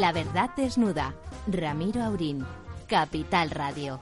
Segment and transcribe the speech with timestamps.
[0.00, 1.14] La verdad desnuda.
[1.46, 2.44] Ramiro Aurín.
[2.88, 4.00] Capital Radio.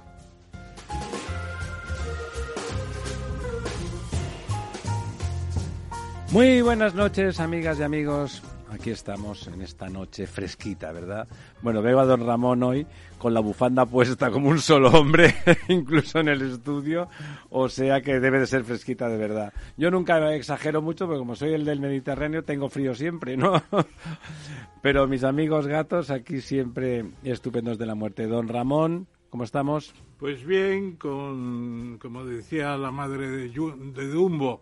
[6.30, 8.42] Muy buenas noches, amigas y amigos.
[8.82, 11.28] Aquí estamos en esta noche fresquita, ¿verdad?
[11.62, 12.84] Bueno, veo a don Ramón hoy
[13.16, 15.36] con la bufanda puesta como un solo hombre,
[15.68, 17.08] incluso en el estudio,
[17.50, 19.52] o sea que debe de ser fresquita de verdad.
[19.76, 23.62] Yo nunca exagero mucho, porque como soy el del Mediterráneo, tengo frío siempre, ¿no?
[24.82, 28.26] Pero mis amigos gatos aquí siempre estupendos de la muerte.
[28.26, 29.94] Don Ramón, ¿cómo estamos?
[30.18, 34.60] Pues bien, con, como decía la madre de, de Dumbo,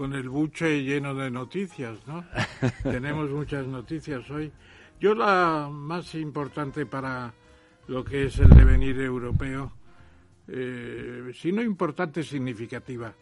[0.00, 2.24] con el buche lleno de noticias, ¿no?
[2.82, 4.50] Tenemos muchas noticias hoy.
[4.98, 7.34] Yo la más importante para
[7.86, 9.70] lo que es el devenir europeo,
[10.48, 13.12] eh, si no importante, significativa,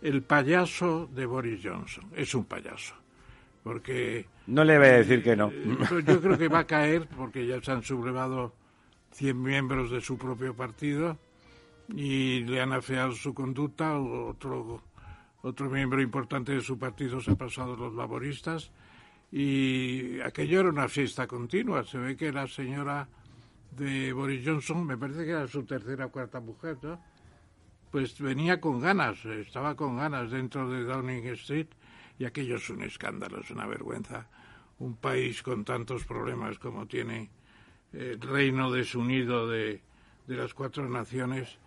[0.00, 2.04] el payaso de Boris Johnson.
[2.14, 2.94] Es un payaso.
[3.64, 4.24] Porque...
[4.46, 5.48] No le voy a decir que no.
[5.48, 8.54] Eh, yo creo que va a caer porque ya se han sublevado
[9.10, 11.18] 100 miembros de su propio partido
[11.88, 13.98] y le han afeado su conducta.
[13.98, 14.86] Otro
[15.42, 18.70] otro miembro importante de su partido se ha pasado los laboristas
[19.30, 21.84] y aquello era una fiesta continua.
[21.84, 23.08] Se ve que la señora
[23.70, 27.00] de Boris Johnson, me parece que era su tercera o cuarta mujer, ¿no?
[27.90, 31.68] Pues venía con ganas, estaba con ganas dentro de Downing Street
[32.18, 34.26] y aquello es un escándalo, es una vergüenza.
[34.78, 37.30] Un país con tantos problemas como tiene
[37.92, 39.80] el reino desunido de,
[40.26, 41.58] de las cuatro naciones,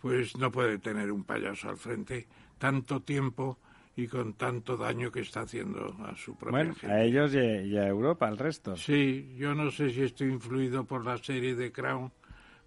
[0.00, 2.26] pues no puede tener un payaso al frente
[2.58, 3.58] tanto tiempo
[3.96, 7.88] y con tanto daño que está haciendo a su propia bueno, a ellos y, a
[7.88, 8.76] Europa, al resto.
[8.76, 12.12] Sí, yo no sé si estoy influido por la serie de Crown,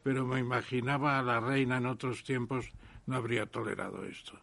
[0.02, 2.72] pero me imaginaba a la reina en otros tiempos
[3.06, 4.34] no habría tolerado esto.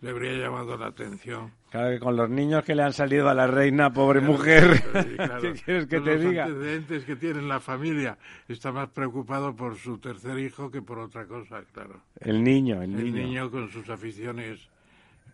[0.00, 1.52] Le habría llamado la atención.
[1.70, 4.82] Claro que con los niños que le han salido a la reina, pobre mujer,
[5.40, 6.48] ¿qué quieres que te los diga?
[6.48, 8.18] Los antecedentes que tiene la familia.
[8.48, 12.02] Está más preocupado por su tercer hijo que por otra cosa, claro.
[12.18, 13.26] El niño, el, el niño.
[13.26, 14.71] niño con sus aficiones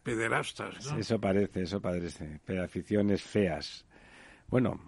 [0.08, 0.98] pederastas, ¿no?
[0.98, 2.40] Eso parece, eso parece.
[2.62, 3.84] Aficiones feas.
[4.48, 4.80] Bueno.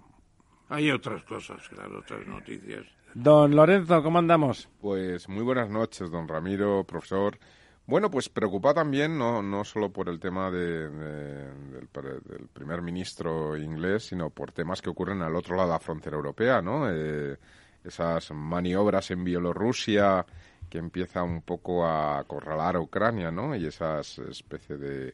[0.69, 2.86] Hay otras cosas, claro, otras noticias.
[3.14, 4.69] Don Lorenzo, ¿cómo andamos?
[4.81, 7.38] Pues muy buenas noches, don Ramiro, profesor.
[7.86, 11.88] Bueno, pues preocupa también, no, no solo por el tema de, de, del,
[12.25, 16.14] del, primer ministro inglés, sino por temas que ocurren al otro lado de la frontera
[16.14, 16.88] europea, ¿no?
[16.88, 17.37] Eh,
[17.82, 20.25] esas maniobras en Bielorrusia,
[20.70, 23.54] que empieza un poco a acorralar a Ucrania, ¿no?
[23.56, 25.12] Y esas especie de,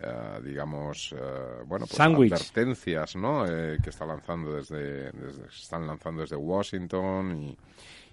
[0.00, 2.32] uh, digamos, uh, bueno, pues Sandwich.
[2.32, 3.44] advertencias, ¿no?
[3.46, 7.58] Eh, que está lanzando desde, desde, están lanzando desde Washington y,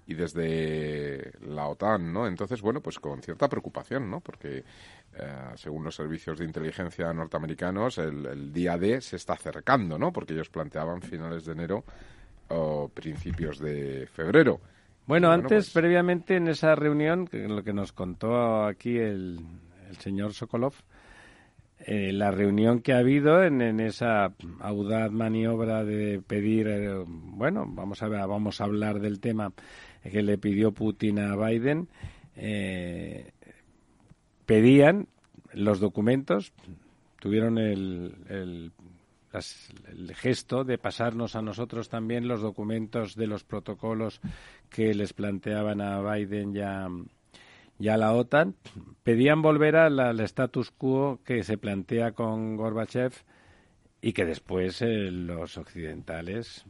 [0.07, 2.27] y, desde la OTAN, ¿no?
[2.27, 4.19] Entonces, bueno, pues con cierta preocupación, ¿no?
[4.19, 4.63] Porque
[5.13, 10.11] uh, según los servicios de inteligencia norteamericanos, el, el, día D se está acercando, ¿no?
[10.11, 11.83] Porque ellos planteaban finales de enero
[12.47, 14.59] o principios de febrero.
[15.09, 15.73] Bueno, bueno antes, pues...
[15.73, 19.39] previamente en esa reunión, que lo que nos contó aquí el,
[19.89, 20.75] el señor Sokolov,
[21.79, 27.65] eh, la reunión que ha habido en, en, esa audaz maniobra de pedir, eh, bueno,
[27.67, 29.51] vamos a ver, vamos a hablar del tema
[30.03, 31.87] que le pidió Putin a Biden,
[32.35, 33.31] eh,
[34.45, 35.07] pedían
[35.53, 36.53] los documentos,
[37.19, 38.71] tuvieron el, el
[39.33, 44.21] el gesto de pasarnos a nosotros también los documentos de los protocolos
[44.69, 46.87] que les planteaban a Biden ya
[47.79, 48.55] y a la OTAN,
[49.03, 53.13] pedían volver al, status quo que se plantea con Gorbachev
[54.01, 56.65] y que después eh, los occidentales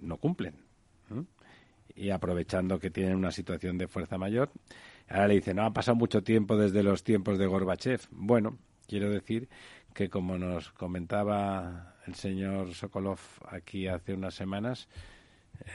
[0.00, 0.64] no cumplen.
[1.94, 4.50] Y aprovechando que tienen una situación de fuerza mayor,
[5.08, 8.02] ahora le dicen, no, ha pasado mucho tiempo desde los tiempos de Gorbachev.
[8.10, 9.48] Bueno, quiero decir
[9.94, 13.18] que como nos comentaba el señor Sokolov
[13.48, 14.88] aquí hace unas semanas,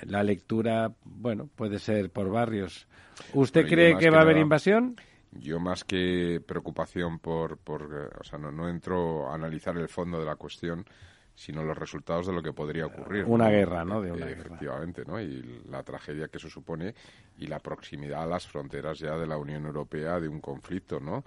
[0.03, 2.87] la lectura, bueno, puede ser por barrios.
[3.33, 4.95] ¿Usted cree que va a haber invasión?
[5.31, 9.87] Yo más que preocupación por, por eh, o sea, no, no entro a analizar el
[9.87, 10.85] fondo de la cuestión,
[11.33, 13.23] sino los resultados de lo que podría ocurrir.
[13.25, 13.51] Una ¿no?
[13.51, 14.01] guerra, ¿no?
[14.01, 14.41] De Eh, una guerra.
[14.41, 15.21] Efectivamente, ¿no?
[15.21, 16.93] Y la tragedia que eso supone
[17.37, 21.23] y la proximidad a las fronteras ya de la Unión Europea de un conflicto, ¿no?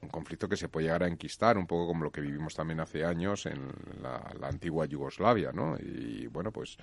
[0.00, 2.78] Un conflicto que se puede llegar a enquistar, un poco como lo que vivimos también
[2.80, 3.68] hace años en
[4.00, 5.76] la, la antigua Yugoslavia, ¿no?
[5.78, 6.76] Y bueno, pues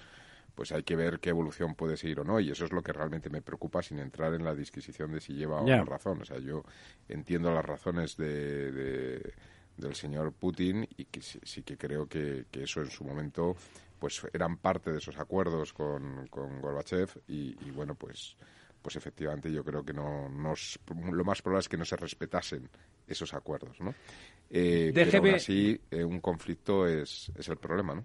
[0.56, 2.94] pues hay que ver qué evolución puede seguir o no, y eso es lo que
[2.94, 6.22] realmente me preocupa sin entrar en la disquisición de si lleva o no razón.
[6.22, 6.64] O sea, yo
[7.10, 9.34] entiendo las razones de, de-
[9.78, 13.56] del señor Putin y que sí, sí que creo que, que eso en su momento
[14.00, 18.38] pues eran parte de esos acuerdos con, con Gorbachev y, y bueno, pues
[18.86, 20.80] pues efectivamente yo creo que no nos,
[21.12, 22.70] lo más probable es que no se respetasen
[23.08, 23.96] esos acuerdos, ¿no?
[24.48, 28.04] Eh, pero aún así, eh, un conflicto es, es el problema, ¿no?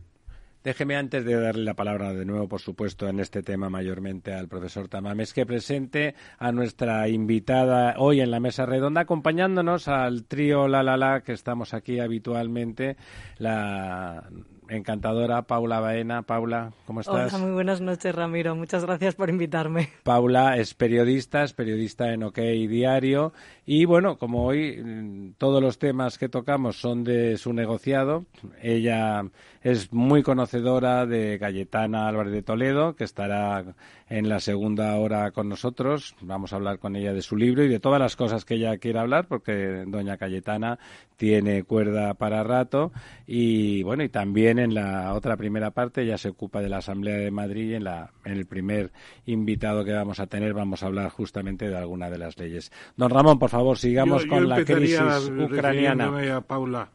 [0.64, 4.48] Déjeme antes de darle la palabra de nuevo, por supuesto, en este tema mayormente al
[4.48, 10.66] profesor Tamames, que presente a nuestra invitada hoy en la mesa redonda, acompañándonos al trío
[10.66, 12.96] La La La que estamos aquí habitualmente,
[13.36, 14.30] la
[14.70, 16.22] encantadora Paula Baena.
[16.22, 17.32] Paula, ¿cómo estás?
[17.34, 18.55] Hola, muy buenas noches, Ramiro.
[18.55, 19.90] Muchas gracias por invitarme.
[20.02, 23.32] Paula es periodista, es periodista en OK Diario
[23.67, 28.25] y bueno, como hoy mm, todos los temas que tocamos son de su negociado,
[28.62, 29.22] ella
[29.62, 33.62] es muy conocedora de Cayetana Álvarez de Toledo, que estará
[34.08, 36.14] en la segunda hora con nosotros.
[36.22, 38.78] Vamos a hablar con ella de su libro y de todas las cosas que ella
[38.78, 40.78] quiera hablar, porque doña Cayetana
[41.18, 42.90] tiene cuerda para rato.
[43.26, 47.18] Y bueno, y también en la otra primera parte ya se ocupa de la Asamblea
[47.18, 48.92] de Madrid y en, la, en el primer
[49.26, 52.72] invitado que vamos a tener vamos a hablar justamente de alguna de las leyes.
[52.96, 56.06] Don Ramón, por favor, sigamos con la crisis ucraniana.
[56.34, 56.88] A Paula,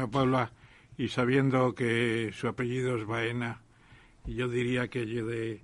[0.00, 0.52] a Paula
[0.96, 3.60] y sabiendo que su apellido es Baena,
[4.26, 5.60] yo diría que de,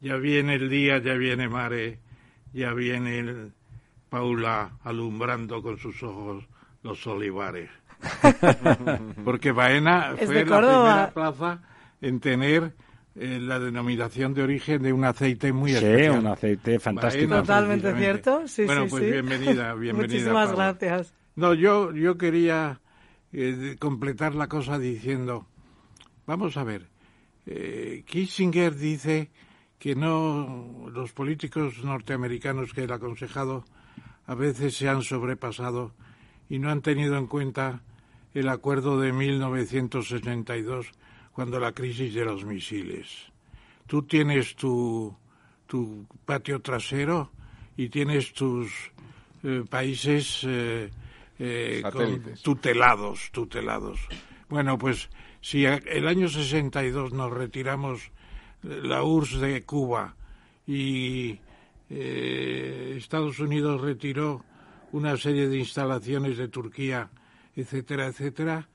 [0.00, 1.98] ya viene el día, ya viene Mare,
[2.52, 3.52] ya viene el
[4.08, 6.44] Paula alumbrando con sus ojos
[6.82, 7.70] los olivares.
[9.24, 11.62] Porque Baena fue la primera plaza
[12.00, 12.72] en tener
[13.14, 16.12] eh, la denominación de origen de un aceite muy especial.
[16.14, 17.34] Sí, un aceite fantástico.
[17.36, 18.48] Totalmente cierto.
[18.48, 20.14] Sí, bueno, sí, pues bienvenida, bienvenida.
[20.14, 21.14] Muchísimas gracias.
[21.36, 22.79] No, yo, yo quería
[23.32, 25.46] eh, completar la cosa diciendo,
[26.26, 26.88] vamos a ver,
[27.46, 29.30] eh, Kissinger dice
[29.78, 33.64] que no los políticos norteamericanos que él ha aconsejado
[34.26, 35.92] a veces se han sobrepasado
[36.48, 37.82] y no han tenido en cuenta
[38.34, 40.92] el acuerdo de 1962
[41.32, 43.32] cuando la crisis de los misiles.
[43.86, 45.16] Tú tienes tu,
[45.66, 47.30] tu patio trasero
[47.76, 48.70] y tienes tus
[49.42, 50.90] eh, países eh,
[52.42, 54.00] tutelados, tutelados.
[54.48, 55.08] Bueno, pues
[55.40, 58.10] si el año 62 nos retiramos
[58.62, 60.16] eh, la URSS de Cuba
[60.66, 61.38] y
[61.88, 64.44] eh, Estados Unidos retiró
[64.92, 67.10] una serie de instalaciones de Turquía,
[67.56, 68.68] etcétera, etcétera,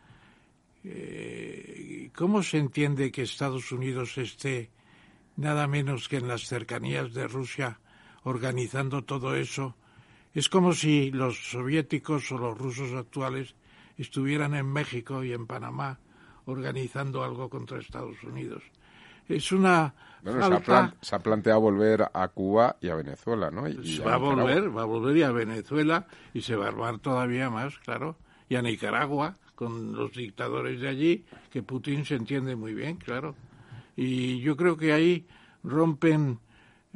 [2.15, 4.69] ¿cómo se entiende que Estados Unidos esté
[5.35, 7.79] nada menos que en las cercanías de Rusia
[8.23, 9.75] organizando todo eso
[10.35, 13.55] es como si los soviéticos o los rusos actuales
[13.97, 15.97] estuvieran en México y en Panamá
[16.45, 18.61] organizando algo contra Estados Unidos.
[19.27, 20.61] Es una bueno,
[21.01, 23.67] se, ha planteado volver a Cuba y a Venezuela, ¿no?
[23.67, 26.99] Y, va a volver, va a volver y a Venezuela y se va a armar
[26.99, 28.17] todavía más, claro,
[28.49, 33.35] y a Nicaragua con los dictadores de allí, que Putin se entiende muy bien, claro.
[33.95, 35.25] Y yo creo que ahí
[35.63, 36.39] rompen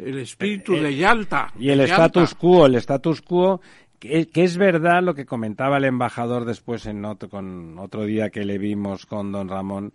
[0.03, 1.51] el espíritu de Yalta.
[1.59, 3.61] Y el status quo, el status quo,
[3.99, 8.45] que, es verdad lo que comentaba el embajador después en otro, con otro día que
[8.45, 9.93] le vimos con don Ramón.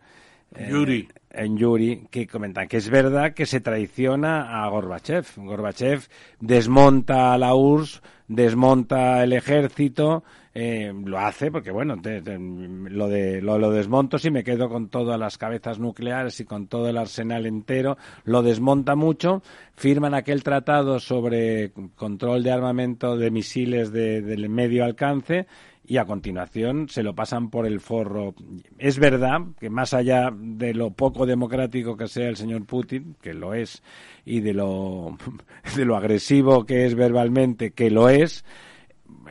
[0.54, 1.08] Eh, Yuri.
[1.30, 5.26] En Yuri, que comentan que es verdad que se traiciona a Gorbachev.
[5.36, 6.06] Gorbachev
[6.38, 10.22] desmonta a la URSS, desmonta el ejército,
[10.54, 15.36] eh, lo hace porque, bueno, lo, de, lo, desmonto si me quedo con todas las
[15.36, 19.42] cabezas nucleares y con todo el arsenal entero, lo desmonta mucho,
[19.74, 25.46] firman aquel tratado sobre control de armamento de misiles de, del medio alcance
[25.86, 28.34] y a continuación se lo pasan por el forro.
[28.78, 33.34] Es verdad que más allá de lo poco democrático que sea el señor Putin, que
[33.34, 33.82] lo es,
[34.24, 35.18] y de lo,
[35.76, 38.44] de lo agresivo que es verbalmente, que lo es,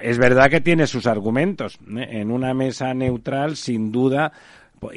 [0.02, 1.80] es verdad que tiene sus argumentos.
[1.98, 2.08] ¿eh?
[2.12, 4.32] En una mesa neutral, sin duda,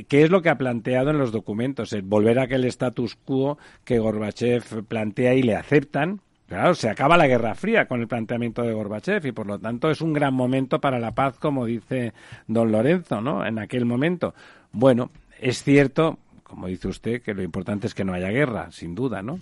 [0.09, 1.95] ¿qué es lo que ha planteado en los documentos?
[2.05, 6.21] Volver a aquel status quo que Gorbachev plantea y le aceptan.
[6.49, 9.91] Claro, se acaba la Guerra Fría con el planteamiento de Gorbachev y por lo tanto
[9.91, 12.13] es un gran momento para la paz, como dice
[12.47, 13.45] don Lorenzo, ¿no?
[13.45, 14.33] En aquel momento.
[14.71, 15.11] Bueno,
[15.41, 19.23] es cierto, como dice usted, que lo importante es que no haya guerra, sin duda,
[19.23, 19.41] ¿no?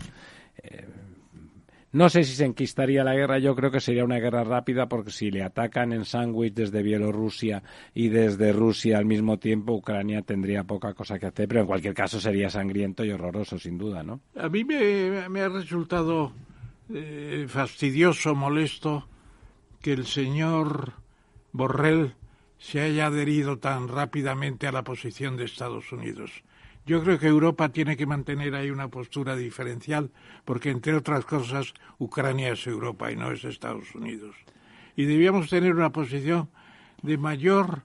[0.62, 0.86] Eh,
[1.94, 5.12] no sé si se enquistaría la guerra, yo creo que sería una guerra rápida porque
[5.12, 7.62] si le atacan en sándwich desde Bielorrusia
[7.94, 11.94] y desde Rusia al mismo tiempo, Ucrania tendría poca cosa que hacer, pero en cualquier
[11.94, 14.20] caso sería sangriento y horroroso, sin duda, ¿no?
[14.34, 16.32] A mí me, ha resultado
[16.92, 19.06] eh, fastidioso, molesto
[19.80, 20.94] que el señor
[21.52, 22.14] Borrell
[22.58, 26.42] se haya adherido tan rápidamente a la posición de Estados Unidos.
[26.86, 30.10] Yo creo que Europa tiene que mantener ahí una postura diferencial,
[30.44, 34.34] porque entre otras cosas Ucrania es Europa y no es Estados Unidos.
[34.96, 36.50] Y debíamos tener una posición
[37.02, 37.82] de mayor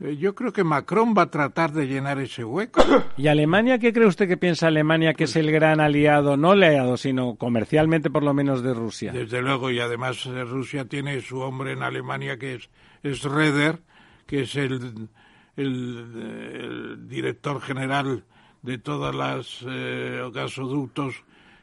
[0.00, 2.82] eh, yo creo que Macron va a tratar de llenar ese hueco.
[3.18, 6.96] ¿Y Alemania qué cree usted que piensa Alemania que es el gran aliado, no aliado,
[6.96, 9.12] sino comercialmente por lo menos de Rusia?
[9.12, 12.70] Desde luego, y además eh, Rusia tiene su hombre en Alemania que es,
[13.02, 13.80] es Reder,
[14.26, 15.08] que es el,
[15.56, 18.24] el, director general
[18.62, 21.14] de todas las eh, gasoductos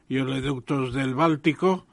[0.09, 1.85] y oleoductos del Báltico.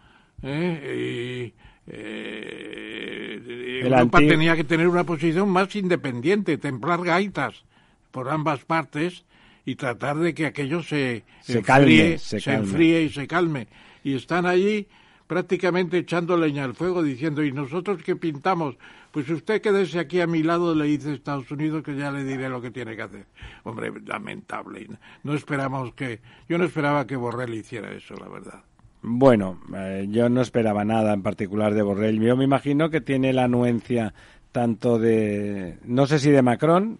[0.43, 1.53] ¿eh?
[1.53, 7.65] Y, eh, Europa tenía que tener una posición más independiente, templar gaitas
[8.11, 9.25] por ambas partes
[9.67, 13.67] y tratar de que aquello se, enfríe, se, enfríe y se calme.
[14.03, 14.87] Y están allí
[15.27, 18.77] prácticamente echando leña al fuego, diciendo, ¿y nosotros qué pintamos?
[19.11, 22.49] Pues usted quédese aquí a mi lado, le dice Estados Unidos, que ya le diré
[22.49, 23.27] lo que tiene que hacer.
[23.63, 24.89] Hombre, lamentable.
[25.23, 28.63] No esperamos que, yo no esperaba que Borrell hiciera eso, la verdad.
[29.03, 32.21] Bueno, eh, yo no esperaba nada en particular de Borrell.
[32.21, 34.15] Yo me imagino que tiene la anuencia
[34.51, 36.99] tanto de, no sé si de Macron,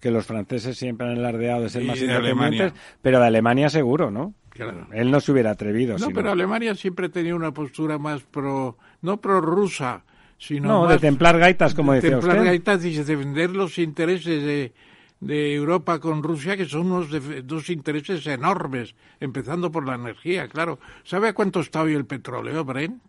[0.00, 4.34] que los franceses siempre han alardeado de ser más independientes, pero de Alemania seguro, ¿no?
[4.92, 5.98] Él no se hubiera atrevido.
[5.98, 10.04] No, pero Alemania siempre tenía una postura más pro, no pro rusa,
[10.38, 14.72] sino no, de templar gaitas, como decía templar gaitas y defender los intereses de,
[15.20, 17.08] de Europa con Rusia, que son unos
[17.44, 20.78] dos intereses enormes, empezando por la energía, claro.
[21.02, 23.02] ¿Sabe a cuánto está hoy el petróleo, Brent?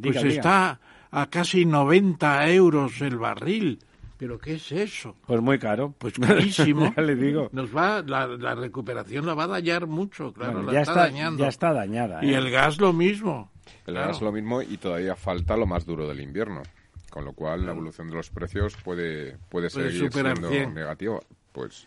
[0.00, 0.78] pues está
[1.10, 3.78] a casi 90 euros el barril.
[4.18, 5.16] ¿Pero qué es eso?
[5.26, 5.94] Pues muy caro.
[5.98, 6.92] Pues carísimo.
[6.96, 7.50] ya le digo.
[7.52, 11.42] Nos va, la, recuperación la va a dañar mucho, claro, ya está, dañando.
[11.42, 12.24] Ya está dañada.
[12.24, 12.36] Y ¿eh?
[12.36, 13.50] el gas lo mismo.
[13.86, 16.62] El gas lo mismo y todavía falta lo más duro del invierno.
[17.10, 21.20] Con lo cual la evolución de los precios puede, puede, seguir siendo negativa.
[21.52, 21.86] Pues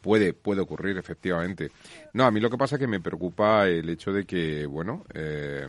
[0.00, 1.70] puede, puede ocurrir, efectivamente.
[2.12, 5.04] No, a mí lo que pasa es que me preocupa el hecho de que, bueno,
[5.14, 5.68] eh,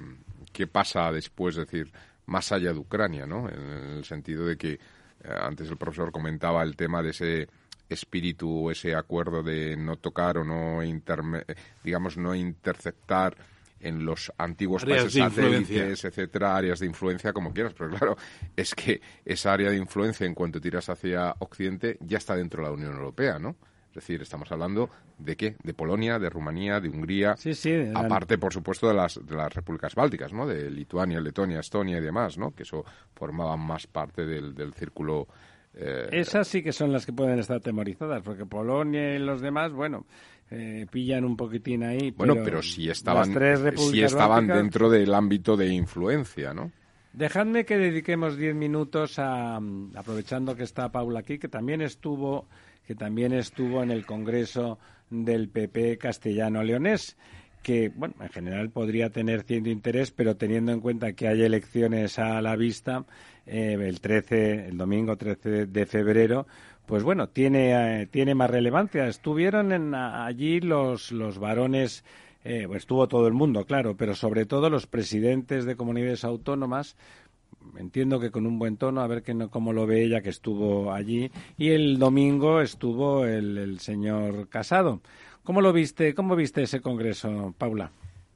[0.52, 1.56] ¿qué pasa después?
[1.56, 1.92] Es decir,
[2.26, 3.48] más allá de Ucrania, ¿no?
[3.48, 4.80] En el sentido de que
[5.28, 7.48] antes el profesor comentaba el tema de ese
[7.88, 10.82] espíritu, ese acuerdo de no tocar o no,
[11.84, 13.36] digamos, no interceptar
[13.80, 17.74] en los antiguos países satélites, etcétera, áreas de influencia, como quieras.
[17.78, 18.18] Pero claro,
[18.56, 22.70] es que esa área de influencia, en cuanto tiras hacia Occidente, ya está dentro de
[22.70, 23.56] la Unión Europea, ¿no?
[23.96, 25.56] Es decir, estamos hablando de qué?
[25.64, 29.54] De Polonia, de Rumanía, de Hungría, sí, sí, aparte, por supuesto, de las, de las
[29.54, 30.46] repúblicas bálticas, ¿no?
[30.46, 32.52] De Lituania, Letonia, Estonia y demás, ¿no?
[32.52, 32.84] Que eso
[33.14, 35.30] formaba más parte del, del círculo.
[35.74, 39.72] Eh, Esas sí que son las que pueden estar temorizadas, porque Polonia y los demás,
[39.72, 40.06] bueno,
[40.52, 42.12] eh, pillan un poquitín ahí.
[42.12, 43.34] Bueno, pero, si estaban,
[43.78, 46.70] si estaban dentro del ámbito de influencia, ¿no?
[47.14, 49.56] Dejadme que dediquemos diez minutos a,
[49.96, 52.50] aprovechando que está Paula aquí, que también estuvo
[52.88, 57.18] que también estuvo en el Congreso del PP castellano-leonés
[57.66, 62.20] que, bueno, en general podría tener cierto interés, pero teniendo en cuenta que hay elecciones
[62.20, 63.06] a la vista,
[63.48, 66.46] eh, el 13, el domingo 13 de febrero,
[66.86, 69.08] pues bueno, tiene, eh, tiene más relevancia.
[69.08, 72.04] Estuvieron en, allí los, los varones,
[72.44, 76.96] eh, pues estuvo todo el mundo, claro, pero sobre todo los presidentes de comunidades autónomas,
[77.78, 80.30] entiendo que con un buen tono, a ver que no, cómo lo ve ella que
[80.30, 81.32] estuvo allí.
[81.58, 85.02] Y el domingo estuvo el, señor Casado.
[85.44, 86.14] ¿Cómo lo viste?
[86.14, 87.92] ¿Cómo viste ese congreso, Paula?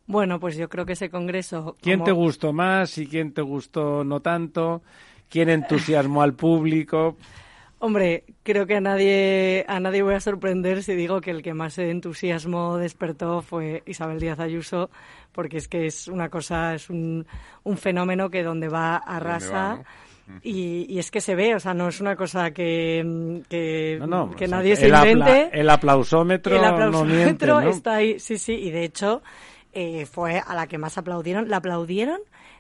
[0.06, 1.76] Bueno, pues yo creo que ese congreso.
[1.82, 4.82] ¿Quién te gustó más y quién te gustó no tanto?
[5.30, 7.16] ¿Quién entusiasmó al público?
[7.82, 11.54] Hombre, creo que a nadie, a nadie voy a sorprender si digo que el que
[11.54, 14.90] más entusiasmo despertó fue Isabel Díaz Ayuso,
[15.32, 17.26] porque es que es una cosa, es un,
[17.64, 19.82] un fenómeno que donde va arrasa.
[20.44, 24.00] Y, es que se ve, o sea, no es una cosa que, que,
[24.48, 25.50] nadie se invente.
[25.54, 29.24] el aplausómetro, el aplausómetro está ahí, sí, sí, y de hecho
[29.74, 31.50] eh, fue a la que más aplaudieron.
[31.50, 32.20] La aplaudieron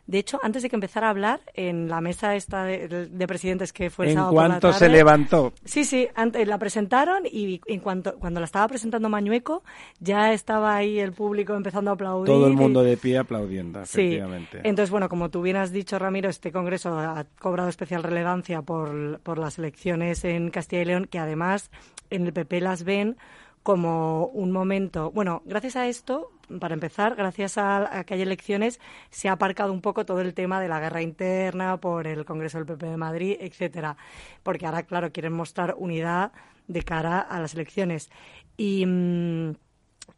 [0.09, 3.91] de hecho, antes de que empezara a hablar, en la mesa esta de, presidentes que
[3.91, 5.53] fue el ¿En sábado por la se levantó?
[5.63, 9.61] Sí, sí, antes, la presentaron y en cuanto cuando la estaba presentando Mañueco,
[9.99, 12.25] ya estaba ahí el público empezando a aplaudir.
[12.25, 14.61] Todo el mundo de pie aplaudiendo, efectivamente.
[14.63, 19.19] Entonces, bueno, como tú bien has dicho, Ramiro, este congreso ha cobrado especial relevancia por,
[19.19, 21.69] por las elecciones en Castilla y León, que además
[22.09, 23.15] en el PP las ven
[23.61, 25.11] como un momento.
[25.11, 28.79] Bueno, gracias a esto, para empezar, gracias a, que hay elecciones,
[29.09, 32.57] se ha aparcado un poco todo el tema de la guerra interna por el Congreso
[32.57, 33.97] del PP de Madrid, etcétera.
[34.43, 36.31] Porque ahora, claro, quieren mostrar unidad
[36.67, 38.09] de cara a las elecciones.
[38.57, 38.85] Y.
[38.85, 39.55] Mm,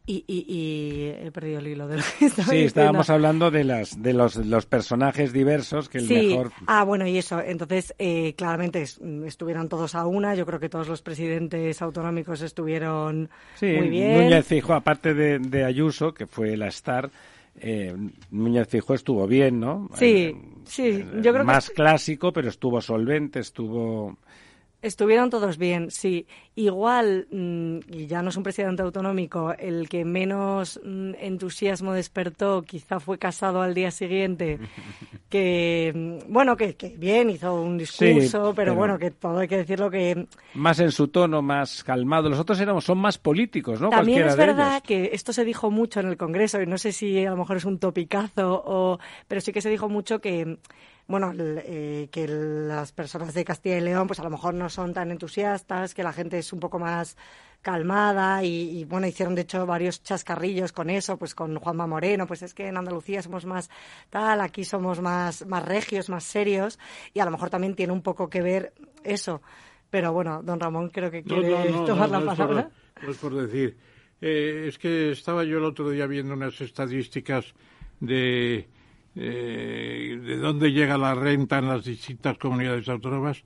[0.04, 4.12] y, y, he perdido el hilo de lo que Sí, estábamos hablando de las de
[4.12, 6.50] los, los personajes diversos que el mejor.
[6.66, 7.40] Ah, bueno, y eso.
[7.40, 10.34] Entonces, eh, claramente estuvieron todos a una.
[10.34, 13.30] Yo creo que todos los presidentes autonómicos estuvieron
[13.60, 14.22] muy bien.
[14.22, 17.10] Núñez Fijo, aparte de, de Ayuso, que fue la star,
[17.60, 17.94] eh,
[18.30, 19.88] Núñez Fijo estuvo bien, ¿no?
[19.94, 21.04] Sí, sí.
[21.20, 24.16] Yo creo más clásico, pero estuvo solvente, estuvo
[24.82, 26.26] Estuvieron todos bien, sí.
[26.56, 32.62] Igual, mm, y ya no es un presidente autonómico, el que menos mm, entusiasmo despertó
[32.62, 34.58] quizá fue casado al día siguiente,
[35.30, 39.46] que, mm, bueno, que, que bien, hizo un discurso, pero, pero- bueno, que todo hay
[39.48, 42.28] que decirlo que Más en su tono, más calmado.
[42.28, 43.88] Los otros éramos, son más políticos, ¿no?
[43.88, 46.90] También Cualquiera es verdad que esto se dijo mucho en el Congreso y no sé
[46.90, 48.98] si a lo mejor es un topicazo o
[49.28, 50.58] pero sí que se dijo mucho que
[51.12, 54.68] bueno el- eh, que las personas de Castilla y León pues a lo mejor no
[54.68, 57.16] son tan entusiastas que la gente es un poco más
[57.62, 62.26] calmada y, y, bueno hicieron de hecho varios chascarrillos con eso pues con Juanma Moreno
[62.26, 63.70] pues es que en Andalucía somos más
[64.10, 66.78] tal aquí somos más más regios más serios
[67.14, 68.72] y a lo mejor también tiene un poco que ver
[69.04, 69.40] eso
[69.90, 73.16] pero bueno don Ramón creo que quiere no, no, tomar la es palabra por- es
[73.18, 73.76] por decir.
[74.20, 77.54] Eh, es que estaba yo el otro día viendo unas estadísticas
[77.98, 78.68] de
[79.14, 83.42] eh, de dónde llega la renta en las distintas comunidades autónomas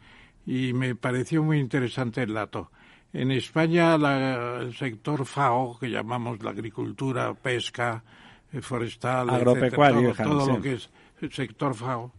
[0.47, 2.71] y me pareció muy interesante el dato.
[3.13, 8.05] En España la- el sector FAO, que llamamos la agricultura, pesca,
[8.53, 10.53] eh, forestal, etcétera, Agropecuario, todo, todo sí.
[10.53, 10.91] lo que es
[11.23, 12.13] el sector FAO,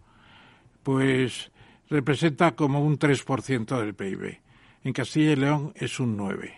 [0.83, 1.51] pues
[1.89, 4.39] representa como un 3% del PIB.
[4.83, 6.53] En Castilla y León es un 9%.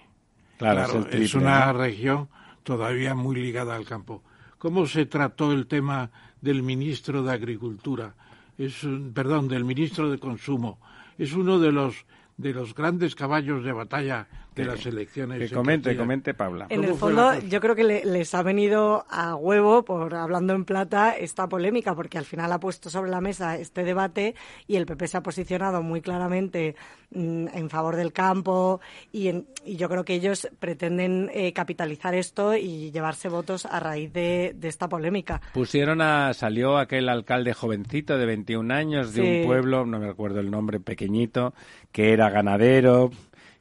[0.57, 1.79] Claro, Claro, es, una ¿no?
[1.79, 2.29] región
[2.63, 4.23] todavía muy ligada al campo.
[4.57, 8.15] ¿Cómo se trató el tema del ministro de Agricultura?
[8.57, 10.79] Es perdón, del ministro de Consumo.
[11.17, 12.05] Es uno de los
[12.39, 14.27] de los grandes caballos de batalla
[14.59, 15.39] de las elecciones.
[15.49, 16.67] Que comente, comente, Paula.
[16.69, 20.13] En el ¿Cómo fue fondo, yo creo que le- les ha venido a huevo, por
[20.15, 24.35] hablando en plata, esta polémica, porque al final ha puesto sobre la mesa este debate
[24.67, 26.75] y el PP se ha posicionado muy claramente
[27.11, 28.79] mm, en favor del campo
[29.11, 33.79] y, en- y yo creo que ellos pretenden eh, capitalizar esto y llevarse votos a
[33.79, 35.41] raíz de, de esta polémica.
[35.53, 39.39] Pusieron a, salió aquel alcalde jovencito de 21 años de Sí.
[39.41, 41.53] un pueblo, no me recuerdo el nombre, pequeñito,
[41.91, 43.09] que era ganadero,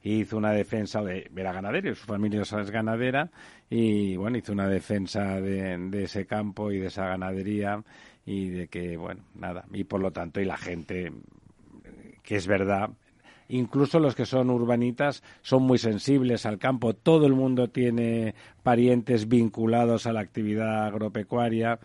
[0.03, 3.29] hizo una defensa de, era ganadero, su familia es ganadera,
[3.69, 7.83] y bueno, hizo una defensa de, de ese campo y de esa ganadería,
[8.25, 11.11] y de que, bueno, nada, y por lo tanto, y la gente,
[12.23, 12.91] que es verdad,
[13.49, 16.93] incluso los que son urbanitas son muy sensibles al campo.
[16.93, 21.79] Todo el mundo tiene parientes vinculados a la actividad agropecuaria.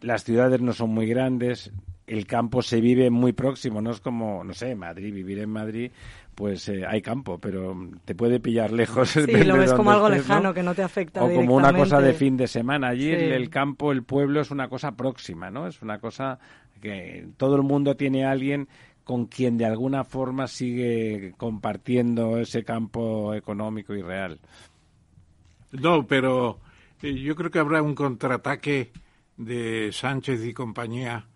[0.00, 1.72] Las ciudades no son muy grandes.
[2.06, 5.90] El campo se vive muy próximo, no es como, no sé, Madrid, vivir en Madrid,
[6.38, 9.08] pues eh, hay campo, pero te puede pillar lejos.
[9.10, 10.54] Sí, lo ves como algo estés, lejano ¿no?
[10.54, 12.90] que no te afecta O como una cosa de fin de semana.
[12.90, 13.10] Allí Sí.
[13.10, 15.66] el, el campo, el pueblo es una cosa próxima, ¿no?
[15.66, 16.38] Es una cosa
[16.80, 18.68] que todo el mundo tiene a alguien
[19.02, 24.38] con quien de alguna forma sigue compartiendo ese campo económico y real.
[25.72, 26.60] No, pero
[27.02, 28.92] eh, yo creo que habrá un contraataque
[29.36, 31.26] de Sánchez y compañía,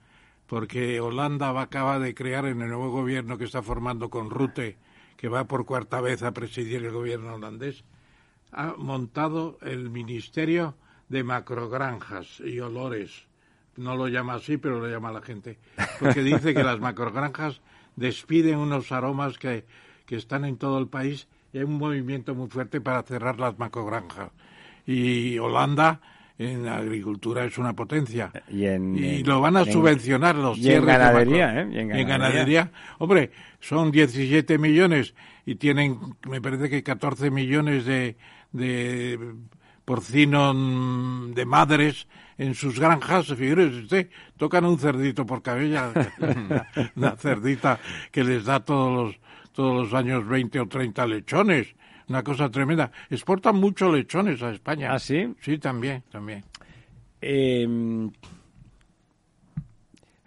[0.46, 4.76] porque Holanda va, acaba de crear en el nuevo gobierno que está formando con Rutte,
[5.16, 7.84] que va por cuarta vez a presidir el gobierno holandés,
[8.52, 10.74] ha montado el Ministerio
[11.08, 13.26] de Macrogranjas y Olores.
[13.76, 15.58] No lo llama así, pero lo llama la gente.
[15.98, 17.60] Porque dice que las macrogranjas
[17.96, 19.64] despiden unos aromas que,
[20.06, 23.58] que están en todo el país y hay un movimiento muy fuerte para cerrar las
[23.58, 24.30] macrogranjas.
[24.86, 26.00] Y Holanda
[26.46, 28.30] en agricultura es una potencia.
[28.48, 31.46] Y en- Y en- lo van a en- subvencionar los y en cierres de ganadería,
[31.48, 31.68] macro- ¿eh?
[31.74, 32.18] Y en en ganadería.
[32.18, 32.70] ganadería.
[32.98, 35.14] Hombre, son 17 millones
[35.46, 38.16] y tienen, me parece que 14 millones de,
[38.52, 39.18] de
[39.84, 42.06] porcino mm, de madres
[42.38, 43.26] en sus granjas.
[43.26, 45.92] Figúrese usted, tocan un cerdito por cabella,
[46.96, 47.78] una cerdita
[48.10, 49.20] que les da todos los,
[49.52, 51.74] todos los años 20 o 30 lechones.
[52.12, 52.90] Una cosa tremenda.
[53.08, 54.92] Exportan muchos lechones a España.
[54.92, 55.34] ¿Ah, sí?
[55.40, 56.44] Sí, también, también.
[57.22, 57.66] Eh,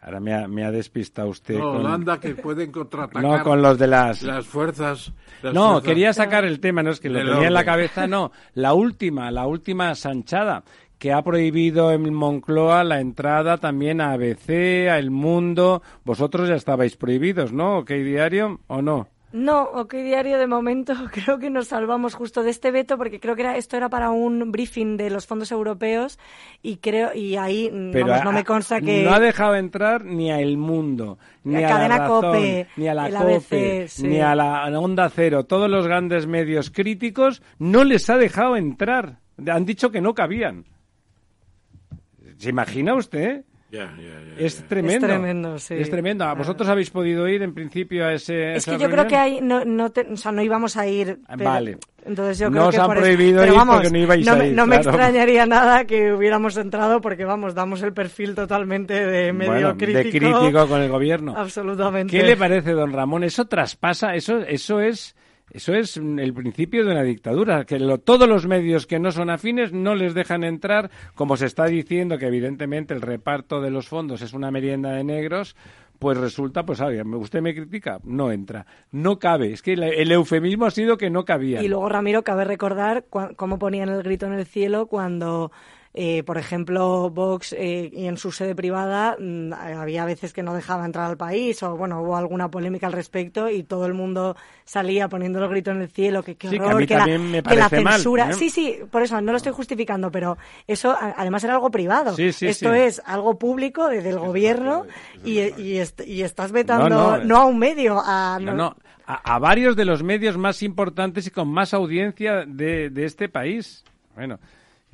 [0.02, 3.62] ahora me ha, me ha despistado usted No, con, Holanda que pueden contraatacar no, con
[3.62, 4.24] los de las...
[4.24, 5.12] las fuerzas.
[5.44, 8.08] las No, fuerzas- quería sacar el tema, no es que lo tenía en la cabeza,
[8.08, 8.32] no.
[8.56, 10.64] La última, la última sanchada,
[10.98, 15.84] que ha prohibido en Moncloa la entrada también a ABC, a El Mundo.
[16.04, 17.78] Vosotros ya estabais prohibidos, ¿no?
[17.80, 19.08] ¿Ok diario o no?
[19.32, 23.36] No, OK Diario de momento creo que nos salvamos justo de este veto porque creo
[23.36, 26.20] que era, esto era para un briefing de los fondos europeos
[26.62, 30.32] y creo y ahí mm, vamos, no me consta que no ha dejado entrar ni
[30.32, 34.08] a El Mundo, ni a cadena la Razón, COPE, ni a la COPE, ABC, sí.
[34.08, 35.46] ni a la Onda Cero.
[35.46, 39.20] Todos los grandes medios críticos no les ha dejado entrar.
[39.48, 40.66] Han dicho que no cabían.
[42.38, 43.46] ¿Se imagina usted?
[44.38, 45.06] Es tremendo.
[45.06, 45.74] Es tremendo, sí.
[45.76, 46.36] Es tremendo.
[46.36, 49.64] ¿Vosotros habéis podido ir en principio a ese Es que yo creo que hay, no,
[49.66, 51.20] no, o sea, no íbamos a ir.
[51.38, 51.78] Vale.
[52.06, 53.52] Entonces yo no creo os que han por prohibido eso...
[53.52, 54.90] ir vamos, porque no ibais no, a me, ir, no me claro.
[54.92, 59.98] extrañaría nada que hubiéramos entrado porque vamos, damos el perfil totalmente de medio Bueno, crítico.
[59.98, 61.34] de crítico con el gobierno.
[61.36, 62.16] Absolutamente.
[62.16, 63.24] ¿Qué le parece, don Ramón?
[63.24, 65.16] Eso traspasa, eso, eso es,
[65.52, 69.30] eso es el principio de una dictadura, que lo- todos los medios que no son
[69.30, 73.88] afines no les dejan entrar, como se está diciendo que evidentemente el reparto de los
[73.88, 75.56] fondos es una merienda de negros.
[75.98, 79.54] Pues resulta, pues, oye, usted me critica, no entra, no cabe.
[79.54, 81.64] Es que el, eufemismo ha sido que no cabía.
[81.64, 83.06] Y luego, Ramiro, cabe recordar
[83.38, 85.54] cómo ponían el grito en el cielo cuando,
[85.98, 90.54] eh, por ejemplo, Vox eh, y en su sede privada mm, había veces que no
[90.54, 94.36] dejaba entrar al país o, bueno, hubo alguna polémica al respecto y todo el mundo
[94.66, 97.42] salía poniendo el grito en el cielo, que qué Sí, que a horror, la, me
[97.42, 98.30] que la mal, censura.
[98.30, 98.34] ¿eh?
[98.34, 102.14] Sí, sí, por eso no lo estoy justificando, pero eso además era algo privado.
[102.16, 104.86] Sí, sí, Esto es algo público desde el gobierno
[105.24, 107.38] y, y, est- y estás vetando No, no, no.
[107.38, 108.38] a un medio, a...
[108.42, 108.76] No, no,
[109.08, 113.30] a, a varios de los medios más importantes y con más audiencia de, de este
[113.30, 113.84] país.
[114.16, 114.40] Bueno,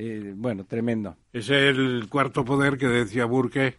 [0.02, 1.16] eh, bueno, tremendo.
[1.32, 3.78] Es el cuarto poder que decía Burke,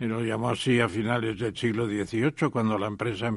[0.00, 3.30] y lo llamó así a finales del siglo XVIII, cuando la, empresa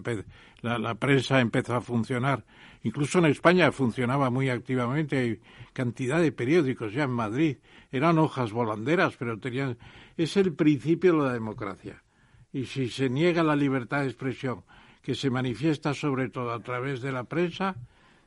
[0.61, 2.45] la, la prensa empezó a funcionar.
[2.83, 5.39] Incluso en España funcionaba muy activamente, hay
[5.73, 7.57] cantidad de periódicos ya en Madrid.
[7.91, 9.77] Eran hojas volanderas, pero tenían...
[10.17, 12.03] Es el principio de la democracia.
[12.53, 14.63] Y si se niega la libertad de expresión,
[15.01, 17.75] que se manifiesta sobre todo a través de la prensa,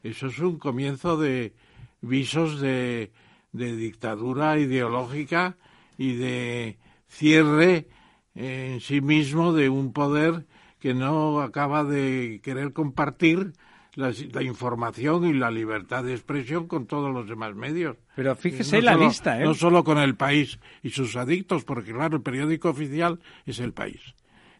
[0.02, 1.52] eso es un comienzo de
[2.00, 3.10] visos de,
[3.54, 5.56] de dictadura ideológica
[5.96, 6.76] y de
[7.08, 7.86] cierre
[8.34, 10.44] en sí mismo de un poder
[10.80, 13.52] que no acaba de querer compartir
[13.94, 17.96] la, la información y la libertad de expresión con todos los demás medios.
[18.16, 19.44] Pero fíjese No la solo- lista, ¿eh?
[19.44, 23.72] No solo con el país y sus adictos, porque claro, el periódico oficial es el
[23.72, 24.00] país.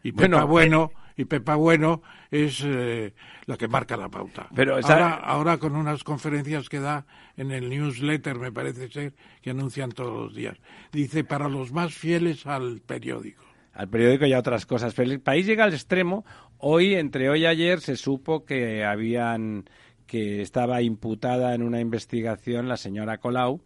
[0.03, 2.01] Y Bueno, Pepa Bueno, y Pepa Bueno
[2.31, 3.13] es eh,
[3.45, 4.47] la que marca la pauta.
[4.55, 7.05] Pero, esa- ahora, ahora con unas conferencias que da
[7.37, 10.57] en el newsletter, me parece ser, que anuncian todos los días.
[10.91, 13.43] Dice, para los más fieles al periódico.
[13.73, 14.93] al periódico y a otras cosas.
[14.93, 16.23] Pero el país llega al extremo.
[16.57, 19.65] Hoy, entre hoy y ayer, se supo que habían
[20.07, 23.61] que estaba imputada en una investigación la señora Colau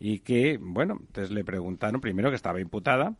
[0.00, 3.14] y que, bueno, entonces le preguntaron primero que estaba imputada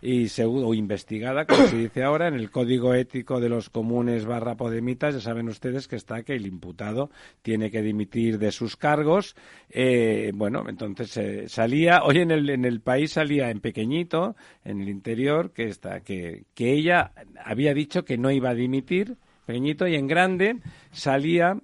[0.00, 4.26] y segundo, o investigada, como se dice ahora, en el Código Ético de los Comunes
[4.26, 7.10] barra Podemitas, ya saben ustedes que está que el imputado
[7.42, 9.34] tiene que dimitir de sus cargos.
[9.70, 14.80] Eh, bueno, entonces eh, salía, hoy en el, en el país salía en pequeñito, en
[14.80, 17.12] el interior, que, está, que, que ella
[17.44, 20.56] había dicho que no iba a dimitir, pequeñito, y en grande
[20.92, 21.58] salía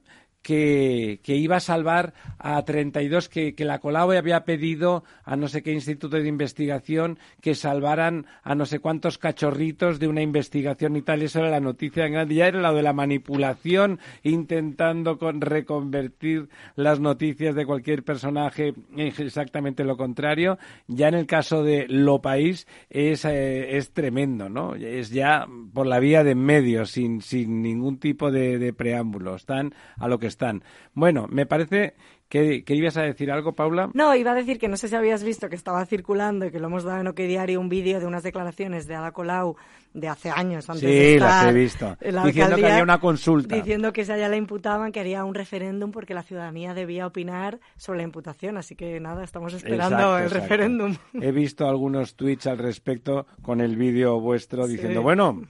[0.45, 5.49] que, que iba a salvar a 32, que, que la Colau había pedido a no
[5.49, 10.97] sé qué instituto de investigación que salvaran a no sé cuántos cachorritos de una investigación
[10.97, 11.23] y tal.
[11.23, 12.35] Eso era la noticia en grande.
[12.35, 19.15] Ya era lo de la manipulación, intentando con, reconvertir las noticias de cualquier personaje en
[19.19, 20.59] exactamente lo contrario.
[20.89, 24.75] Ya en el caso de Lo País es, eh, es tremendo, ¿no?
[24.75, 29.37] Es ya por la vía de medio, sin, sin ningún tipo de, de preámbulo.
[29.37, 30.63] Están a lo que están.
[30.93, 31.95] Bueno, me parece
[32.29, 33.91] que, que ibas a decir algo, Paula.
[33.95, 36.59] No, iba a decir que no sé si habías visto que estaba circulando y que
[36.59, 39.57] lo hemos dado en OK Diario un vídeo de unas declaraciones de Ada Colau
[39.93, 41.97] de hace años antes Sí, de las estar he visto.
[42.01, 43.55] la Diciendo que haría una consulta.
[43.55, 47.07] Diciendo que si a ella la imputaban que haría un referéndum porque la ciudadanía debía
[47.07, 48.57] opinar sobre la imputación.
[48.57, 50.43] Así que nada, estamos esperando Exacto, el exacto.
[50.43, 50.97] referéndum.
[51.21, 54.73] He visto algunos tweets al respecto con el vídeo vuestro Sí.
[54.73, 55.43] diciendo, bueno,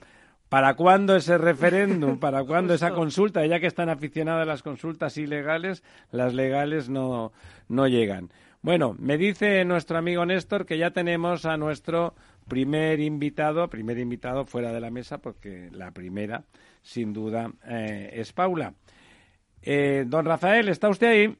[0.55, 2.17] ¿para cuándo ese referéndum?
[2.17, 3.45] ¿Para cuándo esa consulta?
[3.45, 7.33] Ya que están aficionadas a las consultas ilegales, las legales no,
[7.67, 8.29] no llegan.
[8.61, 12.13] Bueno, me dice nuestro amigo Néstor que ya tenemos a nuestro
[12.47, 16.45] primer invitado, primer invitado fuera de la mesa, porque la primera,
[16.81, 18.75] sin duda, eh, es Paula.
[19.61, 21.35] Eh, don Rafael, ¿está usted ahí?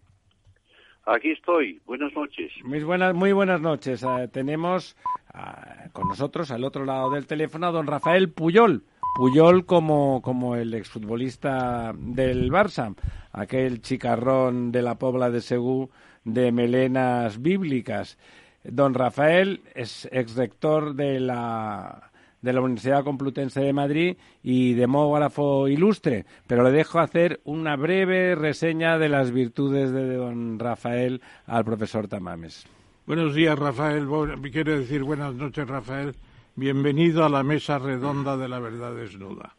[1.06, 1.80] Aquí estoy.
[1.86, 2.51] Buenas noches.
[2.65, 4.04] Muy buenas, muy buenas noches.
[4.04, 4.97] Eh, tenemos
[5.34, 8.84] ah, con nosotros al otro lado del teléfono a don Rafael Puyol.
[9.15, 12.93] Puyol como, como el exfutbolista del Barça,
[13.32, 15.89] aquel chicarrón de la Pobla de Segú
[16.25, 18.17] de melenas bíblicas.
[18.65, 26.25] Don Rafael es exrector de la de la Universidad Complutense de Madrid y demógrafo ilustre,
[26.45, 32.10] pero le dejo hacer una breve reseña de las virtudes de don Rafael al profesor
[32.10, 32.67] Tamames.
[33.08, 34.08] Buenos días, Rafael.
[34.51, 36.15] Quiero decir buenas noches, Rafael.
[36.58, 39.54] Bienvenido a la mesa redonda de la verdad desnuda.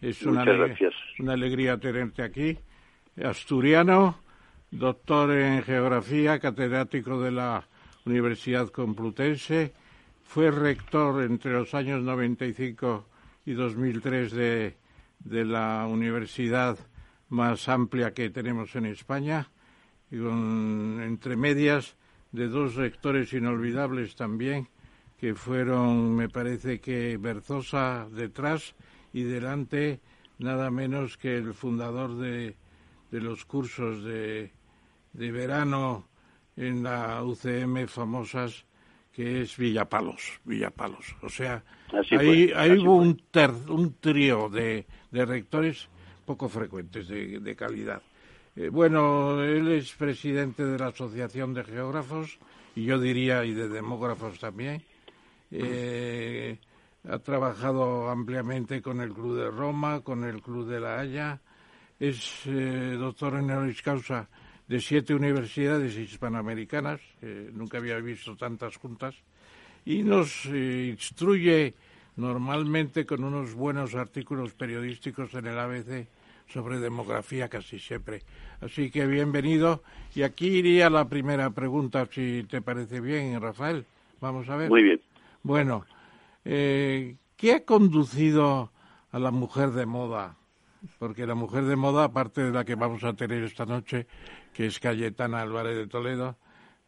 [0.00, 0.40] Es una,
[1.30, 2.56] alegría tenerte aquí.
[3.22, 4.16] Asturiano,
[4.70, 7.68] doctor en geografía, catedrático de la
[8.06, 9.74] Universidad Complutense,
[10.24, 13.06] fue rector entre los años 95
[13.44, 14.76] y 2003 de,
[15.18, 16.78] de la universidad
[17.28, 19.50] más amplia que tenemos en España,
[20.10, 21.94] y con, entre medias
[22.30, 24.68] de dos rectores inolvidables también,
[25.22, 28.74] que fueron, me parece que Berzosa detrás
[29.12, 30.00] y delante
[30.40, 32.56] nada menos que el fundador de,
[33.12, 34.50] de los cursos de,
[35.12, 36.08] de verano
[36.56, 38.64] en la UCM famosas,
[39.12, 41.14] que es Villapalos, Villapalos.
[41.22, 41.62] O sea,
[42.18, 43.22] ahí, hubo un,
[43.68, 45.88] un trío de, de, rectores
[46.26, 48.02] poco frecuentes de, de calidad.
[48.56, 52.40] Eh, bueno, él es presidente de la Asociación de Geógrafos
[52.74, 54.82] y yo diría y de demógrafos también.
[55.52, 56.58] Eh,
[57.08, 61.40] ha trabajado ampliamente con el Club de Roma, con el Club de La Haya.
[62.00, 64.28] Es eh, doctor en honoris causa
[64.66, 67.00] de siete universidades hispanoamericanas.
[67.52, 69.14] nunca había visto tantas juntas.
[69.84, 71.74] Y nos eh, instruye
[72.16, 76.06] normalmente con unos buenos artículos periodísticos en el ABC
[76.48, 78.22] sobre demografía casi siempre.
[78.60, 79.82] Así que bienvenido.
[80.14, 83.84] Y aquí iría la primera pregunta, si te parece bien, Rafael.
[84.20, 84.68] Vamos a ver.
[84.68, 85.00] Muy bien.
[85.42, 85.84] Bueno,
[86.44, 88.70] eh, ¿qué ha conducido
[89.10, 90.36] a la mujer de moda?
[90.98, 94.06] Porque la mujer de moda, aparte de la que vamos a tener esta noche,
[94.52, 96.36] que es Cayetana Álvarez de Toledo,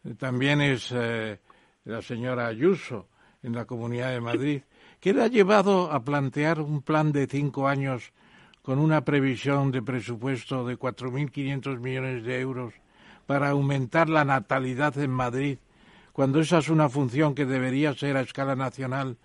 [0.05, 1.39] eh, también es eh,
[1.83, 3.09] la señora Ayuso
[3.43, 4.61] en la Comunidad de Madrid.
[5.01, 8.13] ¿Qué le ha llevado a plantear un plan de cinco años
[8.61, 12.73] con una previsión de presupuesto de 4.500 millones de euros
[13.27, 15.57] para aumentar la natalidad en Madrid
[16.15, 19.17] cuando esa es una función que debería ser a escala nacional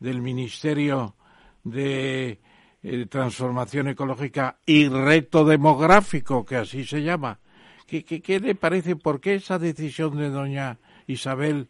[0.00, 1.14] del Ministerio
[1.62, 2.38] de
[2.82, 7.38] eh, Transformación Ecológica y Reto Demográfico, que así se llama.
[7.86, 8.96] ¿Qué, qué, le parece?
[8.96, 11.68] ¿Por qué esa decisión de doña Isabel,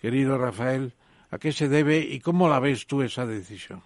[0.00, 0.94] querido Rafael,
[1.30, 3.82] a qué se debe y cómo la ves tú esa decisión?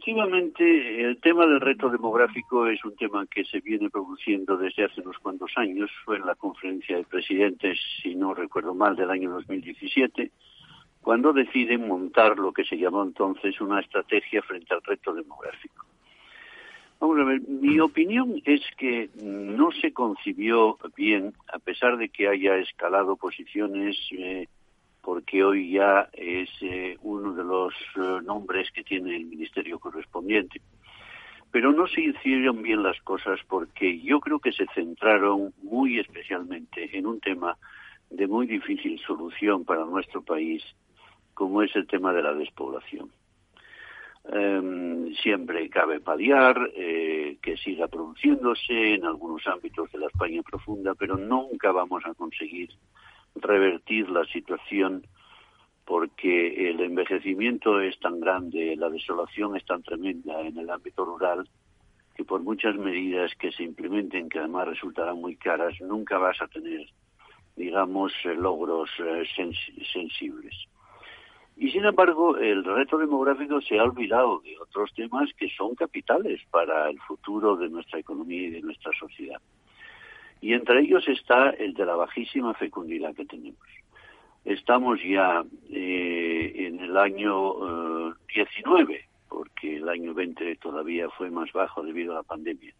[0.00, 5.02] Efectivamente, el tema del reto demográfico es un tema que se viene produciendo desde hace
[5.02, 5.90] unos cuantos años.
[6.06, 10.30] Fue en la conferencia de presidentes, si no recuerdo mal, del año 2017,
[11.02, 15.84] cuando deciden montar lo que se llamó entonces una estrategia frente al reto demográfico.
[16.98, 22.26] Vamos a ver, mi opinión es que no se concibió bien, a pesar de que
[22.26, 23.98] haya escalado posiciones.
[24.12, 24.46] Eh,
[25.02, 30.60] porque hoy ya es eh, uno de los eh, nombres que tiene el ministerio correspondiente.
[31.50, 36.96] Pero no se hicieron bien las cosas porque yo creo que se centraron muy especialmente
[36.96, 37.56] en un tema
[38.10, 40.62] de muy difícil solución para nuestro país,
[41.34, 43.10] como es el tema de la despoblación.
[44.32, 50.94] Em, siempre cabe paliar eh, que siga produciéndose en algunos ámbitos de la España profunda,
[50.94, 52.68] pero nunca vamos a conseguir
[53.34, 55.06] revertir la situación
[55.84, 61.48] porque el envejecimiento es tan grande, la desolación es tan tremenda en el ámbito rural,
[62.14, 66.46] que por muchas medidas que se implementen, que además resultarán muy caras, nunca vas a
[66.46, 66.86] tener,
[67.56, 69.24] digamos, logros eh,
[69.92, 70.54] sensibles.
[71.56, 76.40] Y sin embargo, el reto demográfico se ha olvidado de otros temas que son capitales
[76.50, 79.40] para el futuro de nuestra economía y de nuestra sociedad.
[80.40, 83.60] Y entre ellos está el de la bajísima fecundidad que tenemos.
[84.44, 91.52] Estamos ya eh, en el año 19, eh, porque el año 20 todavía fue más
[91.52, 92.72] bajo debido a la pandemia.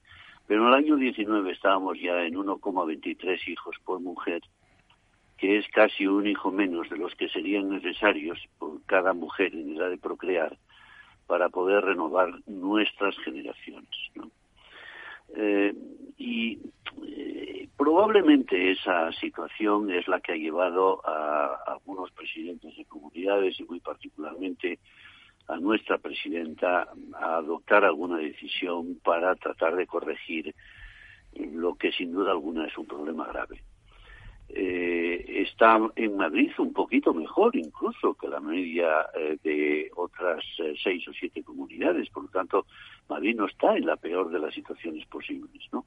[0.47, 4.41] Pero en el año 19 estábamos ya en 1,23 hijos por mujer,
[5.37, 9.77] que es casi un hijo menos de los que serían necesarios por cada mujer en
[9.77, 10.57] edad de procrear
[11.27, 13.89] para poder renovar nuestras generaciones.
[14.15, 14.31] ¿no?
[15.37, 15.75] Eh,
[16.19, 16.59] y
[17.07, 23.65] eh, probablemente esa situación es la que ha llevado a, algunos presidentes de comunidades y
[23.65, 24.79] muy particularmente
[25.49, 30.55] a nuestra presidenta a adoptar alguna decisión para tratar de corregir
[31.35, 33.63] lo que sin duda alguna es un problema grave.
[34.53, 40.75] Eh, está en Madrid un poquito mejor incluso que la media eh, de otras eh,
[40.83, 42.11] seis o siete comunidades.
[42.11, 42.67] Por lo tanto,
[43.09, 45.87] Madrid no está en la peor de las situaciones posibles, ¿no?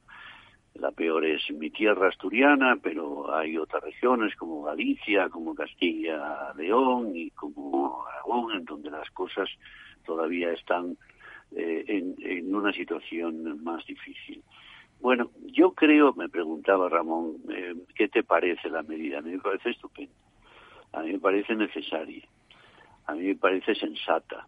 [0.76, 7.30] La peor es mi tierra asturiana, pero hay otras regiones como Galicia, como Castilla-León y
[7.32, 9.50] como Aragón, en donde las cosas
[10.04, 10.98] todavía están
[11.52, 14.42] en, en una situación más difícil.
[15.04, 19.18] Bueno, yo creo, me preguntaba Ramón, eh, ¿qué te parece la medida?
[19.18, 20.14] A mí me parece estupenda,
[20.94, 22.24] a mí me parece necesaria,
[23.08, 24.48] a mí me parece sensata,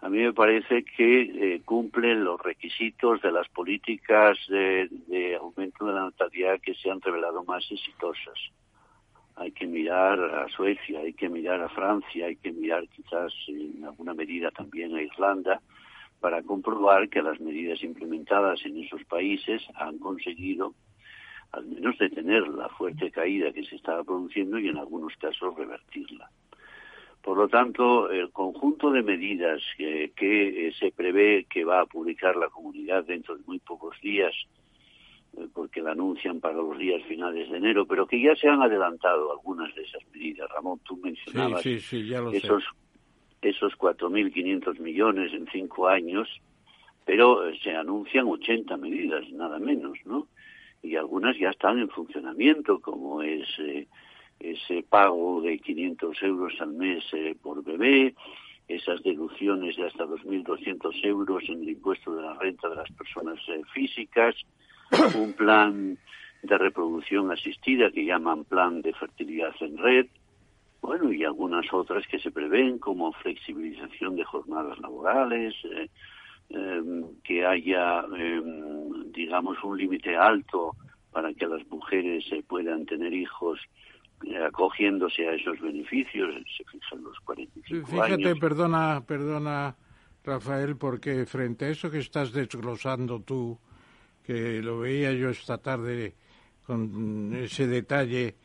[0.00, 5.92] a mí me parece que eh, cumple los requisitos de las políticas de, aumento de
[5.92, 8.40] la natalidad que se han revelado más exitosas.
[9.36, 13.84] hay que mirar a Suecia, hay que mirar a Francia, hay que mirar quizás en
[13.84, 15.60] alguna medida también a Irlanda,
[16.20, 20.74] para comprobar que las medidas implementadas en esos países han conseguido
[21.52, 26.30] al menos detener la fuerte caída que se estaba produciendo y en algunos casos revertirla.
[27.22, 32.36] Por lo tanto, el conjunto de medidas que, eh, se prevé que va a publicar
[32.36, 34.32] la comunidad dentro de muy pocos días,
[35.36, 38.62] eh, porque la anuncian para los días finales de enero, pero que ya se han
[38.62, 40.48] adelantado algunas de esas medidas.
[40.50, 42.64] Ramón, tú mencionabas esos,
[43.42, 46.28] esos 4.500 millones en cinco años,
[47.04, 50.28] pero eh, se anuncian 80 medidas, nada menos, ¿no?
[50.82, 53.86] Y algunas ya están en funcionamiento, como es eh,
[54.38, 58.14] ese pago de 500 euros al mes eh, por bebé,
[58.68, 63.38] esas deducciones de hasta 2.200 euros en el impuesto de la renta de las personas
[63.72, 64.36] físicas,
[65.16, 65.98] un plan
[66.42, 70.06] de reproducción asistida que llaman plan de fertilidad en red,
[70.80, 75.88] bueno, y algunas otras que se prevén, como flexibilización de jornadas laborales, eh,
[76.48, 80.74] em, que haya, em, digamos, un límite alto
[81.12, 83.60] para que las mujeres se puedan tener hijos
[84.24, 89.74] eh, acogiéndose a esos beneficios, se fijan los 45 Fíjate, perdona, perdona,
[90.24, 93.58] Rafael, porque frente a eso que estás desglosando tú,
[94.22, 96.14] que lo veía yo esta tarde
[96.66, 98.36] con ese detalle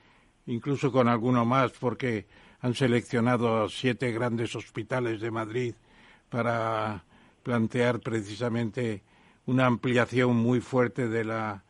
[0.47, 2.27] incluso con alguno más, porque
[2.61, 5.75] han seleccionado siete grandes hospitales de Madrid
[6.29, 7.03] para
[7.43, 9.03] plantear precisamente
[9.45, 11.63] una ampliación muy fuerte de la,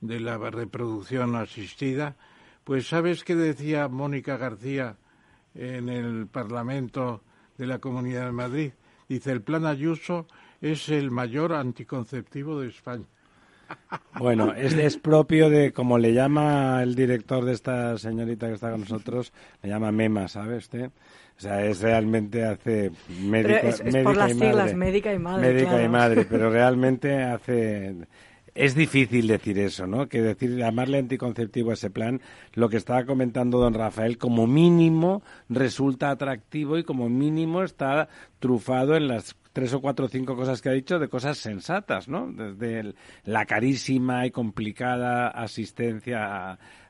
[0.00, 2.16] de la reproducción asistida.
[2.64, 4.96] Pues sabes qué decía Mónica García
[5.54, 7.22] en el Parlamento
[7.56, 8.72] de la Comunidad de Madrid.
[9.08, 10.26] Dice, el plan Ayuso
[10.60, 13.06] es el mayor anticonceptivo de España.
[14.18, 18.70] Bueno, es, es, propio de, como le llama el director de esta señorita que está
[18.70, 19.32] con nosotros,
[19.62, 20.90] le llama MEMA, ¿sabes usted?
[21.36, 25.52] O sea, es realmente hace médico, es, por las siglas, médica y madre.
[25.52, 27.96] Médica y madre, pero realmente hace...
[28.54, 30.08] Es difícil decir eso, ¿no?
[30.08, 32.20] Que decir, llamarle anticonceptivo a ese plan,
[32.52, 38.08] lo que estaba comentando don Rafael, como mínimo resulta atractivo y como mínimo está
[38.40, 42.08] trufado en las tres o cuatro o cinco cosas que ha dicho de cosas sensatas,
[42.08, 42.32] ¿no?
[42.32, 46.81] Desde la carísima y complicada asistencia mm,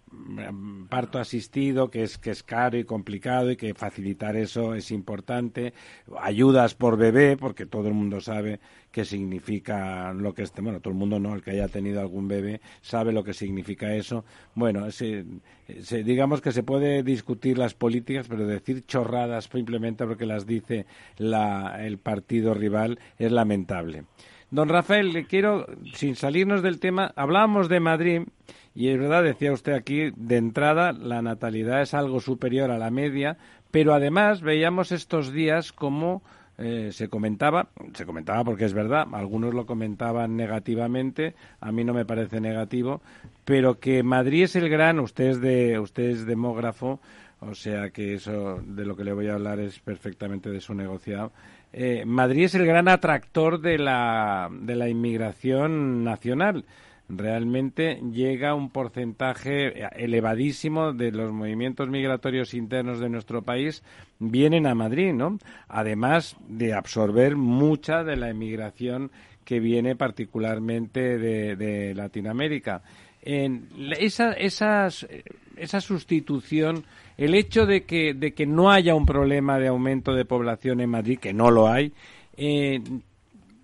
[0.88, 5.72] parto asistido, que es, que es caro y complicado y que facilitar eso es importante.
[6.20, 10.92] Ayudas por bebé, porque todo el mundo sabe qué significa lo que esté, bueno, todo
[10.92, 14.24] el mundo no, el que haya tenido algún bebé sabe lo que significa eso.
[14.54, 14.86] Bueno,
[16.04, 20.86] digamos que se puede discutir las políticas, pero decir chorradas simplemente porque las dice
[21.18, 24.04] el partido rival es lamentable.
[24.52, 28.22] Don Rafael, le quiero, sin salirnos del tema, hablábamos de Madrid
[28.74, 32.90] y es verdad, decía usted aquí, de entrada la natalidad es algo superior a la
[32.90, 33.38] media,
[33.70, 36.22] pero además veíamos estos días como
[36.58, 41.94] eh, se comentaba, se comentaba porque es verdad, algunos lo comentaban negativamente, a mí no
[41.94, 43.00] me parece negativo,
[43.46, 47.00] pero que Madrid es el gran, usted es, de, usted es demógrafo,
[47.40, 50.74] o sea que eso de lo que le voy a hablar es perfectamente de su
[50.74, 51.32] negociado.
[51.72, 56.64] Eh, Madrid es el gran atractor de la, de la inmigración nacional
[57.08, 63.82] realmente llega un porcentaje elevadísimo de los movimientos migratorios internos de nuestro país
[64.18, 65.38] vienen a Madrid, ¿no?
[65.68, 69.10] Además de absorber mucha de la emigración
[69.44, 72.82] que viene particularmente de, Latinoamérica.
[73.22, 73.68] En
[73.98, 76.84] esa, esa sustitución,
[77.16, 80.90] el hecho de que, de que no haya un problema de aumento de población en
[80.90, 81.92] Madrid, que no lo hay,
[82.36, 82.80] eh,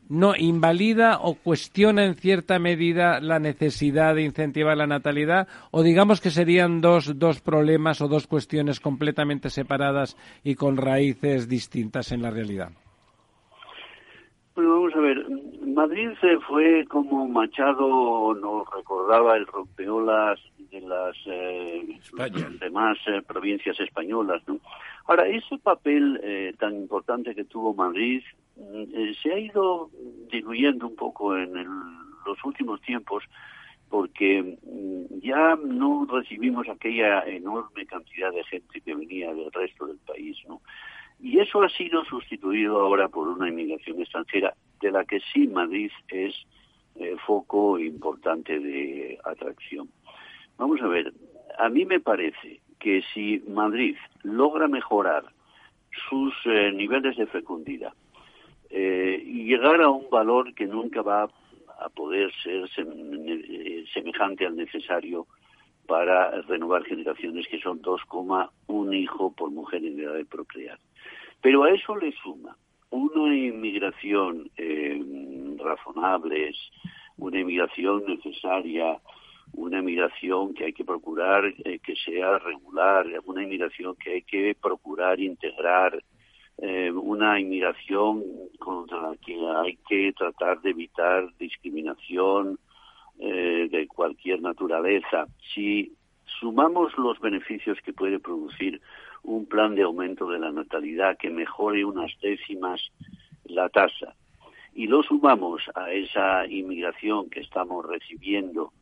[0.09, 6.21] no invalida o cuestiona en cierta medida la necesidad de incentivar la natalidad o digamos
[6.21, 12.23] que serían dos, dos problemas o dos cuestiones completamente separadas y con raíces distintas en
[12.23, 12.71] la realidad?
[14.59, 15.25] Bueno, vamos a ver,
[15.69, 20.41] Madrid se fue como Machado nos recordaba el rompeolas
[20.73, 22.01] de las eh,
[22.59, 24.59] demás eh, provincias españolas, ¿no?
[25.07, 28.21] Ahora, ese papel eh, tan importante que tuvo Madrid
[28.57, 29.91] mm, eh, se ha ido
[30.29, 33.23] diluyendo un poco en los últimos tiempos
[33.89, 39.99] porque mm, ya no recibimos aquella enorme cantidad de gente que venía del resto del
[39.99, 40.61] país, ¿no?
[41.21, 45.91] Y eso ha sido sustituido ahora por una inmigración extranjera de la que sí Madrid
[46.09, 46.35] es
[46.97, 49.89] eh, foco importante de atracción.
[50.57, 51.13] Vamos a ver,
[51.59, 55.25] a mí me parece que si Madrid logra mejorar
[56.09, 57.93] sus eh, niveles de fecundidad
[58.71, 61.29] eh, y llegar a un valor que nunca va
[61.81, 62.69] a poder ser
[63.93, 65.27] semejante al necesario
[65.89, 70.79] para renovar generaciones que son 2,1 hijo por mujer en edad de procrear.
[71.41, 72.57] Pero a eso le suma
[72.91, 75.03] una inmigración eh,
[75.59, 76.53] razonable,
[77.17, 78.99] una inmigración necesaria,
[79.55, 84.55] una inmigración que hay que procurar eh, que sea regular, una inmigración que hay que
[84.61, 86.03] procurar integrar,
[86.59, 88.23] eh, una inmigración
[88.59, 92.59] contra la que hay que tratar de evitar discriminación
[93.19, 95.27] eh, de cualquier naturaleza.
[95.55, 95.93] Si
[96.41, 98.81] sumamos los beneficios que puede producir
[99.23, 102.81] un plan de aumento de la natalidad que mejore unas décimas
[103.45, 104.15] la tasa
[104.75, 108.73] y lo sumamos a esa inmigración que estamos recibiendo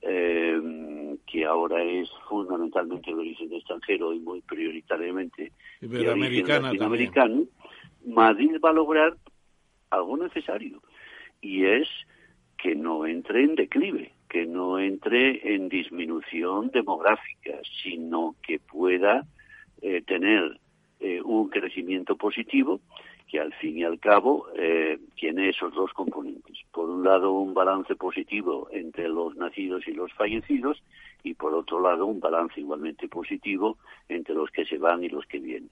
[0.00, 7.44] eh, que ahora es fundamentalmente de origen extranjero y muy prioritariamente de origen latinoamericano,
[8.06, 9.16] Madrid va a lograr
[9.90, 10.80] algo necesario
[11.40, 11.88] y es
[12.64, 19.26] que no entre en declive, que no entre en disminución demográfica, sino que pueda
[19.82, 20.58] eh, tener
[20.98, 22.80] eh, un crecimiento positivo
[23.28, 26.56] que al fin y al cabo eh, tiene esos dos componentes.
[26.72, 30.82] Por un lado, un balance positivo entre los nacidos y los fallecidos
[31.22, 33.76] y por otro lado, un balance igualmente positivo
[34.08, 35.68] entre los que se van y los que vienen.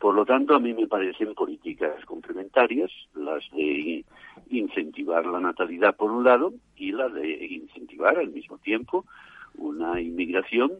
[0.00, 4.02] Por lo tanto, a mí me parecen políticas complementarias, las de
[4.48, 9.04] incentivar la natalidad por un lado y la de incentivar al mismo tiempo
[9.56, 10.72] una inmigración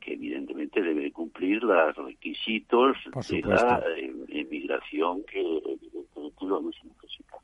[0.00, 2.96] que evidentemente debe cumplir los requisitos
[3.30, 3.80] de la
[4.28, 7.38] emigración que evidentemente vamos a necesitar.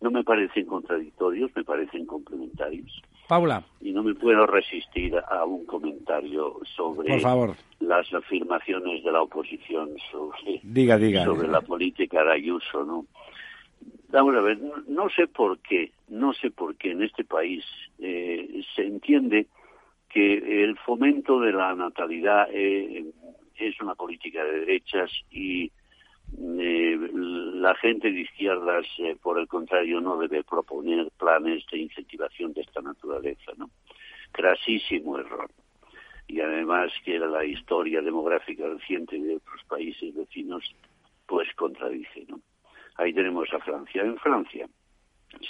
[0.00, 3.02] No me parecen contradictorios, me parecen complementarios.
[3.28, 3.62] Paula.
[3.80, 7.20] Y no me puedo resistir a un comentario sobre
[7.80, 13.06] las afirmaciones de la oposición sobre, diga, diga, sobre la política de Ayuso, ¿no?
[14.10, 14.58] Vamos a ver,
[14.88, 17.64] no, sé por qué, no sé por qué en este país
[17.98, 19.46] eh, se entiende
[20.10, 23.06] que el fomento de la natalidad eh,
[23.56, 25.70] es una política de derechas y
[26.38, 32.52] eh, la gente de izquierdas, eh, por el contrario, no debe proponer planes de incentivación
[32.52, 33.70] de esta naturaleza, ¿no?
[34.32, 35.50] Crasísimo error.
[36.26, 40.64] Y además que la historia demográfica reciente de otros países vecinos,
[41.26, 42.40] pues contradice, ¿no?
[42.96, 44.02] Ahí tenemos a Francia.
[44.02, 44.66] En Francia,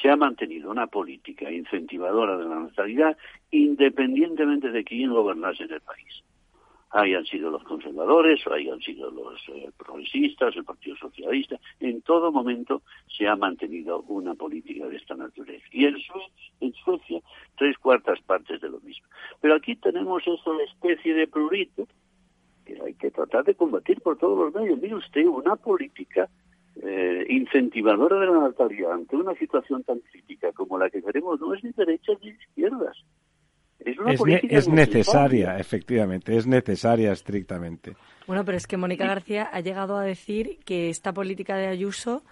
[0.01, 3.17] se ha mantenido una política incentivadora de la natalidad
[3.51, 6.23] independientemente de quién gobernase en el país.
[6.93, 12.31] Hayan sido los conservadores o hayan sido los eh, progresistas, el Partido Socialista, en todo
[12.31, 15.65] momento se ha mantenido una política de esta naturaleza.
[15.73, 17.21] Y en, Suecia,
[17.57, 19.07] tres cuartas partes de lo mismo.
[19.41, 21.89] Pero aquí tenemos esa especie de prurito
[22.67, 24.79] que hay que tratar de combatir por todos los medios.
[24.81, 26.29] Mire usted, una política
[26.77, 31.55] eh, incentivadora de la natalidad ante una situación tan crítica como la que queremos no
[31.55, 32.97] es ni derechas ni izquierdas.
[33.85, 37.95] Es, una es, necesaria, efectivamente, es necesaria estrictamente.
[38.27, 42.23] Bueno, pero es que Mónica García ha llegado a decir que esta política de Ayuso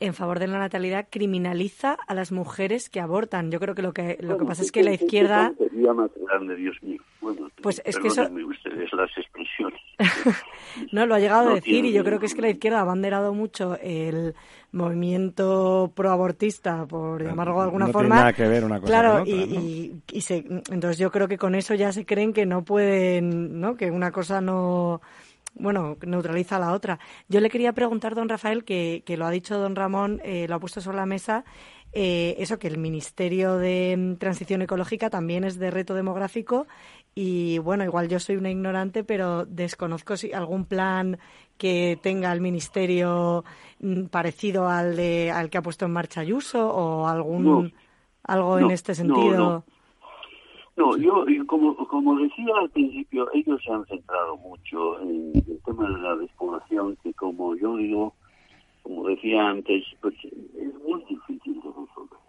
[0.00, 3.52] en favor de la natalidad criminaliza a las mujeres que abortan.
[3.52, 5.52] Yo creo que lo que lo que pasa es que la izquierda
[7.62, 9.80] pues es que eso ustedes las expresiones.
[10.92, 12.84] no, lo ha llegado a decir y yo creo que es que la izquierda ha
[12.84, 14.34] banderado mucho el
[14.72, 18.08] movimiento proabortista, por llamarlo de alguna no forma.
[18.08, 21.28] Tiene nada que ver una cosa claro, con otra, y, y, se, entonces yo creo
[21.28, 23.76] que con eso ya se creen que no pueden, ¿no?
[23.76, 25.00] Que una cosa no
[25.54, 26.98] bueno, neutraliza a la otra.
[27.28, 30.54] Yo le quería preguntar, don Rafael, que, que lo ha dicho don Ramón, eh, lo
[30.54, 31.44] ha puesto sobre la mesa,
[31.92, 36.66] eh, eso que el Ministerio de Transición Ecológica también es de reto demográfico
[37.14, 41.18] y bueno, igual yo soy una ignorante, pero desconozco si algún plan
[41.58, 43.44] que tenga el Ministerio
[43.80, 47.72] mm, parecido al de al que ha puesto en marcha Ayuso o algún
[48.24, 49.64] algo en este sentido.
[50.74, 55.86] No, yo, como, como decía al principio, ellos se han centrado mucho en el tema
[55.86, 58.14] de la despoblación, que como yo digo,
[58.82, 62.21] como decía antes, pues es muy difícil de resolver.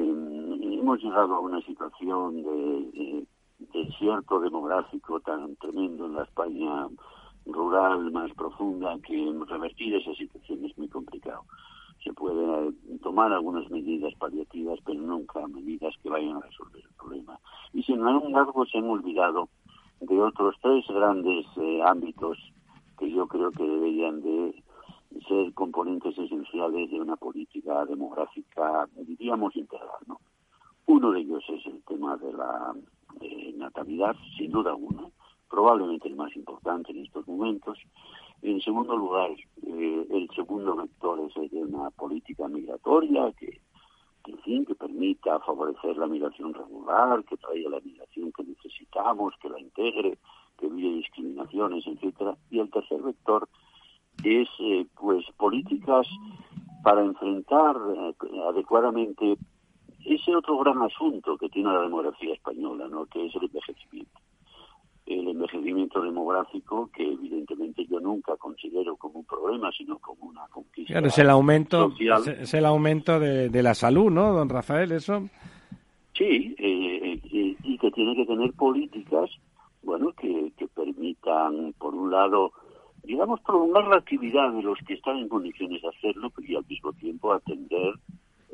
[0.00, 3.26] Que hemos llegado a una situación de,
[3.72, 6.88] desierto demográfico tan tremendo en la España
[7.46, 11.44] rural más profunda que revertir esa situación es muy complicado
[12.02, 12.72] se puede
[13.02, 17.38] tomar algunas medidas paliativas, pero nunca medidas que vayan a resolver el problema.
[17.74, 19.50] Y sin embargo se han olvidado
[20.00, 22.38] de otros tres grandes eh, ámbitos
[22.98, 24.64] que yo creo que deberían de
[25.26, 29.98] ser componentes esenciales de una política demográfica, diríamos, integral.
[30.06, 30.20] ¿no?
[30.86, 32.74] Uno de ellos es el tema de la
[33.20, 35.08] eh, natalidad, sin duda alguna,
[35.48, 37.78] probablemente el más importante en estos momentos.
[38.42, 39.30] En segundo lugar,
[39.66, 43.60] eh, el segundo vector es el de una política migratoria que,
[44.26, 49.34] en fin, que permita favorecer la migración regular, que traiga la migración que necesita necesitamos
[49.40, 50.18] que la integre,
[50.58, 52.36] que evite discriminaciones, etcétera.
[52.50, 53.48] Y el tercer vector
[54.24, 56.06] es eh, pues políticas
[56.82, 58.14] para enfrentar eh,
[58.48, 59.36] adecuadamente
[60.04, 63.06] ese otro gran asunto que tiene la demografía española, ¿no?
[63.06, 64.20] que es el envejecimiento.
[65.06, 70.92] El envejecimiento demográfico, que evidentemente yo nunca considero como un problema, sino como una conquista.
[70.92, 74.92] Claro, es el aumento, Es, el aumento de, la salud, ¿no, don Rafael?
[74.92, 75.28] Eso.
[76.14, 79.30] Sí, eh, eh, y que tiene que tener políticas,
[79.82, 82.52] bueno, que, que permitan, por un lado,
[83.02, 86.92] digamos, prolongar la actividad de los que están en condiciones de hacerlo y al mismo
[86.92, 87.94] tiempo atender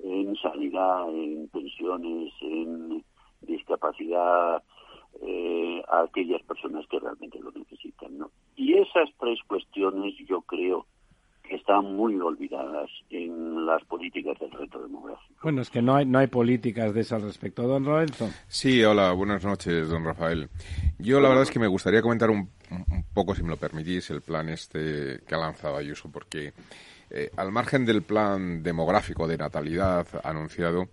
[0.03, 3.05] en sanidad, en pensiones, en
[3.43, 4.63] discapacidad
[5.23, 8.19] eh, a aquellas personas que realmente lo necesitan.
[8.19, 8.31] ¿no?
[8.57, 10.87] Y esas tres cuestiones yo creo
[11.47, 15.35] que están muy olvidadas en las políticas del reto demográfico.
[15.43, 17.63] Bueno, es que no hay, no hay políticas de eso al respecto.
[17.63, 18.29] Don Lorenzo.
[18.49, 20.49] Sí, hola, buenas noches, don Rafael.
[20.99, 24.11] Yo la verdad es que me gustaría comentar un, un poco, si me lo permitís,
[24.11, 26.53] el plan este que ha lanzado Ayuso, porque
[27.11, 30.89] eh, al margen del plan demográfico de natalidad anunciado,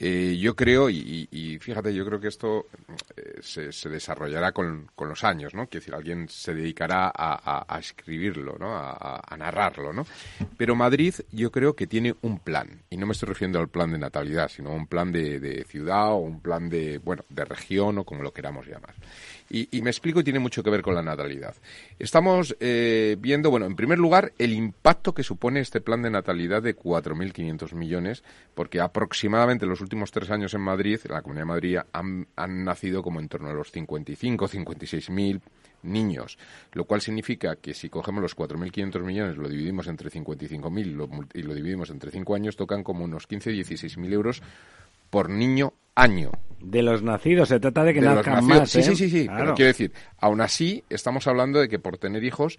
[0.00, 2.66] eh, yo creo, y, fíjate, yo creo que esto
[3.16, 5.66] eh, se, desarrollará con, los años, ¿no?
[5.66, 8.76] Quiero decir, alguien se dedicará a, escribirlo, ¿no?
[8.76, 10.06] A, narrarlo, ¿no?
[10.56, 13.90] Pero Madrid yo creo que tiene un plan, y no me estoy refiriendo al plan
[13.90, 17.98] de natalidad, sino un plan de, de ciudad o un plan de, bueno, de región
[17.98, 18.94] o como lo queramos llamar.
[19.50, 21.54] Y, me explico y tiene mucho que ver con la natalidad.
[21.98, 26.62] Estamos eh, viendo, bueno, en primer lugar, el impacto que supone este plan de natalidad
[26.62, 28.22] de 4.500 millones,
[28.54, 32.26] porque aproximadamente en los últimos tres años en Madrid, en la Comunidad de Madrid, han,
[32.64, 35.40] nacido como en torno a los 55, 56.000
[35.82, 36.38] niños,
[36.72, 41.54] lo cual significa que si cogemos los 4.500 millones, lo dividimos entre 55.000 y lo
[41.54, 44.42] dividimos entre cinco años, tocan como unos 15, 16.000 euros
[45.08, 46.32] por niño año.
[46.60, 48.70] De los nacidos, se trata de que nazcan más.
[48.70, 48.96] Sí, sí, ¿eh?
[48.96, 49.26] sí, sí.
[49.28, 52.58] Pero quiero decir, aún así, estamos hablando de que por tener hijos,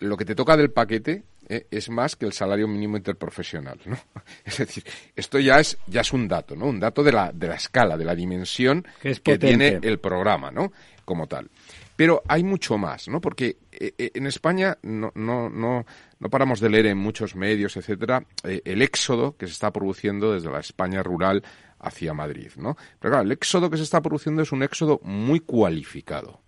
[0.00, 3.96] lo que te toca del paquete eh, es más que el salario mínimo interprofesional, ¿no?
[4.44, 4.84] Es decir,
[5.16, 6.66] esto ya es, ya es un dato, ¿no?
[6.66, 10.50] Un dato de la, de la escala, de la dimensión que, que tiene el programa,
[10.50, 10.72] ¿no?
[11.04, 11.48] Como tal.
[11.96, 13.20] Pero hay mucho más, ¿no?
[13.20, 15.84] Porque eh, en España no, no, no,
[16.20, 20.50] no paramos de leer en muchos medios, etcétera, el éxodo que se está produciendo desde
[20.50, 21.42] la España rural
[21.80, 22.76] hacia Madrid, ¿no?
[22.98, 26.40] Pero claro, el éxodo que se está produciendo es un éxodo muy cualificado.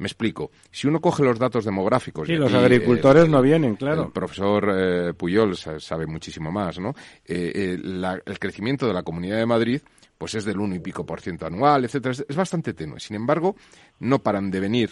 [0.00, 0.50] Me explico.
[0.70, 2.26] Si uno coge los datos demográficos...
[2.26, 4.04] Sí, los agricultores no vienen, claro.
[4.04, 6.94] El profesor eh, Puyol sabe muchísimo más, ¿no?
[7.22, 9.82] Eh, eh, el crecimiento de la Comunidad de Madrid
[10.16, 12.12] pues es del uno y pico por ciento anual, etcétera.
[12.12, 13.00] Es, bastante tenue.
[13.00, 13.56] Sin embargo,
[14.00, 14.90] no paran de venir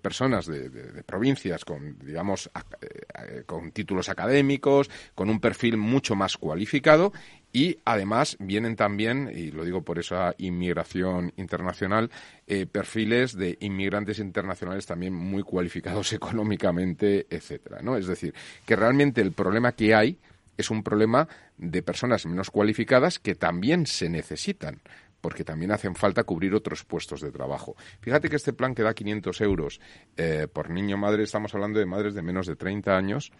[0.00, 2.50] personas de, provincias con, digamos,
[3.44, 7.12] con títulos académicos, con un perfil mucho más cualificado
[7.56, 12.10] y además vienen también, y lo digo por esa inmigración internacional,
[12.46, 17.96] eh, perfiles de inmigrantes internacionales también muy cualificados económicamente, etcétera, ¿no?
[17.96, 18.34] Es decir,
[18.66, 20.18] que realmente el problema que hay
[20.58, 24.82] es un problema de personas menos cualificadas que también se necesitan
[25.22, 27.74] porque también hacen falta cubrir otros puestos de trabajo.
[28.00, 29.80] Fíjate que este plan que da 500 euros
[30.16, 33.32] eh, por niño madre, estamos hablando de madres de menos de 30 años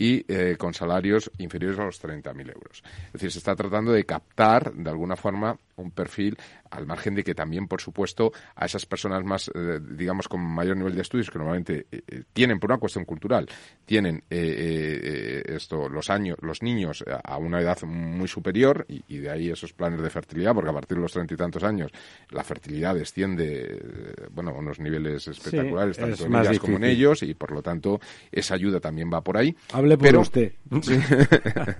[0.00, 2.82] y eh, con salarios inferiores a los 30.000 euros.
[3.08, 6.38] Es decir, se está tratando de captar de alguna forma un perfil
[6.70, 10.76] al margen de que también, por supuesto, a esas personas más, eh, digamos, con mayor
[10.76, 13.46] nivel de estudios, que normalmente eh, tienen, por una cuestión cultural,
[13.84, 19.72] tienen esto, los años, los niños a una edad muy superior, y, de ahí esos
[19.72, 21.90] planes de fertilidad, porque a partir de los treinta y tantos años
[22.30, 27.34] la fertilidad desciende, bueno, a unos niveles espectaculares, tanto en ellas como en ellos, y
[27.34, 29.56] por lo tanto esa ayuda también va por ahí.
[29.94, 30.52] Hable por usted.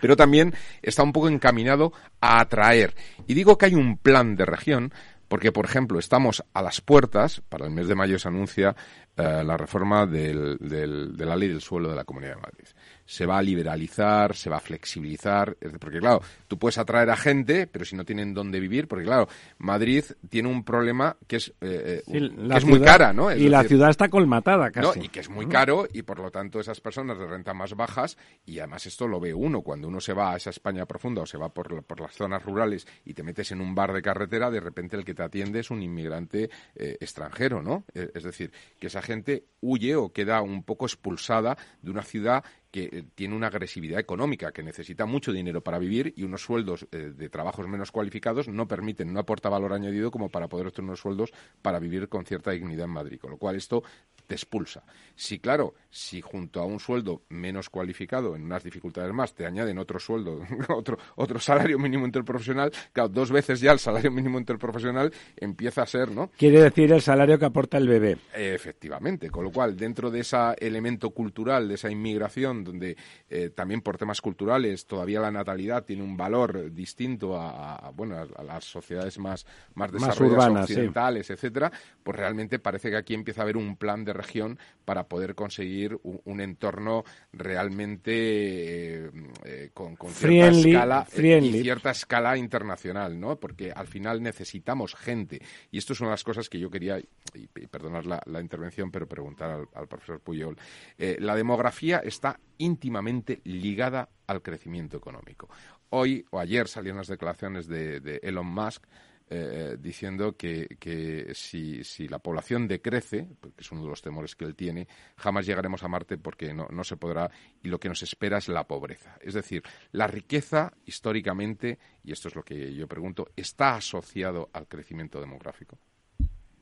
[0.00, 2.94] pero también está un poco encaminado a atraer.
[3.26, 4.92] Y digo que hay un plan de región
[5.28, 8.76] porque, por ejemplo, estamos a las puertas, para el mes de mayo se anuncia
[9.16, 12.66] eh, la reforma del, de la ley del suelo de la Comunidad de Madrid
[13.06, 17.66] se va a liberalizar, se va a flexibilizar, porque claro, tú puedes atraer a gente,
[17.66, 19.28] pero si no tienen dónde vivir, porque claro,
[19.58, 23.32] Madrid tiene un problema que es, eh, eh, es muy cara, ¿no?
[23.32, 25.00] y la ciudad está colmatada casi.
[25.00, 28.18] Y que es muy caro y por lo tanto esas personas de renta más bajas,
[28.44, 31.26] y además esto lo ve uno, cuando uno se va a esa España profunda o
[31.26, 34.50] se va por, por las zonas rurales y te metes en un bar de carretera,
[34.50, 37.84] de repente el que te atiende es un inmigrante eh, extranjero, ¿no?
[37.94, 42.44] Es decir, que esa gente huye o queda un poco expulsada de una ciudad
[42.76, 46.86] que eh, tiene una agresividad económica, que necesita mucho dinero para vivir y unos sueldos
[46.92, 50.90] eh, de trabajos menos cualificados no permiten, no aporta valor añadido como para poder obtener
[50.90, 53.18] unos sueldos para vivir con cierta dignidad en Madrid.
[53.18, 53.82] Con lo cual esto
[54.26, 54.82] te expulsa.
[55.14, 59.78] Si, claro, si junto a un sueldo menos cualificado, en unas dificultades más, te añaden
[59.78, 65.12] otro sueldo, otro, otro salario mínimo interprofesional, claro, dos veces ya el salario mínimo interprofesional
[65.36, 66.30] empieza a ser, ¿no?
[66.36, 68.18] Quiere decir el salario que aporta el bebé.
[68.34, 72.96] Efectivamente, con lo cual, dentro de ese elemento cultural, de esa inmigración, donde
[73.30, 78.42] eh, también por temas culturales todavía la natalidad tiene un valor distinto a, bueno, a,
[78.42, 81.72] las sociedades más, más desarrolladas, urbanas, occidentales, etcétera,
[82.02, 85.98] pues realmente parece que aquí empieza a haber un plan de región para poder conseguir
[86.02, 89.10] un, entorno realmente eh,
[89.44, 93.36] eh, con, cierta escala y cierta escala internacional, ¿no?
[93.38, 95.40] Porque al final necesitamos gente
[95.70, 99.08] y esto es una de las cosas que yo quería y, perdonar la, intervención, pero
[99.08, 100.56] preguntar al, profesor Puyol.
[100.98, 105.48] Eh, la demografía está íntimamente ligada al crecimiento económico.
[105.90, 108.84] Hoy o ayer salieron las declaraciones de Elon Musk
[109.28, 114.36] eh, diciendo que, que si, si, la población decrece, porque es uno de los temores
[114.36, 117.30] que él tiene, jamás llegaremos a Marte porque no, no se podrá
[117.62, 119.18] y lo que nos espera es la pobreza.
[119.20, 124.68] Es decir, la riqueza históricamente, y esto es lo que yo pregunto, ¿está asociado al
[124.68, 125.76] crecimiento demográfico?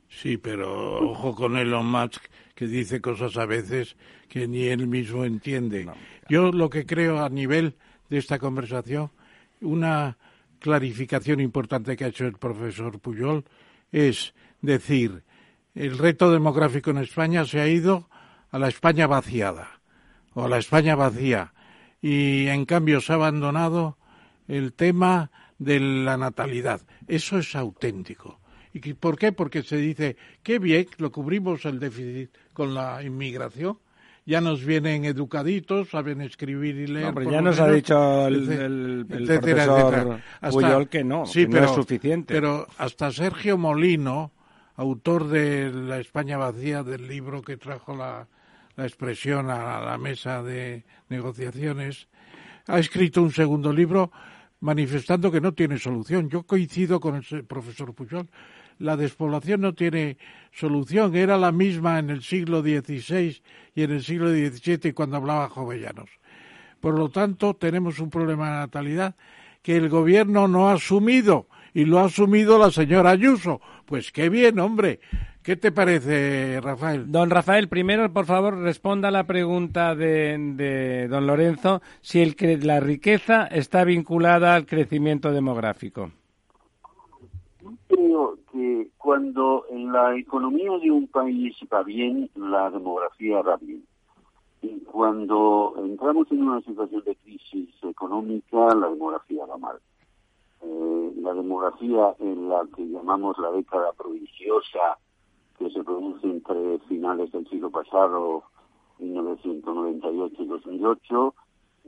[0.08, 2.22] Sí, pero ojo con Elon Musk,
[2.54, 3.96] que dice cosas a veces
[4.28, 5.86] que ni él mismo entiende.
[6.28, 7.74] Yo lo que creo a nivel
[8.08, 9.10] de esta conversación,
[9.60, 10.16] una
[10.64, 13.44] clarificación importante que ha hecho el profesor Puyol
[13.92, 15.22] es decir,
[15.74, 18.08] el reto demográfico en España se ha ido
[18.50, 19.82] a la España vaciada
[20.32, 21.52] o a la España vacía
[22.00, 23.98] y en cambio se ha abandonado
[24.48, 26.80] el tema de la natalidad.
[27.08, 28.40] Eso es auténtico.
[28.72, 29.32] ¿Y por qué?
[29.32, 33.78] Porque se dice, qué bien, lo cubrimos el déficit con la inmigración,
[34.26, 37.14] ya nos vienen educaditos, saben escribir y leer.
[37.30, 40.20] ya nos ha dicho el, profesor
[40.50, 42.34] Puyol que no, que no es suficiente.
[42.34, 44.32] Pero hasta Sergio Molino,
[44.76, 48.26] autor de La España vacía, del libro que trajo la,
[48.76, 52.08] la expresión a la mesa de negociaciones,
[52.66, 54.10] ha escrito un segundo libro
[54.60, 56.30] manifestando que no tiene solución.
[56.30, 58.28] Yo coincido con el profesor Puyol
[58.78, 60.18] la despoblación no tiene
[60.52, 61.14] solución.
[61.14, 63.42] Era la misma en el siglo XVI
[63.74, 66.10] y en el siglo XVII cuando hablaba Jovellanos.
[66.80, 69.14] Por lo tanto, tenemos un problema de natalidad
[69.62, 73.60] que el gobierno no ha asumido y lo ha asumido la señora Ayuso.
[73.86, 75.00] Pues qué bien, hombre.
[75.42, 77.10] ¿Qué te parece, Rafael?
[77.10, 82.24] Don Rafael, primero, por favor, responda a la pregunta de, don Lorenzo si
[82.62, 86.12] la riqueza está vinculada al crecimiento demográfico
[87.94, 93.84] creo que cuando la economía de un país va bien, la demografía va bien.
[94.62, 99.76] Y cuando entramos en una situación de crisis económica, la demografía va mal.
[100.62, 104.98] Eh, la demografía en la que llamamos la década prodigiosa,
[105.58, 108.44] que se produce entre finales del siglo pasado,
[108.98, 111.34] 1998 y 2008,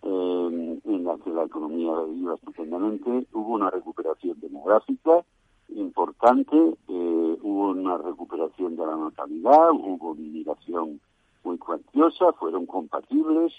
[0.03, 5.25] eh, en la que la economía iba estupendamente, hubo una recuperación demográfica,
[5.69, 11.01] importante, eh, hubo una recuperación de la natalidad, hubo una migración
[11.45, 13.53] muy cuantiosa, fueron compatibles,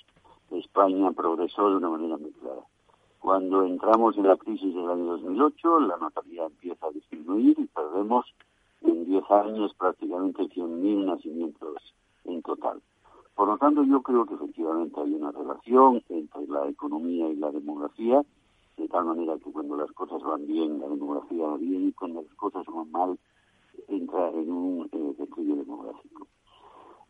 [0.52, 2.62] España progresó de una manera muy clara.
[3.20, 8.26] Cuando entramos en la crisis del año 2008, la natalidad empieza a disminuir y perdemos
[8.82, 11.94] en 10 años prácticamente 100.000 nacimientos
[12.26, 12.82] en total.
[13.36, 17.52] Por lo tanto, yo creo que efectivamente hay una relación entre la economía y la
[17.52, 18.24] demografía
[18.78, 22.22] de tal manera que cuando las cosas van bien, la demografía va bien, y cuando
[22.22, 23.20] las cosas van mal,
[23.88, 26.28] entra en un eh, demográfico.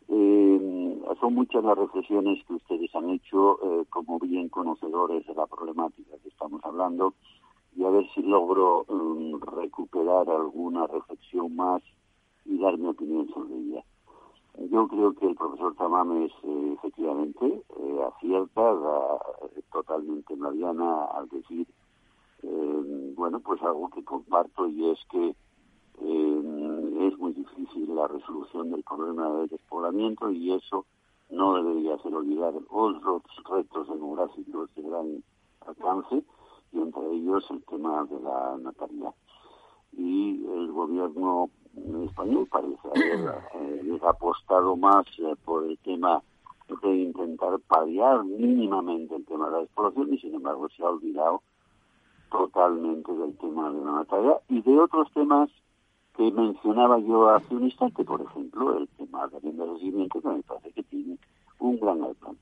[0.09, 5.47] Eh, son muchas las reflexiones que ustedes han hecho eh, como bien conocedores de la
[5.47, 7.13] problemática que estamos hablando
[7.75, 11.83] y a ver si logro um, recuperar alguna reflexión más
[12.45, 13.83] y dar mi opinión sobre ella.
[14.59, 18.71] Yo creo que el profesor Tamames eh, efectivamente eh, acierta
[19.55, 21.67] eh, totalmente diana al decir,
[23.15, 29.29] bueno, pues algo que comparto y es que es muy difícil la resolución del problema
[29.31, 30.85] del despoblamiento y eso
[31.29, 35.23] no debería hacer olvidar otros retos demográficos de gran
[35.65, 36.23] alcance
[36.71, 39.13] y entre ellos el tema de la natalidad.
[39.93, 41.49] Y el gobierno
[42.05, 46.21] español parece haber eh, apostado más eh, por el tema
[46.81, 51.41] de intentar paliar mínimamente el tema de la exploración y sin embargo se ha olvidado
[52.29, 55.49] totalmente del tema de la natalidad y de otros temas
[56.15, 60.71] que mencionaba yo hace un instante, por ejemplo, el tema del envejecimiento que me parece
[60.71, 61.17] que tiene
[61.59, 62.41] un gran alcance.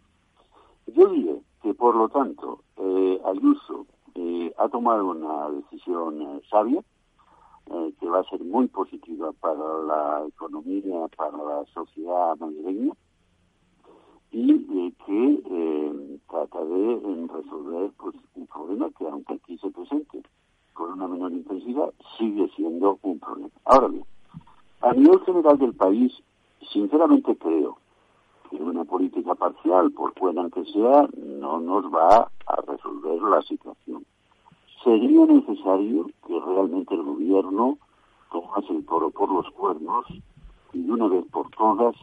[0.88, 6.82] Yo diré que, por lo tanto, eh, Ayuso eh, ha tomado una decisión sabia,
[8.06, 12.93] que va a ser muy positiva para la economía, para la sociedad madrileña
[14.32, 20.22] y eh, que eh, trata de resolver pues, un problema que aunque aquí se presente
[20.74, 23.49] con una menor intensidad, sigue siendo un problema.
[23.64, 24.06] Ahora bien,
[24.82, 26.14] a nivel general del país,
[26.72, 27.80] sinceramente creo
[28.51, 34.06] que una política parcial, por buena que sea, no nos va a resolver la situación.
[34.84, 37.80] Sería necesario que realmente el gobierno
[38.32, 40.05] tomase el toro por los cuernos
[40.73, 41.95] y de una vez por todas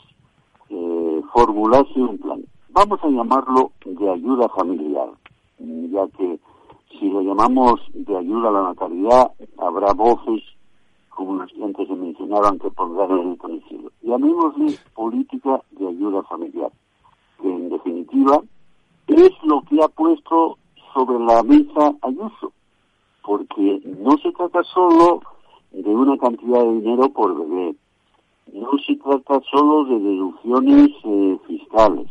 [0.69, 2.45] eh, formulase un plan.
[2.71, 5.11] Vamos a llamarlo de ayuda familiar,
[5.59, 6.41] ya que
[6.99, 10.43] si lo llamamos de ayuda a la natalidad, habrá voces
[11.11, 13.91] como las que antes se mencionaban, que pondrán el conocido.
[14.03, 16.73] Llamémosle política de ayuda familiar,
[17.41, 18.41] que en definitiva
[19.09, 20.57] es lo que ha puesto
[20.95, 22.53] sobre la mesa Ayuso,
[23.23, 25.21] porque no se trata solo
[25.73, 27.75] de una cantidad de dinero por bebé,
[28.53, 32.09] no se trata solo de deducciones eh, fiscales,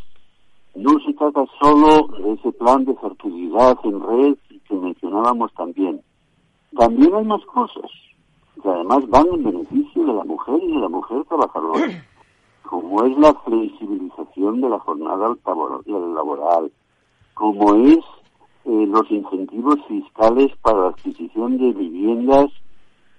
[0.74, 4.36] no se trata solo de ese plan de fertilidad en red
[4.68, 6.00] que mencionábamos también.
[6.76, 7.90] También hay más cosas
[8.62, 12.04] que además van en beneficio de la mujer y de la mujer trabajadora,
[12.68, 15.36] como es la flexibilización de la jornada
[15.86, 16.72] laboral,
[17.34, 17.98] como es
[18.64, 22.46] eh, los incentivos fiscales para la adquisición de viviendas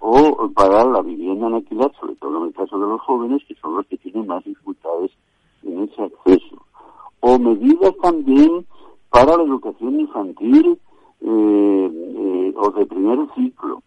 [0.00, 3.54] o para la vivienda en alquiler, sobre todo en el caso de los jóvenes, que
[3.56, 5.10] son los que tienen más dificultades
[5.62, 6.56] en ese acceso.
[7.20, 8.66] O medidas también
[9.10, 10.78] para la educación infantil
[11.20, 13.82] eh, eh, o de primer ciclo,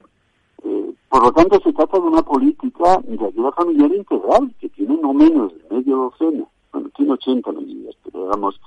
[0.63, 4.97] eh, por lo tanto, se trata de una política de ayuda familiar integral, que tiene
[4.97, 8.59] no menos de medio docena, bueno, tiene 80 medidas, pero digamos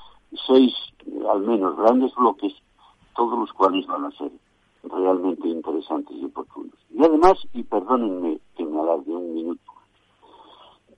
[0.46, 0.72] seis,
[1.06, 2.54] eh, al menos, grandes bloques,
[3.16, 4.30] todos los cuales van a ser
[4.82, 6.74] realmente interesantes y oportunos.
[6.90, 9.72] Y además, y perdónenme que me alargue un minuto,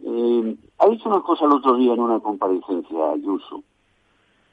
[0.05, 3.62] eh, ha dicho una cosa el otro día en una comparecencia a Ayuso,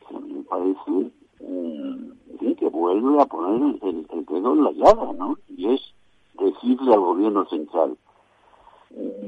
[0.07, 1.11] que me parece
[1.41, 5.37] mm, que vuelve a poner el, el dedo en la llaga, ¿no?
[5.47, 5.81] Y es
[6.33, 7.97] decirle al gobierno central,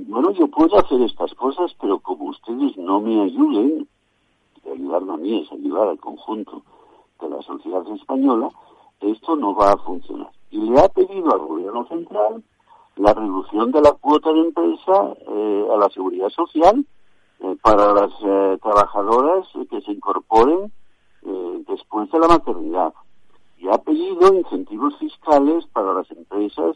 [0.08, 3.88] bueno, yo puedo hacer estas cosas, pero como ustedes no me ayuden,
[4.72, 6.64] ayudarme a mí es ayudar al conjunto
[7.20, 8.50] de la sociedad española,
[9.02, 10.32] esto no va a funcionar.
[10.52, 12.44] Y le ha pedido al gobierno central
[12.98, 16.86] la reducción de la cuota de empresa eh, a la seguridad social
[17.40, 20.72] eh, para las eh, trabajadoras que se incorporen
[21.68, 22.94] después de la maternidad.
[23.58, 26.76] Y ha pedido incentivos fiscales para las empresas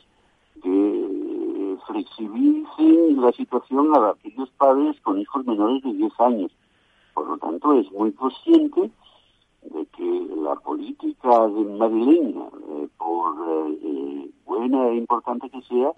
[0.61, 6.51] que flexibilicen la situación a aquellos padres con hijos menores de 10 años.
[7.13, 8.91] Por lo tanto, es muy consciente
[9.72, 13.36] de que la política de madrileña, eh, por
[13.84, 15.91] eh, buena e importante que sea,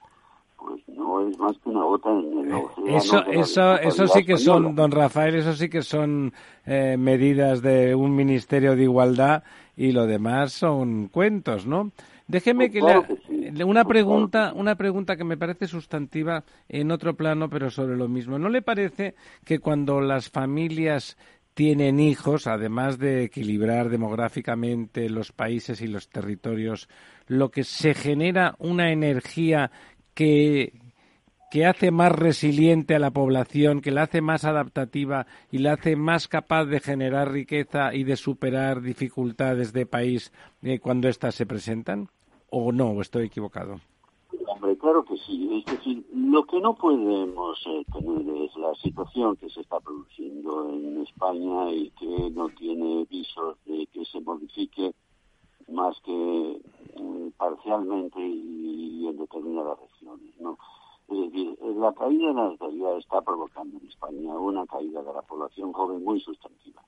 [0.57, 2.97] pues no es más que una gota en el océano.
[2.97, 6.33] Eso, eso, eso sí que son, don Rafael, eso sí que son
[6.65, 9.43] eh, medidas de un Ministerio de Igualdad
[9.75, 11.91] y lo demás son cuentos, ¿no?
[12.27, 17.15] Déjeme pues que, le, una pues pregunta, una pregunta que me parece sustantiva en otro
[17.15, 18.37] plano, pero sobre lo mismo.
[18.37, 19.15] ¿No le parece
[19.45, 21.17] que cuando las familias
[21.57, 26.87] tienen hijos, además de equilibrar demográficamente los países y los territorios,
[27.25, 29.71] lo que se genera una energía
[30.13, 30.73] que,
[31.49, 35.95] que hace más resiliente a la población, que la hace más adaptativa y la hace
[35.95, 40.31] más capaz de generar riqueza y de superar dificultades de país
[40.61, 42.09] eh, cuando éstas se presentan?
[42.51, 42.89] ¿O no?
[42.89, 43.81] ¿O estoy equivocado?
[44.79, 45.49] Claro que sí.
[45.57, 50.69] Es decir, lo que no podemos eh, tener es la situación que se está produciendo
[50.69, 54.93] en España y que no tiene visos de que se modifique
[55.69, 56.61] más que
[56.99, 60.57] mm, parcialmente y, en determinadas regiones, ¿no?
[61.07, 65.21] Es decir, la caída de la natalidad está provocando en España una caída de la
[65.21, 66.83] población joven muy sustantiva.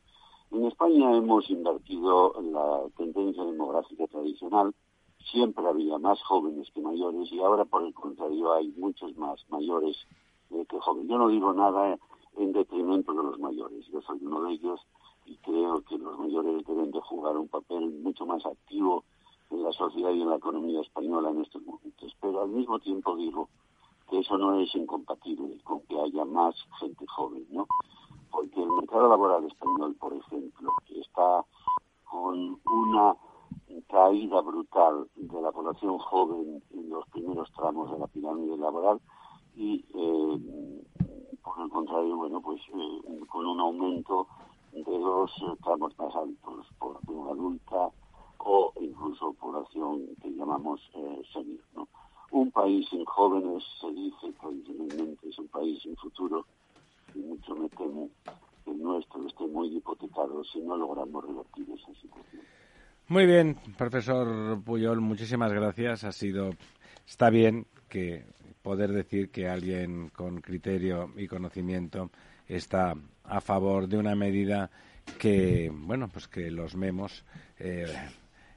[0.51, 4.73] En España hemos invertido la tendencia demográfica tradicional,
[5.31, 9.97] siempre había más jóvenes que mayores y ahora por el contrario hay muchos más mayores
[10.51, 11.09] eh, que jóvenes.
[11.09, 11.97] Yo no digo nada
[12.37, 14.79] en detrimento de los mayores, yo soy uno de ellos
[15.25, 19.03] y creo que los mayores deben de jugar un papel mucho más activo
[19.51, 22.15] en la sociedad y en la economía española en estos momentos.
[22.21, 23.49] Pero al mismo tiempo digo
[24.09, 27.67] que eso no es incompatible con que haya más gente joven, ¿no?
[28.31, 31.45] Porque el mercado laboral español, por ejemplo, está
[32.05, 33.15] con una
[33.87, 38.99] caída brutal de la población joven en los primeros tramos de la pirámide laboral
[39.55, 40.83] y, eh,
[41.43, 44.27] por el contrario, bueno, pues eh, con un aumento
[44.71, 45.31] de los
[45.63, 47.89] tramos más altos, población adulta
[48.37, 51.59] o incluso población que llamamos eh, senior.
[52.31, 56.45] Un país sin jóvenes, se dice tradicionalmente, es un país sin futuro,
[57.15, 58.09] y mucho me temo
[58.63, 62.43] que el nuestro esté muy hipotecado si no logramos revertir esa situación.
[63.09, 66.03] Muy bien, profesor Puyol, muchísimas gracias.
[66.03, 66.51] Ha sido,
[67.07, 68.23] está bien que
[68.61, 72.11] poder decir que alguien con criterio y conocimiento
[72.47, 72.93] está
[73.23, 74.69] a favor de una medida
[75.17, 77.25] que, bueno, pues que los memos
[77.57, 77.87] eh,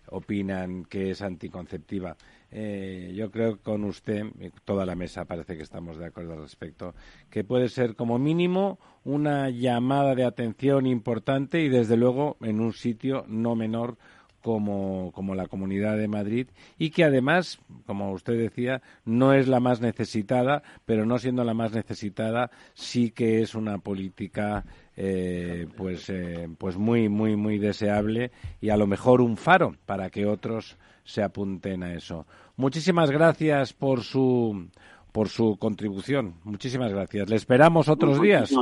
[0.08, 2.18] opinan que es anticonceptiva.
[2.50, 4.26] Eh, yo creo que con usted,
[4.66, 6.94] toda la mesa parece que estamos de acuerdo al respecto,
[7.30, 12.74] que puede ser como mínimo una llamada de atención importante y desde luego en un
[12.74, 13.96] sitio no menor
[14.42, 19.60] como, como, la Comunidad de Madrid y que además, como usted decía, no es la
[19.60, 24.64] más necesitada, pero no siendo la más necesitada, sí que es una política
[24.96, 28.30] eh, pues, eh, pues muy, muy, muy deseable
[28.60, 32.26] y a lo mejor un faro para que otros se apunten a eso.
[32.56, 34.68] Muchísimas gracias por su,
[35.12, 36.34] por su contribución.
[36.44, 37.28] Muchísimas gracias.
[37.28, 38.54] Le esperamos otros días.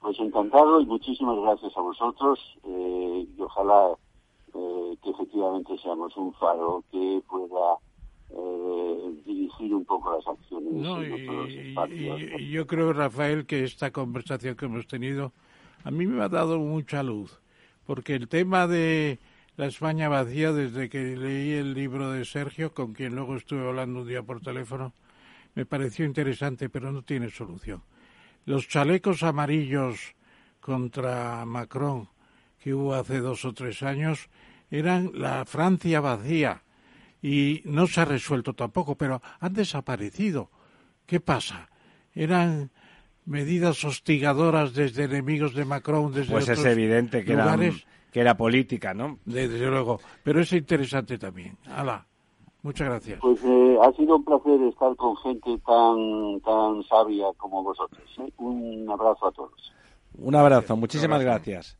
[0.00, 3.90] Pues encantado y muchísimas gracias a vosotros eh, y ojalá
[4.54, 7.76] eh, que efectivamente seamos un faro que pueda
[8.30, 10.72] eh, dirigir un poco las acciones.
[10.72, 15.32] No, y, yo creo, Rafael, que esta conversación que hemos tenido
[15.84, 17.40] a mí me ha dado mucha luz,
[17.86, 19.18] porque el tema de
[19.56, 24.00] la España vacía, desde que leí el libro de Sergio, con quien luego estuve hablando
[24.00, 24.92] un día por teléfono,
[25.54, 27.82] me pareció interesante, pero no tiene solución.
[28.44, 30.14] Los chalecos amarillos
[30.60, 32.08] contra Macron
[32.60, 34.28] que hubo hace dos o tres años
[34.70, 36.62] eran la Francia vacía
[37.22, 40.50] y no se ha resuelto tampoco, pero han desaparecido.
[41.06, 41.68] ¿Qué pasa?
[42.14, 42.70] Eran
[43.26, 47.56] medidas hostigadoras desde enemigos de Macron, desde pues es evidente que era,
[48.10, 49.18] que era política, ¿no?
[49.24, 51.56] Desde luego, pero es interesante también.
[51.66, 52.06] Hala,
[52.62, 53.20] muchas gracias.
[53.20, 58.02] Pues eh, ha sido un placer estar con gente tan tan sabia como vosotros.
[58.18, 58.32] ¿eh?
[58.38, 59.72] Un abrazo a todos.
[60.18, 61.79] Un abrazo, muchísimas gracias.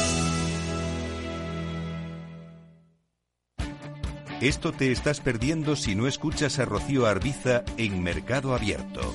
[4.41, 9.13] Esto te estás perdiendo si no escuchas a Rocío Arbiza en Mercado Abierto.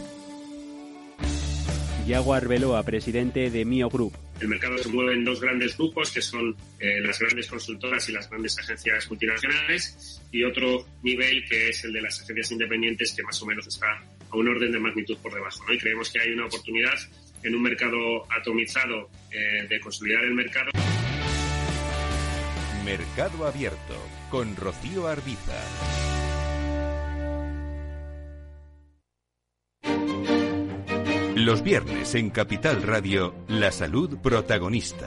[2.06, 4.12] Yago Arbeloa, presidente de Mio Group.
[4.40, 8.12] El mercado se mueve en dos grandes grupos, que son eh, las grandes consultoras y
[8.12, 13.24] las grandes agencias multinacionales, y otro nivel que es el de las agencias independientes, que
[13.24, 14.00] más o menos está
[14.30, 15.72] a un orden de magnitud por debajo.
[15.72, 16.94] Y creemos que hay una oportunidad
[17.42, 20.70] en un mercado atomizado eh, de consolidar el mercado.
[22.84, 25.54] Mercado Abierto con Rocío Arbiza.
[31.34, 35.06] Los viernes en Capital Radio, La Salud Protagonista.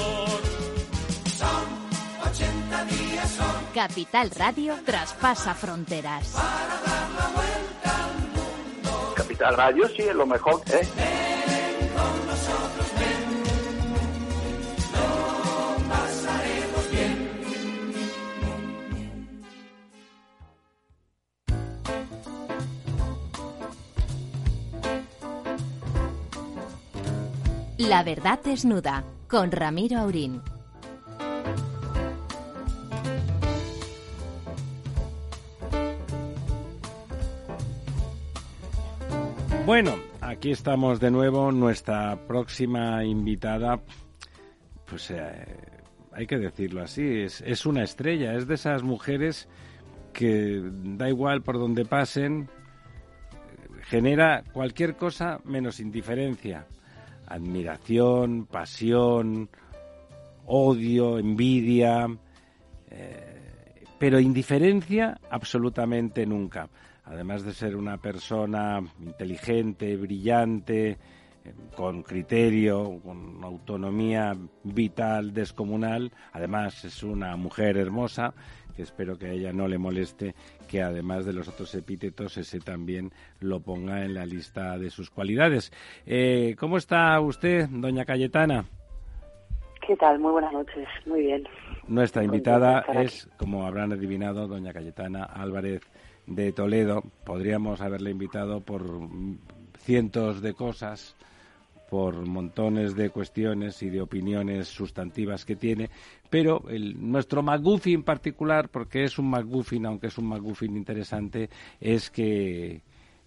[3.73, 6.35] Capital Radio traspasa fronteras.
[9.15, 10.85] Capital Radio sí es lo mejor, ¿eh?
[27.77, 30.41] La verdad desnuda con Ramiro Aurín.
[39.71, 41.49] Bueno, aquí estamos de nuevo.
[41.49, 43.79] Nuestra próxima invitada,
[44.85, 45.45] pues eh,
[46.11, 49.47] hay que decirlo así, es, es una estrella, es de esas mujeres
[50.11, 52.49] que da igual por donde pasen,
[53.83, 56.67] genera cualquier cosa menos indiferencia,
[57.27, 59.49] admiración, pasión,
[60.47, 62.07] odio, envidia,
[62.89, 66.67] eh, pero indiferencia absolutamente nunca
[67.05, 70.97] además de ser una persona inteligente, brillante, eh,
[71.75, 78.33] con criterio, con autonomía vital descomunal, además es una mujer hermosa,
[78.75, 80.33] que espero que a ella no le moleste
[80.67, 85.09] que además de los otros epítetos ese también lo ponga en la lista de sus
[85.09, 85.71] cualidades.
[86.05, 88.65] Eh, ¿Cómo está usted, doña Cayetana?
[89.85, 90.19] ¿Qué tal?
[90.19, 90.87] Muy buenas noches.
[91.05, 91.43] Muy bien.
[91.87, 95.81] Nuestra invitada es, como habrán adivinado, doña Cayetana Álvarez
[96.35, 97.03] de Toledo.
[97.23, 98.83] Podríamos haberle invitado por
[99.79, 101.15] cientos de cosas,
[101.89, 105.89] por montones de cuestiones y de opiniones sustantivas que tiene,
[106.29, 111.49] pero el, nuestro McGuffin en particular, porque es un McGuffin, aunque es un McGuffin interesante,
[111.79, 112.81] es que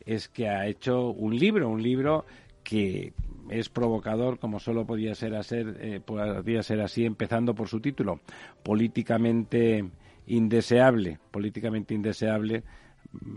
[0.06, 2.24] es que ha hecho un libro, un libro
[2.62, 3.12] que
[3.50, 8.20] es provocador como solo podía ser, eh, podía ser así, empezando por su título,
[8.62, 9.84] políticamente
[10.26, 12.62] indeseable, políticamente indeseable,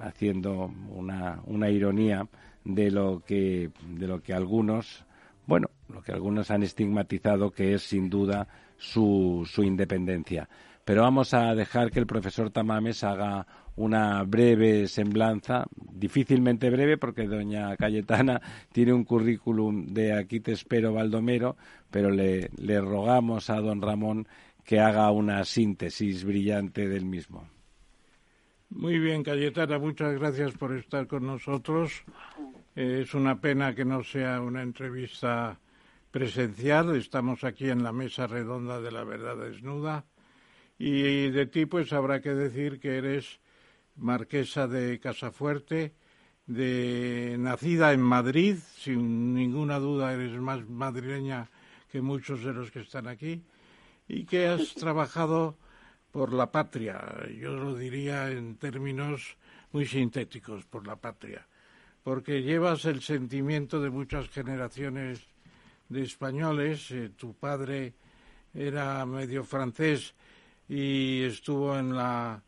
[0.01, 2.27] haciendo una, ironía
[2.63, 5.05] de lo que de lo que algunos
[5.45, 8.47] bueno lo que algunos han estigmatizado que es sin duda
[8.77, 10.49] su, su independencia
[10.87, 17.27] pero vamos a dejar que el profesor Tamames haga una breve semblanza, difícilmente breve porque
[17.27, 21.57] doña Cayetana tiene un currículum de aquí te espero Baldomero,
[21.91, 24.29] pero le, le rogamos a don Ramón
[24.63, 27.56] que haga una síntesis brillante del mismo.
[28.69, 32.03] Muy bien, Cayetana, muchas gracias por estar con nosotros.
[32.75, 35.57] es una pena que no sea una entrevista
[36.11, 36.93] presencial.
[36.97, 40.05] Estamos aquí en la mesa redonda de la verdad desnuda.
[40.77, 43.39] Y de ti, pues habrá que decir que eres
[43.95, 45.93] marquesa de Casafuerte,
[46.45, 51.49] de, nacida en Madrid, sin ninguna duda eres más madrileña
[51.89, 53.43] que muchos de los que están aquí,
[54.09, 55.57] y que has trabajado
[56.17, 56.97] por la patria.
[57.39, 59.37] Yo lo diría en términos
[59.71, 61.45] muy sintéticos, por la patria.
[62.03, 65.21] Porque llevas el sentimiento de muchas generaciones
[65.89, 66.89] de españoles.
[66.89, 67.93] Eh, tu padre
[68.51, 70.15] era medio francés
[70.67, 72.41] y estuvo en la,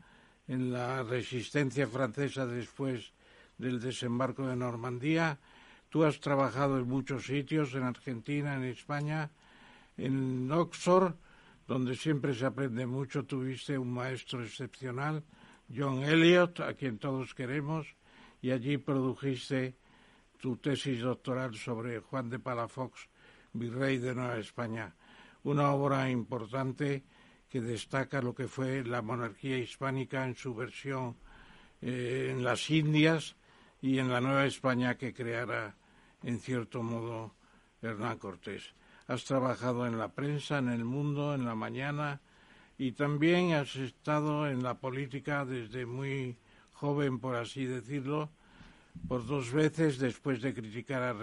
[0.47, 3.13] en la resistencia francesa después
[3.59, 5.37] del desembarco de Normandía.
[5.89, 9.29] Tú has trabajado en muchos sitios, en Argentina, en España,
[9.95, 11.13] en Oxford
[11.69, 13.25] donde siempre se aprende mucho.
[13.25, 15.23] Tuviste un maestro excepcional,
[15.69, 17.85] John Eliot, a quien todos queremos,
[18.41, 19.75] y allí produjiste
[20.39, 23.07] tu tesis doctoral sobre Juan de Palafox,
[23.53, 24.95] virrey de Nueva España,
[25.43, 27.03] una obra importante
[27.47, 31.17] que destaca lo que fue la monarquía hispánica en su versión
[31.83, 33.35] eh, en las Indias
[33.79, 35.75] y en la Nueva España que creara,
[36.23, 37.35] en cierto modo,
[37.79, 38.73] Hernán Cortés
[39.09, 42.21] has trabajado en la prensa, en el mundo, en la mañana
[42.77, 46.37] y también has estado en la política desde muy
[46.73, 48.29] joven, por así decirlo,
[49.07, 51.13] por dos veces después de criticar a,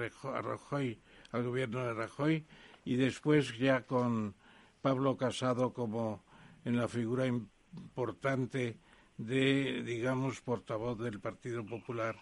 [0.42, 0.98] Rajoy,
[1.30, 2.44] al gobierno de Rajoy,
[2.84, 4.34] y después ya con
[4.82, 6.24] Pablo Casado como
[6.64, 8.78] en la figura importante
[9.16, 12.16] de, digamos, portavoz del Partido Popular,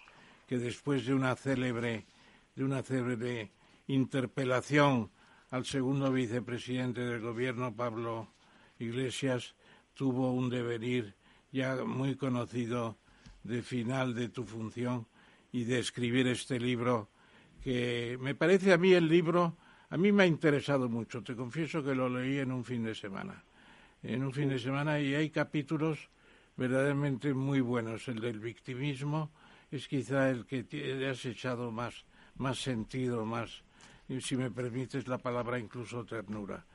[0.47, 2.05] que después de una célebre,
[2.55, 3.51] de una célebre
[3.87, 5.09] interpelación
[5.51, 8.27] al segundo vicepresidente del gobierno, Pablo
[8.79, 9.55] Iglesias,
[9.93, 11.15] tuvo un devenir
[11.51, 12.97] ya muy conocido
[13.43, 15.07] de final de tu función
[15.51, 17.09] y de escribir este libro
[17.63, 19.57] que me parece a mí el libro,
[19.89, 22.93] a mí me ha interesado mucho, te confieso que lo leí en un fin de
[22.93, 23.43] semana,
[24.03, 26.09] en un fin de semana y hay capítulos
[26.57, 29.31] verdaderamente muy buenos, el del victimismo
[29.71, 33.63] es quizá el que le has echado más, más sentido, más,
[34.19, 36.65] si me permites la palabra incluso ternura.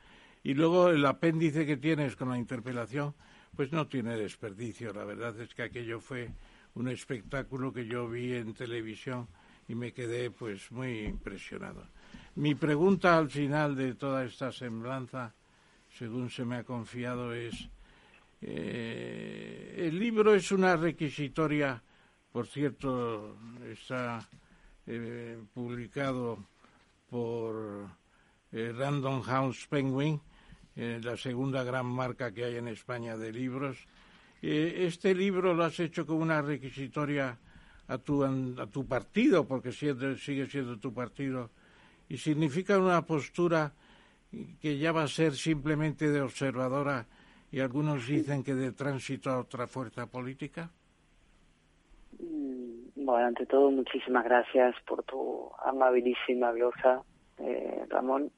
[0.43, 3.13] Y luego el apéndice que tienes con la interpelación,
[3.55, 4.93] pues no tiene desperdicio.
[4.93, 6.29] La verdad es que aquello fue
[6.75, 9.27] un espectáculo que yo vi en televisión
[9.67, 11.85] y me quedé pues muy impresionado.
[12.35, 15.33] Mi pregunta al final de toda esta semblanza,
[15.97, 17.69] según se me ha confiado, es
[18.41, 21.81] eh, el libro es una requisitoria,
[22.31, 23.37] por cierto,
[23.69, 24.27] está
[24.87, 26.47] eh, publicado
[27.11, 27.89] por
[28.53, 30.19] eh, Random House Penguin,
[30.75, 33.77] la segunda gran marca que hay en España de libros.
[34.41, 37.37] este libro lo has hecho con una requisitoria
[37.89, 41.51] a tu, a tu partido, porque sigue siendo tu partido,
[42.07, 43.73] y significa una postura
[44.61, 47.05] que ya va a ser simplemente de observadora
[47.51, 50.71] y algunos dicen que de tránsito a otra fuerza política?
[53.11, 57.01] Bueno, ante todo, muchísimas gracias por tu amabilísima glosa,
[57.39, 58.31] eh, Ramón.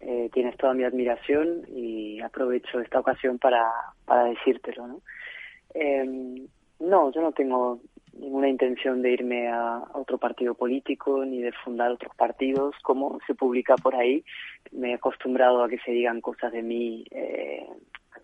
[0.00, 3.70] Eh, tienes toda mi admiración y aprovecho esta ocasión para,
[4.04, 4.88] para decírtelo.
[4.88, 5.02] ¿no?
[5.72, 6.48] Em,
[6.80, 7.78] no, yo no tengo
[8.18, 13.36] ninguna intención de irme a, otro partido político ni de fundar otros partidos, como se
[13.36, 14.24] publica por ahí.
[14.72, 17.64] Me he acostumbrado a que se digan cosas de mí eh,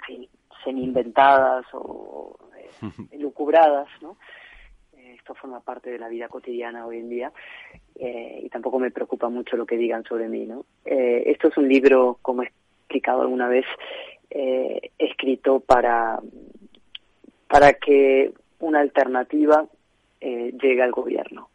[0.09, 0.29] fin,
[0.65, 4.17] semi-inventadas o eh, lucubradas, ¿no?
[5.13, 7.33] Eh, esto forma parte de la vida cotidiana hoy en día
[7.97, 10.65] eh, y tampoco me preocupa mucho lo que digan sobre mí, ¿no?
[10.85, 13.67] Eh, esto es un libro, como he explicado alguna vez,
[14.99, 16.19] escrito para,
[17.49, 19.67] para que una alternativa
[20.21, 21.49] llegue al gobierno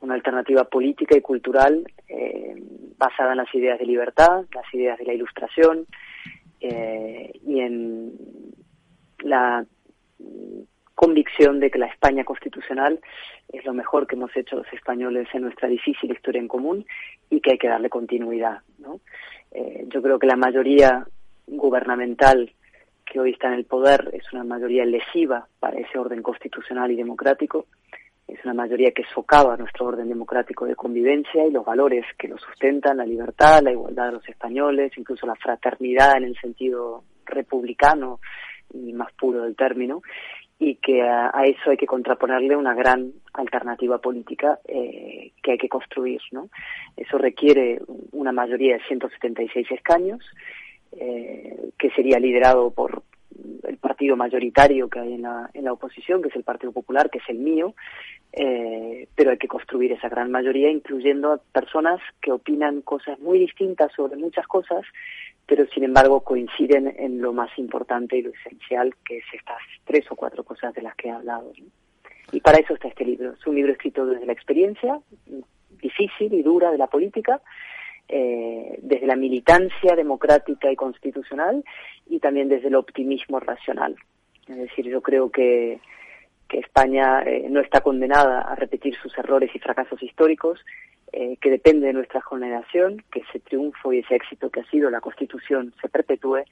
[0.00, 1.84] una alternativa política y cultural
[2.98, 5.86] basada en las ideas de libertad, las ideas de la ilustración,
[6.60, 8.12] eh, y en
[9.18, 9.64] la
[11.02, 13.00] convicción de que la España constitucional
[13.52, 16.86] es lo mejor que hemos hecho los españoles en nuestra difícil historia en común
[17.28, 18.60] y que hay que darle continuidad.
[19.50, 21.04] Eh, yo creo que la mayoría
[21.48, 22.52] gubernamental
[23.04, 26.96] que hoy está en el poder es una mayoría lesiva para ese orden constitucional y
[26.96, 27.66] democrático
[28.28, 32.38] es una mayoría que socava nuestro orden democrático de convivencia y los valores que lo
[32.38, 38.20] sustentan, la libertad, la igualdad de los españoles, incluso la fraternidad en el sentido republicano
[38.72, 40.02] y más puro del término,
[40.64, 45.68] y que a, eso hay que contraponerle una gran alternativa política eh, que hay que
[45.68, 46.20] construir.
[46.30, 46.50] ¿no?
[46.96, 47.80] Eso requiere
[48.12, 50.24] una mayoría de 176 escaños,
[50.92, 53.02] eh, que sería liderado por
[53.64, 57.10] el partido mayoritario que hay en la, en la oposición, que es el Partido Popular,
[57.10, 57.74] que es el mío,
[58.32, 63.40] eh, pero hay que construir esa gran mayoría, incluyendo a personas que opinan cosas muy
[63.40, 64.84] distintas sobre muchas cosas,
[65.46, 70.10] pero sin embargo coinciden en lo más importante y lo esencial, que es estas tres
[70.10, 71.52] o cuatro cosas de las que he hablado.
[72.32, 73.32] Y para eso está este libro.
[73.32, 74.98] Es un libro escrito desde la experiencia
[75.82, 77.42] difícil y dura de la política,
[78.08, 81.64] eh, desde la militancia democrática y constitucional
[82.08, 83.96] y también desde el optimismo racional.
[84.48, 85.80] Es decir, yo creo que,
[86.48, 90.60] que España eh, no está condenada a repetir sus errores y fracasos históricos,
[91.12, 94.90] eh, que depende de nuestra generación, que ese triunfo y ese éxito que ha sido
[94.90, 96.44] la Constitución se perpetúe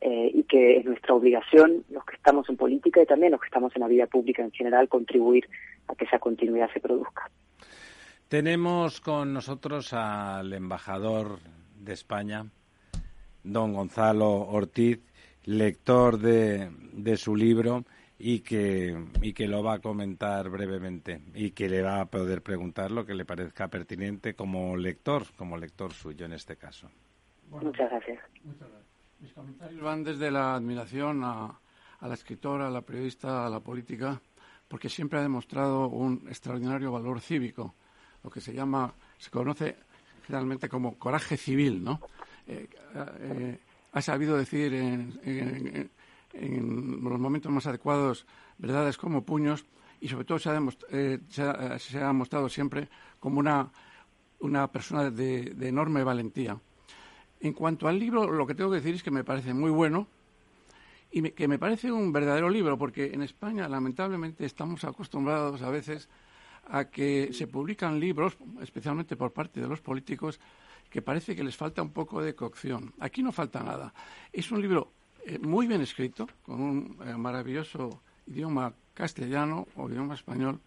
[0.00, 3.74] y que es nuestra obligación, los que estamos en política y también los que estamos
[3.74, 5.48] en la vida pública en general, contribuir
[5.88, 7.28] a que esa continuidad se produzca.
[8.28, 11.38] Tenemos con nosotros al embajador
[11.80, 12.46] de España,
[13.42, 15.00] don Gonzalo Ortiz,
[15.44, 17.84] lector de, de su libro
[18.18, 22.42] y que, y que lo va a comentar brevemente y que le va a poder
[22.42, 26.90] preguntar lo que le parezca pertinente como lector, como lector suyo en este caso.
[27.50, 28.18] muchas gracias.
[29.20, 31.58] Mis comentarios van desde la admiración a,
[32.00, 34.20] a la escritora, a la periodista, a la política,
[34.68, 37.74] porque siempre ha demostrado un extraordinario valor cívico
[38.22, 39.76] lo que se llama, se conoce
[40.26, 42.00] generalmente como coraje civil, ¿no?
[42.46, 43.58] Eh, eh,
[43.92, 45.90] ha sabido decir en,
[46.40, 48.26] los momentos más adecuados
[48.58, 49.64] verdades como puños
[50.00, 52.88] y sobre todo se ha, eh, se ha, mostrado siempre
[53.18, 53.68] como una,
[54.40, 56.58] una persona de, enorme valentía.
[57.40, 60.06] En cuanto al libro, lo que tengo que decir es que me parece muy bueno
[61.10, 66.08] y que me parece un verdadero libro, porque en España lamentablemente estamos acostumbrados a veces
[66.70, 70.38] a que se publican libros, especialmente por parte de los políticos,
[70.90, 72.92] que parece que les falta un poco de cocción.
[72.98, 73.92] Aquí no falta nada.
[74.32, 74.92] Es un libro
[75.24, 80.60] eh, muy bien escrito, con un eh, maravilloso idioma castellano o idioma español.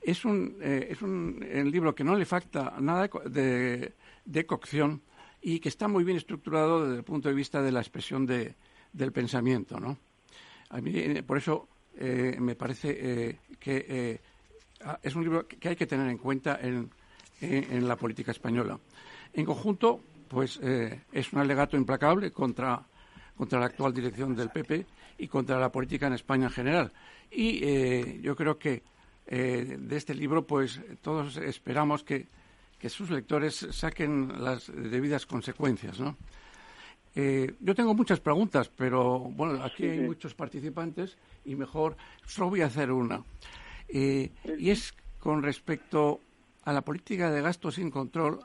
[0.00, 1.38] Es un, eh, es un
[1.70, 3.94] libro que no le falta nada de,
[4.24, 5.02] de, cocción
[5.40, 8.56] y que está muy bien estructurado desde el punto de vista de la expresión de,
[8.92, 9.78] del pensamiento.
[9.78, 9.98] ¿no?
[10.70, 14.20] A mí, por eso me parece que
[14.84, 16.90] Ah, es un libro que hay que tener en cuenta en,
[17.40, 18.78] la política española.
[19.32, 22.80] En conjunto, pues eh, es un alegato implacable contra,
[23.36, 24.86] contra la actual dirección del PP
[25.18, 26.92] y contra la política en España en general.
[27.30, 28.82] Y eh, yo creo que
[29.26, 32.26] eh, de este libro, pues todos esperamos que,
[32.88, 36.16] sus lectores saquen las debidas consecuencias, ¿no?
[37.14, 41.96] Eh, yo tengo muchas preguntas, pero bueno, aquí hay muchos participantes y mejor
[42.26, 43.22] solo voy a hacer una.
[43.88, 44.30] y
[44.70, 46.18] es con respecto
[46.64, 48.40] a la política de gasto sin control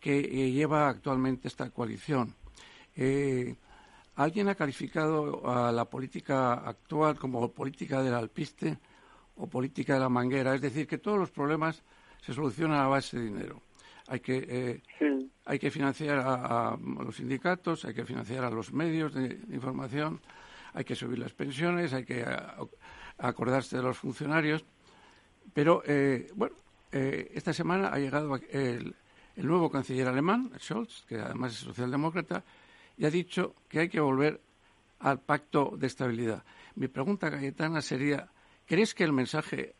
[0.00, 0.20] que
[0.50, 2.34] lleva actualmente esta coalición.
[4.20, 8.76] Alguien ha calificado a la política actual como política del alpiste
[9.36, 11.82] o política de la manguera, es decir, que todos los problemas
[12.20, 13.62] se solucionan a base de dinero.
[14.08, 19.14] Hay que, eh, hay que financiar a, los sindicatos, hay que financiar a los medios
[19.14, 20.20] de, información,
[20.74, 22.22] hay que subir las pensiones, hay que
[23.16, 24.66] acordarse de los funcionarios.
[25.54, 26.56] Pero, eh, bueno,
[26.92, 28.94] eh, esta semana ha llegado el,
[29.36, 32.44] el nuevo canciller alemán, Scholz, que además es socialdemócrata,
[33.00, 34.40] y ha dicho que hay que volver
[34.98, 36.42] al pacto de estabilidad.
[36.76, 38.28] Mi pregunta, Cayetana, sería,
[38.66, 39.72] ¿crees que el mensaje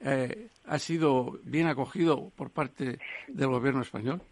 [0.00, 4.22] eh, ha sido bien acogido por parte del gobierno español?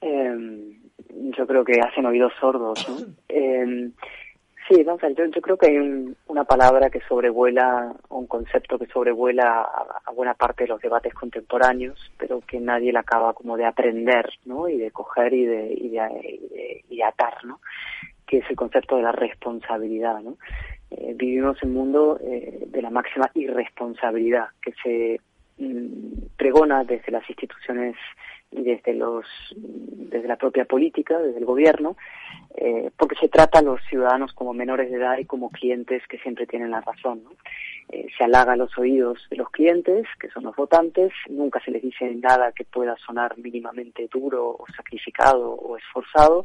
[0.00, 0.80] Em,
[1.36, 2.88] yo creo que hacen oídos sordos.
[2.88, 3.14] ¿no?
[3.28, 3.92] Em,
[4.68, 8.86] Sí, vamos a yo, yo creo que hay una palabra que sobrevuela, un concepto que
[8.86, 13.66] sobrevuela a, buena parte de los debates contemporáneos, pero que nadie le acaba como de
[13.66, 14.66] aprender, ¿no?
[14.68, 17.60] Y de coger y de, atar, ¿no?
[18.26, 20.38] Que es el concepto de la responsabilidad, ¿no?
[20.90, 25.20] Eh, vivimos en un mundo eh, de la máxima irresponsabilidad que se
[26.36, 27.96] pregona desde las instituciones
[28.50, 29.24] y desde los
[29.56, 31.96] desde la propia política, desde el gobierno,
[32.56, 36.18] eh, porque se trata a los ciudadanos como menores de edad y como clientes que
[36.18, 37.22] siempre tienen la razón.
[37.90, 41.82] Eh, se halaga los oídos de los clientes, que son los votantes, nunca se les
[41.82, 46.42] dice nada que pueda sonar mínimamente duro o sacrificado o esforzado,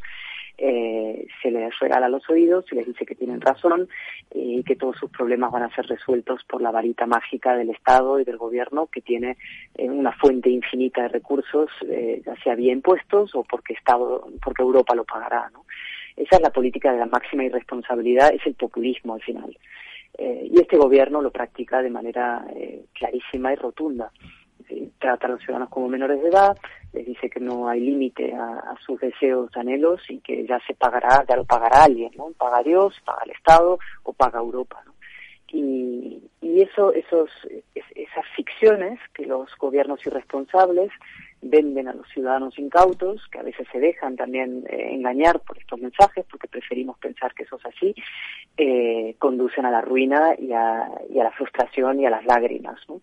[0.57, 3.87] eh, se les regala los oídos, se les dice que tienen razón
[4.33, 8.19] y que todos sus problemas van a ser resueltos por la varita mágica del Estado
[8.19, 9.37] y del Gobierno que tiene
[9.77, 11.69] una fuente infinita de recursos,
[12.25, 15.63] ya sea vía impuestos o porque Estado, porque Europa lo pagará, ¿no?
[16.17, 19.57] Esa es la política de la máxima irresponsabilidad, es el populismo al final.
[20.17, 24.11] Eh, y este gobierno lo practica de manera eh, clarísima y rotunda.
[24.99, 26.57] trata a los ciudadanos como menores de edad,
[26.93, 31.23] les dice que no hay límite a, sus deseos, anhelos y que ya se pagará,
[31.27, 32.31] ya lo pagará alguien, ¿no?
[32.37, 34.83] Paga Dios, paga el Estado o paga Europa,
[35.51, 37.29] Y, y eso, esos,
[37.73, 40.91] esas ficciones que los gobiernos irresponsables
[41.41, 45.79] venden a los ciudadanos incautos, que a veces se dejan también eh, engañar por estos
[45.79, 47.95] mensajes, porque preferimos pensar que eso es así,
[48.57, 52.79] eh, conducen a la ruina y a, y a la frustración y a las lágrimas.
[52.87, 53.01] ¿no?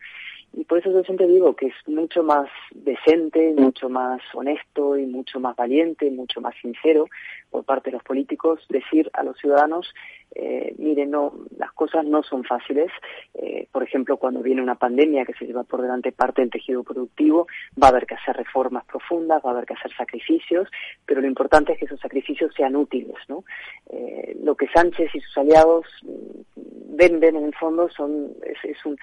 [0.56, 5.04] Y por eso yo siempre digo que es mucho más decente, mucho más honesto y
[5.04, 7.08] mucho más valiente, mucho más sincero
[7.50, 9.92] por parte de los políticos decir a los ciudadanos,
[10.38, 12.90] eh, miren, no, las cosas no son fáciles.
[13.34, 16.84] Eh, por ejemplo, cuando viene una pandemia que se lleva por delante parte del tejido
[16.84, 17.46] productivo,
[17.82, 20.68] va a haber que hacer reformas profundas, va a haber que hacer sacrificios,
[21.06, 23.44] pero lo importante es que esos sacrificios sean útiles, ¿no?
[23.88, 28.98] Eh, lo que Sánchez y sus aliados mm, venden en el fondo son es un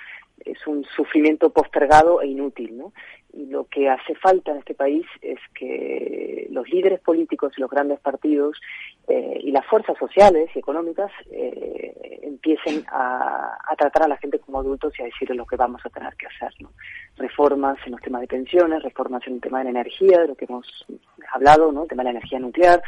[0.45, 2.93] es un sufrimiento postergado e inútil, ¿no?
[3.33, 7.69] Y lo que hace falta en este país es que los líderes políticos y los
[7.69, 8.61] grandes partidos
[9.07, 14.59] eh, y las fuerzas sociales y económicas eh, empiecen a, tratar a la gente como
[14.59, 16.53] adultos y a decirles lo que vamos a tener que hacer.
[16.59, 16.71] ¿no?
[17.17, 20.35] Reformas en los temas de pensiones, reformas en el tema de la energía, de lo
[20.35, 20.85] que hemos
[21.33, 21.83] hablado, ¿no?
[21.83, 22.83] el tema de la energía nuclear,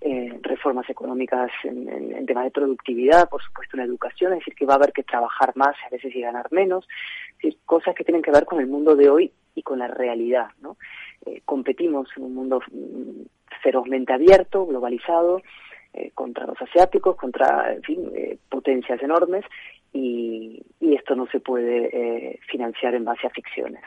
[0.00, 4.66] eh, reformas económicas en, en, tema de productividad, por supuesto en educación, es decir, que
[4.66, 6.86] va a haber que trabajar más a veces y ganar menos,
[7.30, 9.88] es decir, cosas que tienen que ver con el mundo de hoy y con la
[9.88, 10.48] realidad.
[10.60, 10.76] ¿no?
[11.44, 13.22] competimos en un mundo mm,
[13.62, 15.42] ferozmente abierto, globalizado,
[15.92, 19.44] eh, contra los asiáticos, contra, en fin, eh, potencias enormes,
[19.92, 23.82] y, esto no se puede eh, financiar en base a ficciones.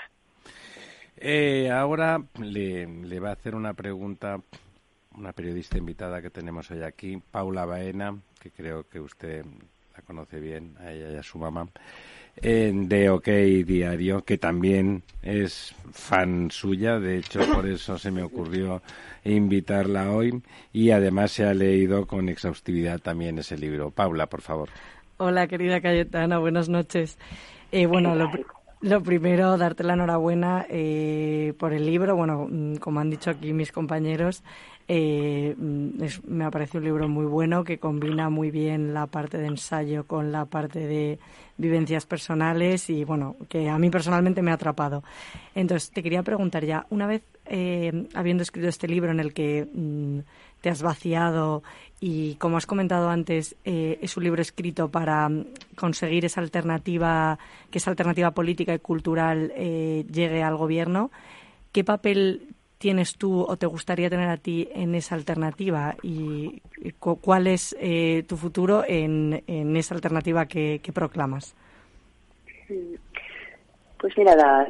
[1.72, 4.39] ahora le, le va a hacer una pregunta
[5.18, 9.43] una periodista invitada que tenemos hoy aquí, Paula Baena, que creo que usted
[9.93, 11.68] la conoce bien, a ella y a su mamá
[12.36, 13.28] de OK
[13.66, 18.82] Diario, que también es fan suya, de hecho por eso se me ocurrió
[19.24, 20.41] invitarla hoy
[20.74, 23.91] y además se ha leído con exhaustividad también ese libro.
[23.91, 24.70] Paula, por favor.
[25.18, 27.20] Hola, querida Cayetana, buenas noches.
[27.72, 28.16] Eh, bueno,
[28.82, 32.16] lo, primero, darte la enhorabuena eh, por el libro.
[32.16, 34.44] Bueno, mm, como han dicho aquí mis compañeros,
[34.88, 39.38] eh, mm, me ha parecido un libro muy bueno que combina muy bien la parte
[39.38, 41.20] de ensayo con la parte de,
[41.62, 45.03] vivencias personales y, bueno, que a mí personalmente me ha atrapado.
[45.56, 49.68] Entonces, te quería preguntar ya, una vez eh, habiendo escrito este libro en el que
[49.72, 50.20] mm,
[50.62, 51.64] te has vaciado
[51.99, 55.45] y, como has comentado antes, eh, es un libro escrito para mm,
[55.76, 57.38] conseguir esa alternativa,
[57.70, 61.12] que esa alternativa política y cultural eh, llegue al gobierno,
[61.72, 66.62] ¿qué papel tienes tú o te gustaría tener a ti en esa alternativa y,
[66.99, 69.44] cuál es eh, tu futuro en,
[69.78, 71.56] esa alternativa que, proclamas?
[73.99, 74.68] Pues mira, la,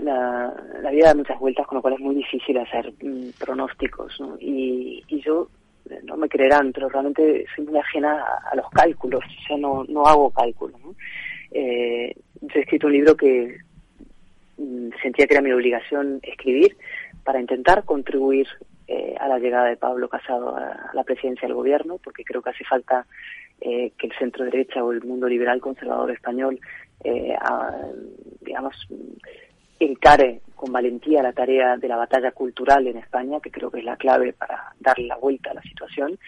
[0.81, 4.19] la, vida da muchas vueltas, con lo cual es muy difícil hacer mm, pronósticos.
[4.41, 5.47] Y, yo,
[6.03, 10.05] no me creerán, pero realmente soy muy ajena a, los cálculos, o sea, no, no
[10.05, 10.81] hago cálculos.
[11.51, 13.57] Eh, yo he escrito un libro que
[14.57, 16.75] mm, sentía que era mi obligación escribir,
[17.23, 18.47] para intentar contribuir
[18.87, 22.49] eh, a la llegada de Pablo Casado a, la presidencia del gobierno, porque creo que
[22.49, 23.05] hace falta
[23.61, 26.59] eh, que el centro derecha o el mundo liberal conservador español,
[27.03, 27.35] eh,
[28.41, 28.75] digamos,
[29.79, 33.83] encare con valentía la tarea de la batalla cultural en España, que creo que es
[33.83, 36.19] la clave para darle la vuelta a la situación,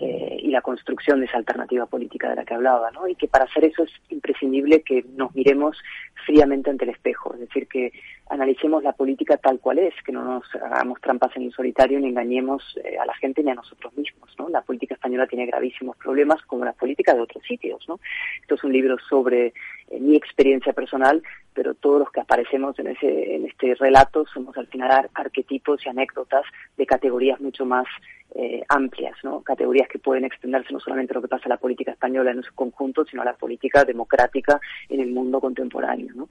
[0.00, 3.06] eh, y la construcción de esa alternativa política de la que hablaba, ¿no?
[3.06, 5.76] Y que para hacer eso es imprescindible que nos miremos
[6.24, 7.92] fríamente ante el espejo, es decir, que
[8.30, 12.08] analicemos la política tal cual es, que no nos hagamos trampas en el solitario ni
[12.08, 14.48] engañemos eh, a la gente ni a nosotros mismos, ¿no?
[14.48, 18.00] La política española tiene gravísimos problemas como la política de otros sitios, ¿no?
[18.40, 19.52] Esto es un libro sobre
[19.90, 24.56] eh, mi experiencia personal, pero todos los que aparecemos en ese en este relatos somos
[24.56, 26.44] al final arquetipos y anécdotas
[26.76, 27.86] de categorías mucho más
[28.34, 29.42] eh, amplias, ¿no?
[29.42, 32.42] categorías que pueden extenderse no solamente a lo que pasa en la política española en
[32.42, 36.14] su conjunto, sino a la política democrática en el mundo contemporáneo.
[36.14, 36.28] ¿no?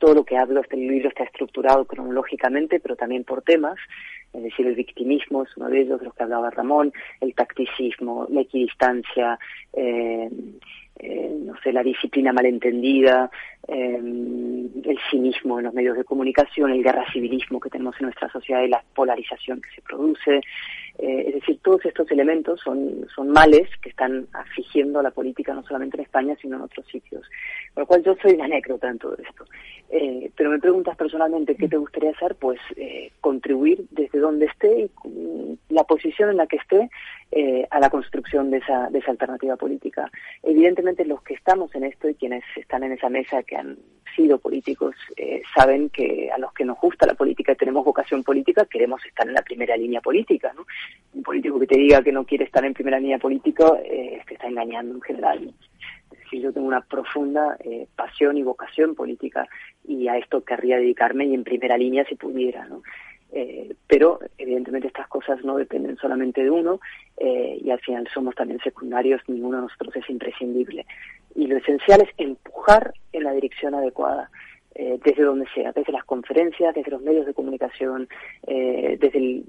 [0.00, 3.76] Todo lo que hablo, este libro está estructurado cronológicamente, pero también por temas,
[4.32, 8.26] es decir, el victimismo es uno de ellos, de los que hablaba Ramón, el tacticismo,
[8.30, 9.38] la equidistancia,
[9.74, 10.30] eh,
[11.00, 13.30] eh, no sé, la disciplina malentendida,
[13.68, 18.30] eh, el cinismo en los medios de comunicación, el guerra civilismo que tenemos en nuestra
[18.30, 20.40] sociedad y la polarización que se produce.
[21.00, 25.54] Eh, es decir, todos estos elementos son, son males que están afligiendo a la política
[25.54, 27.22] no solamente en España, sino en otros sitios.
[27.74, 29.44] Por lo cual yo soy una anécdota en todo esto.
[30.36, 32.60] pero me preguntas personalmente qué te gustaría hacer, pues
[33.20, 34.90] contribuir desde donde esté y
[35.68, 36.90] la posición en la que esté
[37.32, 40.10] eh, a la construcción de esa, de esa alternativa política.
[40.42, 43.78] Evidentemente los que estamos en esto y quienes están en esa mesa que han
[44.16, 48.24] sido políticos eh, saben que a los que nos gusta la política y tenemos vocación
[48.24, 50.52] política queremos estar en la primera línea política.
[50.56, 50.66] ¿no?
[51.12, 54.34] Un político que te diga que no quiere estar en primera línea política eh, te
[54.34, 55.54] está engañando en general.
[56.30, 59.48] Si yo tengo una profunda eh, pasión y vocación política
[59.84, 62.66] y a esto querría dedicarme y en primera línea si pudiera.
[62.66, 62.82] ¿no?
[63.32, 66.80] Eh, pero evidentemente estas cosas no dependen solamente de uno
[67.16, 70.84] eh, y al final somos también secundarios, ninguno de nosotros es imprescindible.
[71.34, 74.30] Y lo esencial es empujar en la dirección adecuada.
[74.74, 78.08] Eh, desde donde sea, desde las conferencias, desde los medios de comunicación,
[78.46, 79.44] desde el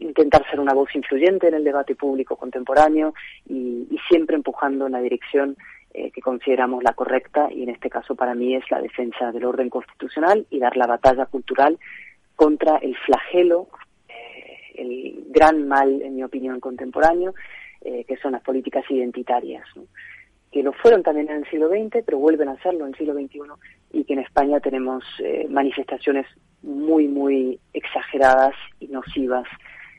[0.00, 3.14] intentar ser una voz influyente en el debate público contemporáneo
[3.48, 5.56] y, siempre empujando en la dirección
[5.92, 9.68] que consideramos la correcta y en este caso para mí es la defensa del orden
[9.68, 11.78] constitucional y dar la batalla cultural
[12.40, 13.68] contra el flagelo,
[14.08, 17.34] eh, el gran mal, en mi opinión, contemporáneo,
[17.82, 19.62] eh, que son las políticas identitarias,
[20.50, 23.12] que lo fueron también en el siglo XX, pero vuelven a serlo en el siglo
[23.12, 23.40] XXI,
[23.92, 26.26] y que en España tenemos eh, manifestaciones
[26.62, 29.46] muy, muy exageradas y nocivas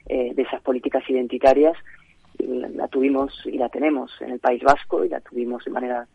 [0.05, 1.77] de esas políticas identitarias.
[2.39, 6.07] La tuvimos y la tenemos en el País Vasco y la tuvimos de manera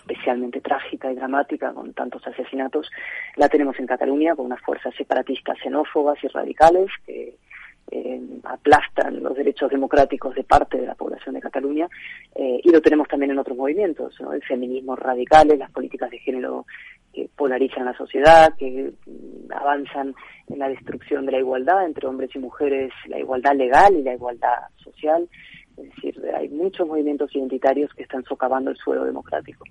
[0.00, 2.90] especialmente trágica y dramática con tantos asesinatos,
[3.36, 7.36] la tenemos en Cataluña con unas fuerzas separatistas xenófobas y radicales que
[7.92, 11.88] eh, aplastan los derechos democráticos de parte de la población de Cataluña
[12.34, 14.32] eh, y lo tenemos también en otros movimientos, ¿no?
[14.32, 16.66] el feminismo radicales, las políticas de género
[17.12, 18.92] que polarizan la sociedad, que
[19.52, 20.14] avanzan
[20.48, 24.14] en la destrucción de la igualdad entre hombres y mujeres, la igualdad legal y la
[24.14, 25.28] igualdad social.
[25.76, 29.64] Es decir, hay muchos movimientos identitarios que están socavando el suelo democrático.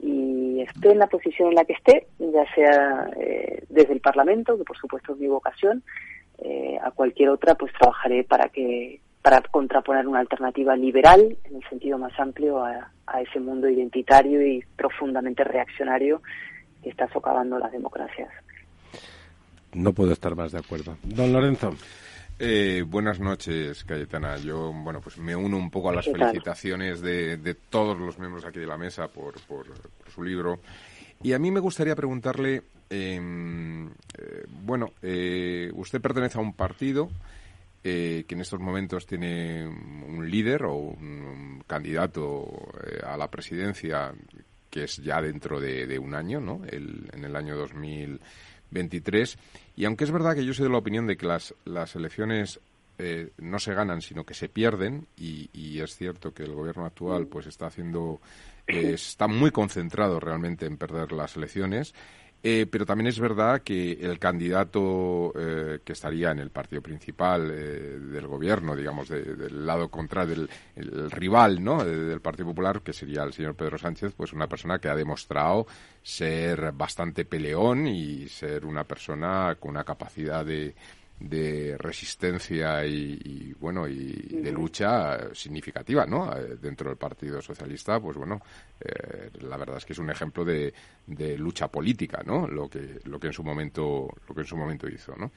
[0.00, 4.58] Y esté en la posición en la que esté, ya sea eh, desde el Parlamento,
[4.58, 5.82] que por supuesto es mi vocación,
[6.38, 11.68] eh, a cualquier otra, pues trabajaré para que para contraponer una alternativa liberal, en el
[11.68, 16.22] sentido más amplio, a, a ese mundo identitario y profundamente reaccionario
[16.82, 18.30] que está socavando las democracias.
[19.74, 20.96] No puedo estar más de acuerdo.
[21.02, 21.74] Don Lorenzo.
[22.38, 24.36] Eh, buenas noches, Cayetana.
[24.38, 28.44] Yo, bueno, pues me uno un poco a las felicitaciones de, de, todos los miembros
[28.44, 29.66] aquí de la mesa por, por,
[30.12, 30.60] su libro.
[31.22, 37.08] Y a mí me gustaría preguntarle, em, eh, bueno, eh, usted pertenece a un partido
[37.82, 42.48] que en estos momentos tiene un líder o un candidato
[43.04, 44.12] a la presidencia
[44.70, 46.62] que es ya dentro de, un año, ¿no?
[46.64, 47.56] El, en el año
[48.72, 49.38] 2023.
[49.76, 52.60] Y aunque es verdad que yo soy de la opinión de que las, las elecciones
[52.98, 56.84] eh, no se ganan, sino que se pierden, y, y, es cierto que el gobierno
[56.84, 58.20] actual pues está haciendo,
[58.66, 61.94] eh, está muy concentrado realmente en perder las elecciones.
[62.44, 67.48] Eh, pero también es verdad que el candidato eh, que estaría en el partido principal
[67.52, 71.84] eh, del gobierno, digamos, del lado contrario, del rival ¿no?
[71.84, 75.68] del Partido Popular, que sería el señor Pedro Sánchez, pues una persona que ha demostrado
[76.02, 80.74] ser bastante peleón y ser una persona con una capacidad de,
[81.28, 88.16] de resistencia y, bueno y de lucha significativa no eh, dentro del Partido Socialista pues
[88.16, 88.40] bueno
[88.80, 90.74] eh, la verdad es que es un ejemplo de,
[91.06, 94.56] de, lucha política no lo que lo que en su momento lo que en su
[94.56, 95.30] momento hizo no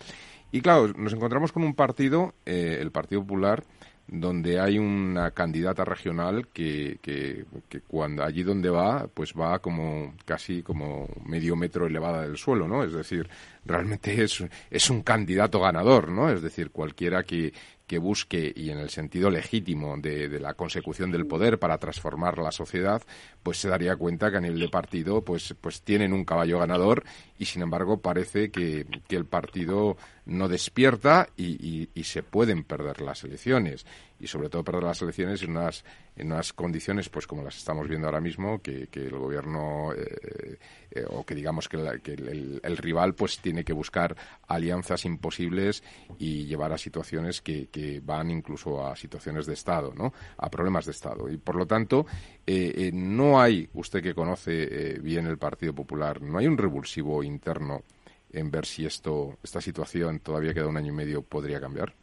[0.51, 3.63] y claro nos encontramos con un partido eh, el Partido Popular
[4.07, 7.45] donde hay una candidata regional que, que,
[7.87, 12.83] cuando allí donde va, pues va como casi como medio metro elevada del suelo, ¿no?
[12.83, 13.27] Es decir,
[13.65, 16.29] realmente es, es un candidato ganador, ¿no?
[16.29, 17.51] Es decir, cualquiera que,
[17.87, 22.51] que busque y en el sentido legítimo de, la consecución del poder para transformar la
[22.51, 23.01] sociedad,
[23.43, 27.03] pues se daría cuenta que a nivel de partido pues, pues tienen un caballo ganador
[27.37, 33.01] y sin embargo parece que, que el partido no despierta y, y, se pueden perder
[33.01, 33.85] las elecciones.
[34.19, 35.83] Y sobre todo perder las elecciones en unas,
[36.15, 40.57] en unas condiciones pues como las estamos viendo ahora mismo que, que el gobierno eh,
[40.91, 44.15] eh, o que digamos que, que el, el, rival pues tiene que buscar
[44.47, 45.83] alianzas imposibles
[46.17, 50.13] y llevar a situaciones que, que van incluso a situaciones de Estado, ¿no?
[50.37, 51.29] A problemas de Estado.
[51.29, 52.05] Y por lo tanto,
[52.45, 57.23] eh, eh, no hay, usted que conoce bien el Partido Popular, no hay un revulsivo
[57.23, 57.83] interno
[58.31, 61.93] en ver si esto, esta situación todavía queda un año y medio podría cambiar.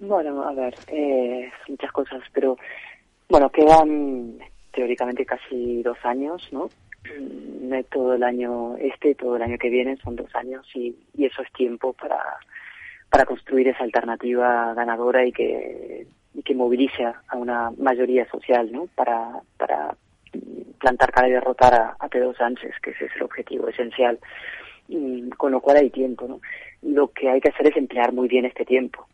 [0.00, 0.74] Bueno, a ver,
[1.68, 2.56] muchas cosas, pero
[3.28, 4.38] bueno, quedan
[4.72, 6.70] teóricamente casi dos años, ¿no?
[7.04, 11.42] Mm, todo el año este todo el año que viene, son dos años y, eso
[11.42, 12.18] es tiempo para,
[13.10, 16.06] para construir esa alternativa ganadora y que,
[16.46, 18.86] que movilice a una mayoría social, ¿no?
[18.94, 19.94] Para, para
[20.78, 24.18] plantar cara y derrotar a, a Pedro Sánchez, que ese es el objetivo esencial.
[24.88, 26.40] Y, con lo cual hay tiempo, ¿no?
[26.82, 29.06] Lo que hay que hacer es emplear muy bien este tiempo.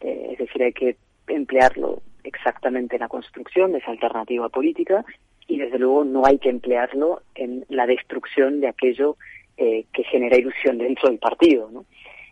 [0.00, 0.96] Eh, es decir, hay que
[1.26, 5.04] emplearlo exactamente en la construcción de esa alternativa política
[5.46, 9.16] y desde luego no hay que emplearlo en la destrucción de aquello
[9.56, 11.84] eh, que genera ilusión dentro del partido.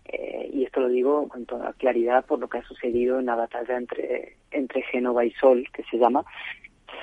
[0.06, 3.34] Eh, y esto lo digo con toda claridad por lo que ha sucedido en la
[3.34, 6.24] batalla entre, entre Génova y Sol, que se llama,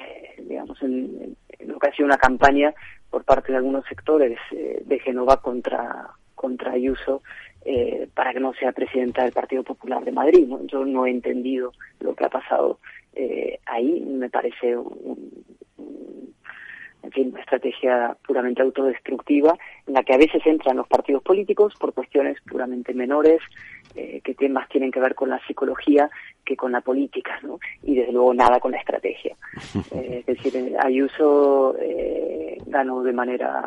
[0.04, 2.74] eh, digamos, en, lo que ha sido una campaña
[3.10, 7.22] por parte de algunos sectores de Génova contra, contra Ayuso
[8.14, 10.48] para que no sea presidenta del Partido Popular de Madrid.
[10.48, 10.66] ¿no?
[10.68, 12.80] Yo no he entendido lo que ha pasado
[13.66, 16.35] ahí, me parece un,
[17.06, 19.58] en fin, una estrategia puramente autodestructiva
[19.88, 23.42] en la que a veces entran los partidos políticos por cuestiones puramente menores,
[23.96, 26.10] eh, que más tienen que ver con la psicología
[26.44, 27.60] que con la política, ¿no?
[27.84, 29.36] Y desde luego nada con la estrategia.
[29.92, 33.64] Eh, es decir, Ayuso eh, ganó de manera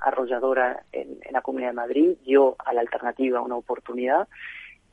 [0.00, 4.28] arrolladora en, en, la Comunidad de Madrid, dio a la alternativa una oportunidad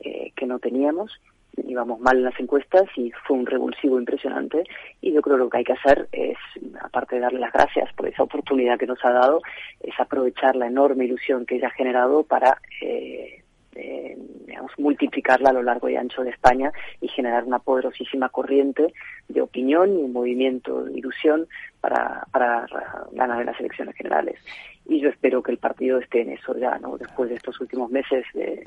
[0.00, 1.20] eh, que no teníamos
[1.66, 4.64] íbamos mal en las encuestas y fue un revulsivo impresionante.
[5.00, 6.36] Y yo creo que lo que hay que hacer es,
[6.80, 9.40] aparte de darle las gracias por esa oportunidad que nos ha dado,
[9.80, 13.42] es aprovechar la enorme ilusión que ella ha generado para eh,
[13.74, 14.16] eh,
[14.78, 18.92] multiplicarla a lo largo y ancho de España y generar una poderosísima corriente
[19.28, 21.46] de opinión y movimiento de ilusión
[21.80, 22.66] para, para
[23.12, 24.38] ganar las elecciones generales
[24.88, 26.96] y yo espero que el partido esté en eso ya, ¿no?
[26.96, 28.64] Después de estos últimos meses de,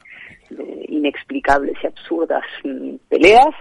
[0.88, 3.56] inexplicables y absurdas mm, peleas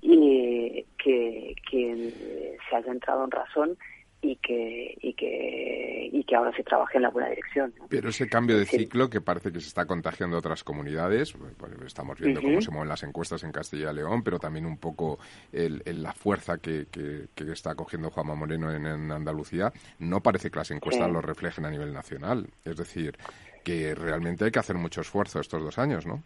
[0.00, 3.76] y que, que se haya entrado en razón
[4.22, 7.72] y que y que y que ahora se trabaje en la buena dirección.
[7.88, 11.52] Pero ese cambio de ciclo que parece que se está contagiando a otras comunidades, pues,
[11.56, 14.76] pues, estamos viendo cómo se mueven las encuestas en Castilla y León, pero también un
[14.76, 15.18] poco
[15.52, 20.70] el, la fuerza que, que, está cogiendo Juanma Moreno en, Andalucía, no parece que las
[20.70, 22.46] encuestas lo reflejen a nivel nacional.
[22.64, 23.16] Es decir,
[23.64, 26.22] que realmente hay que hacer mucho esfuerzo estos dos años, ¿no?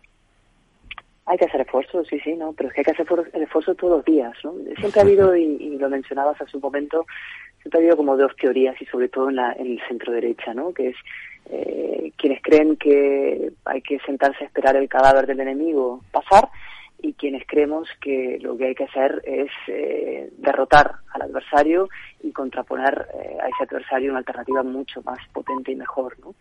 [1.27, 2.53] Hay que hacer esfuerzo, sí, sí, ¿no?
[2.53, 4.53] Pero es que hay que hacer el esfuerzo todos los días, ¿no?
[4.79, 7.07] Siempre ha habido, y, y lo mencionabas hace un momento,
[7.65, 10.53] siempre ha habido como dos teorías y sobre todo en, la, en el centro derecha,
[10.53, 10.75] ¿no?
[10.75, 10.97] Que es
[11.47, 16.49] eh, quienes creen que hay que sentarse a esperar el cadáver del enemigo pasar
[17.01, 21.89] y quienes creemos que lo que hay que hacer es eh, derrotar al adversario
[22.23, 26.35] y contraponer eh, a ese adversario una alternativa mucho más potente y mejor, ¿no?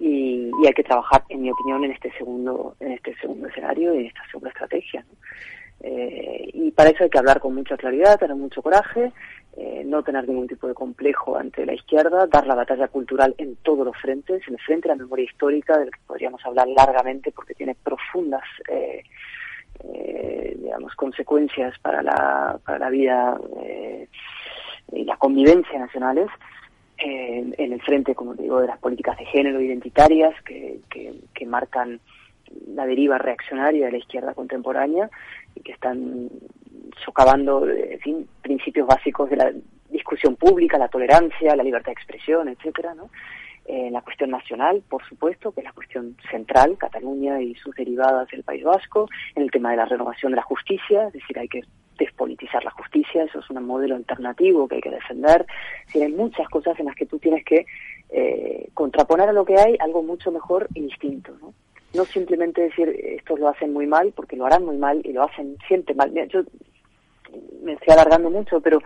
[0.00, 3.94] Y, y, hay que trabajar, en mi opinión, en este segundo, en este segundo escenario
[3.94, 5.00] y en esta segunda estrategia.
[5.00, 5.18] ¿no?
[5.80, 9.12] Eh, y para eso hay que hablar con mucha claridad, tener mucho coraje,
[9.56, 13.56] eh, no tener ningún tipo de complejo ante la izquierda, dar la batalla cultural en
[13.56, 17.32] todos los frentes, en el frente de la memoria histórica, del que podríamos hablar largamente
[17.32, 19.04] porque tiene profundas eh,
[20.60, 23.38] digamos, consecuencias para la, para la vida
[24.92, 26.28] y la convivencia nacionales,
[26.96, 32.00] en el frente, como digo, de las políticas de género identitarias que, que marcan
[32.74, 35.10] la deriva reaccionaria de la izquierda contemporánea
[35.60, 36.28] que están
[37.04, 39.52] socavando, en fin, principios básicos de la
[39.90, 43.10] discusión pública, la tolerancia, la libertad de expresión, etcétera, ¿no?
[43.64, 48.28] En la cuestión nacional, por supuesto, que es la cuestión central, Cataluña y sus derivadas
[48.28, 51.48] del País Vasco, en el tema de la renovación de la justicia, es decir, hay
[51.48, 51.62] que
[51.98, 55.44] despolitizar la justicia, eso es un modelo alternativo que hay que defender.
[55.94, 57.66] Hay muchas cosas en las que tú tienes que
[58.10, 61.52] eh, contraponer a lo que hay algo mucho mejor y distinto, ¿no?
[61.94, 65.22] No simplemente decir estos lo hacen muy mal, porque lo harán muy mal y lo
[65.22, 66.12] hacen siempre mal.
[66.28, 66.42] Yo
[67.62, 68.80] me estoy alargando mucho, pero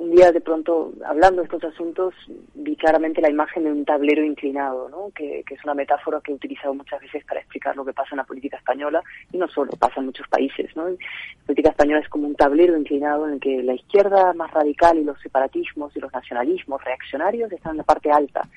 [0.00, 2.14] un día de pronto, hablando de estos asuntos,
[2.54, 5.10] vi claramente la imagen de un tablero inclinado, ¿no?
[5.14, 8.18] que, es una metáfora que he utilizado muchas veces para explicar lo que pasa en
[8.18, 10.74] la política española, y no solo, pasa en muchos países.
[10.74, 10.88] ¿no?
[10.88, 10.96] La
[11.44, 15.04] política española es como un tablero inclinado en el que la izquierda más radical y
[15.04, 18.48] los separatismos y los nacionalismos reaccionarios están en la parte alta,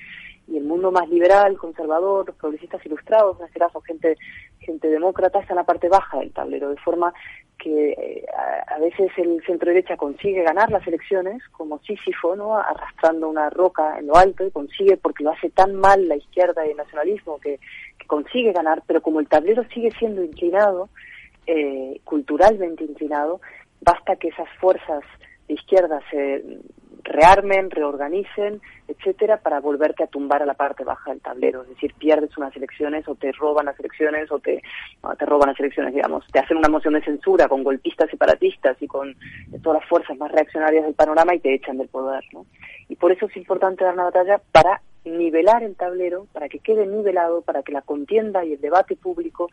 [0.47, 4.17] y el mundo más liberal, conservador, los progresistas ilustrados, en este caso gente,
[4.59, 7.13] gente demócrata, está en la parte baja del tablero, de forma
[7.57, 8.25] que eh,
[8.67, 12.57] a, veces el centro derecha consigue ganar las elecciones, como Sísifo, ¿no?
[12.57, 16.65] arrastrando una roca en lo alto, y consigue, porque lo hace tan mal la izquierda
[16.67, 17.59] y el nacionalismo, que,
[18.05, 20.89] consigue ganar, pero como el tablero sigue siendo inclinado,
[21.47, 23.39] eh, culturalmente inclinado,
[23.79, 25.03] basta que esas fuerzas
[25.47, 26.43] de izquierda se
[27.03, 31.63] rearmen, reorganicen, etcétera, para volverte a tumbar a la parte baja del tablero.
[31.63, 34.61] Es decir, pierdes unas elecciones o te roban las elecciones o te,
[35.17, 36.25] te roban las elecciones, digamos.
[36.31, 39.15] Te hacen una moción de censura con golpistas separatistas y con
[39.61, 42.45] todas las fuerzas más reaccionarias del panorama y te echan del poder, ¿no?
[42.89, 46.85] Y por eso es importante dar una batalla para nivelar el tablero, para que quede
[46.85, 49.49] nivelado, para que la contienda y el debate público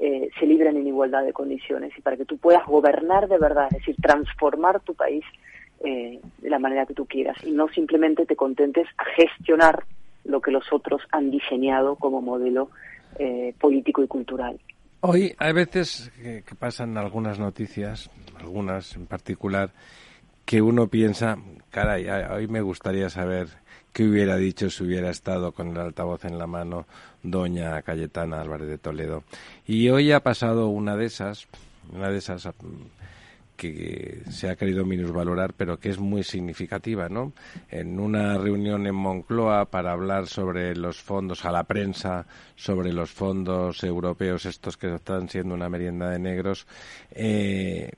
[0.00, 3.68] eh, se libren en igualdad de condiciones y para que tú puedas gobernar de verdad,
[3.70, 5.24] es decir, transformar tu país
[5.84, 9.84] eh, de la manera que tú quieras y no simplemente te contentes a gestionar
[10.24, 12.70] lo que los otros han diseñado como modelo
[13.18, 14.58] eh, político y cultural.
[15.00, 19.70] Hoy hay veces que, pasan algunas noticias, algunas en particular,
[20.44, 21.36] que uno piensa,
[21.70, 23.48] caray, hoy me gustaría saber
[23.92, 26.86] qué hubiera dicho si hubiera estado con el altavoz en la mano
[27.22, 29.24] doña Cayetana Álvarez de Toledo.
[29.66, 31.48] Y hoy ha pasado una de esas,
[31.92, 32.48] una de esas
[33.62, 37.32] que se ha querido minusvalorar, pero que es muy significativa, ¿no?
[37.70, 42.26] En una reunión en Moncloa para hablar sobre los fondos a la prensa,
[42.56, 46.66] sobre los fondos europeos, estos que están siendo una merienda de negros,
[47.12, 47.92] eh,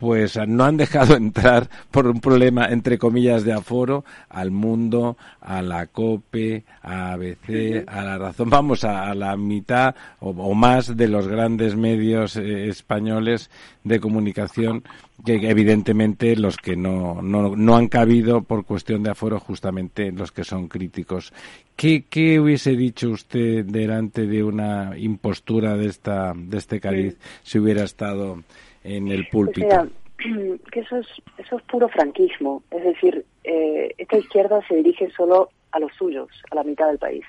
[0.00, 5.60] pues no han dejado entrar por un problema, entre comillas, de aforo al mundo, a
[5.60, 11.28] la COPE, a ABC, a la razón, vamos, a, la mitad o, más de los
[11.28, 13.50] grandes medios eh, españoles
[13.84, 14.82] de comunicación,
[15.24, 20.32] que evidentemente los que no, no, no han cabido por cuestión de aforo, justamente los
[20.32, 21.32] que son críticos.
[21.76, 27.58] ¿Qué, qué hubiese dicho usted delante de una impostura de, esta, de este cariz si
[27.58, 28.42] hubiera estado
[28.84, 29.88] en el púlpito.
[30.70, 31.06] que eso es,
[31.38, 32.62] eso es puro franquismo.
[32.70, 36.98] Es decir, eh, esta izquierda se dirige solo a los suyos, a la mitad del
[36.98, 37.24] país.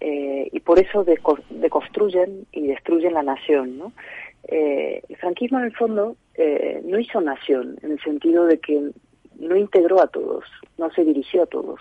[0.00, 3.78] Eh, y por eso deconstruyen y destruyen la nación.
[3.78, 3.92] ¿no?
[4.48, 6.16] Eh, el franquismo, en el fondo,
[6.84, 8.90] no hizo nación, en el sentido de que
[9.38, 10.44] no integró a todos,
[10.78, 11.80] no se dirigió a todos.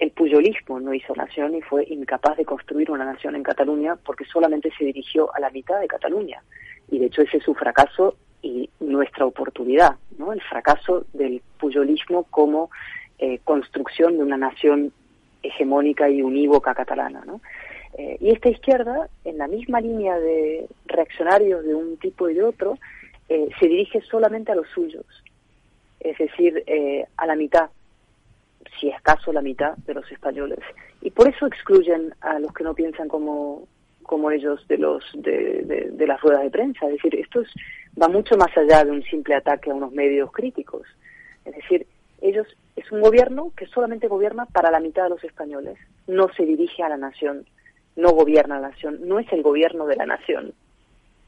[0.00, 4.24] El puyolismo no hizo nación y fue incapaz de construir una nación en Cataluña porque
[4.24, 6.42] solamente se dirigió a la mitad de Cataluña
[6.90, 10.32] y de hecho ese es su fracaso y nuestra oportunidad, ¿no?
[10.32, 12.70] El fracaso del puyolismo como
[13.18, 14.92] eh, construcción de una nación
[15.42, 17.40] hegemónica y unívoca catalana, ¿no?
[17.96, 22.42] Eh, y esta izquierda, en la misma línea de reaccionarios de un tipo y de
[22.42, 22.78] otro,
[23.28, 25.06] eh, se dirige solamente a los suyos,
[26.00, 26.62] es decir,
[27.16, 27.70] a la mitad,
[28.78, 30.58] si es caso la mitad de los españoles.
[31.00, 33.66] Y por eso excluyen a los que no piensan como,
[34.04, 36.86] como ellos de los de, de, las ruedas de prensa.
[36.86, 37.42] Es decir, esto
[38.00, 40.82] va mucho más allá de un simple ataque a unos medios críticos.
[41.44, 41.86] Es decir,
[42.20, 45.78] ellos es un gobierno que solamente gobierna para la mitad de los españoles.
[46.06, 47.44] No se dirige a la nación,
[47.96, 50.52] no gobierna la nación, no es el gobierno de la nación.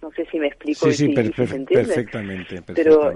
[0.03, 0.87] No sé si me explico.
[0.87, 3.13] Sí, sí, perfectamente, Pero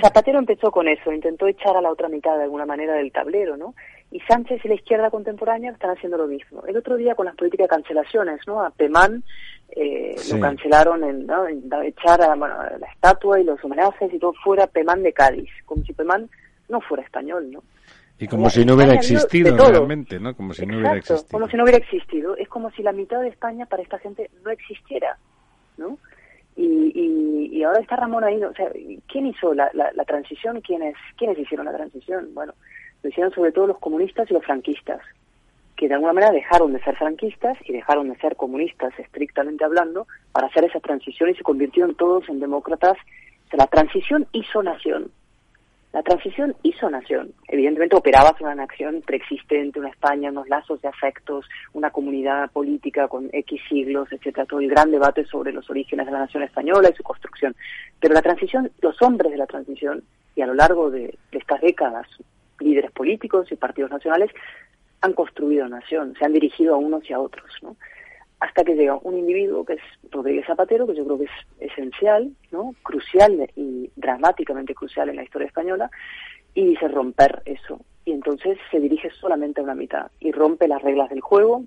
[0.00, 3.56] Zapatero empezó con eso, intentó echar a la otra mitad de alguna manera del tablero,
[3.56, 3.74] ¿no?
[4.12, 6.64] Y Sánchez y la izquierda contemporánea están haciendo lo mismo.
[6.66, 8.60] El otro día con las políticas de cancelaciones, ¿no?
[8.62, 9.22] A Pemán
[9.70, 11.46] eh, lo cancelaron en, ¿no?
[11.46, 15.92] echar a, la estatua y los homenajes y todo fuera Pemán de Cádiz, como si
[15.92, 16.28] Pemán
[16.68, 17.62] no fuera español, ¿no?
[18.18, 20.34] Y como si no hubiera existido realmente, ¿no?
[20.36, 21.30] Como si no hubiera existido.
[21.30, 22.36] Como si no hubiera existido.
[22.36, 25.16] Es como si la mitad de España para esta gente no existiera,
[25.78, 25.96] ¿no?
[26.56, 26.92] Y,
[27.54, 28.70] y, ahora está Ramón ahí, o sea,
[29.10, 30.60] ¿quién hizo la, la, la transición?
[30.60, 32.34] ¿Quiénes, ¿Quiénes hicieron la transición?
[32.34, 32.52] Bueno,
[33.02, 35.00] lo hicieron sobre todo los comunistas y los franquistas,
[35.76, 40.06] que de alguna manera dejaron de ser franquistas y dejaron de ser comunistas estrictamente hablando
[40.32, 42.96] para hacer esa transición y se convirtieron todos en demócratas.
[43.52, 45.10] La transición hizo nación.
[45.92, 47.32] La transición hizo nación.
[47.48, 53.28] Evidentemente operabas una nación preexistente, una España, unos lazos de afectos, una comunidad política con
[53.32, 56.96] X siglos, etcétera, todo el gran debate sobre los orígenes de la nación española y
[56.96, 57.56] su construcción.
[57.98, 60.04] Pero la transición, los hombres de la transición,
[60.36, 62.06] y a lo largo de estas décadas,
[62.60, 64.30] líderes políticos y partidos nacionales
[65.00, 67.50] han construido nación, se han dirigido a unos y a otros.
[68.38, 72.30] Hasta que llega un individuo que es Rodríguez Zapatero, que yo creo que es esencial,
[72.50, 72.74] ¿no?
[72.82, 75.90] Crucial y dramáticamente crucial en la historia española,
[76.54, 77.80] y dice romper eso.
[78.04, 81.64] Y entonces se dirige solamente a una mitad y rompe las reglas del juego,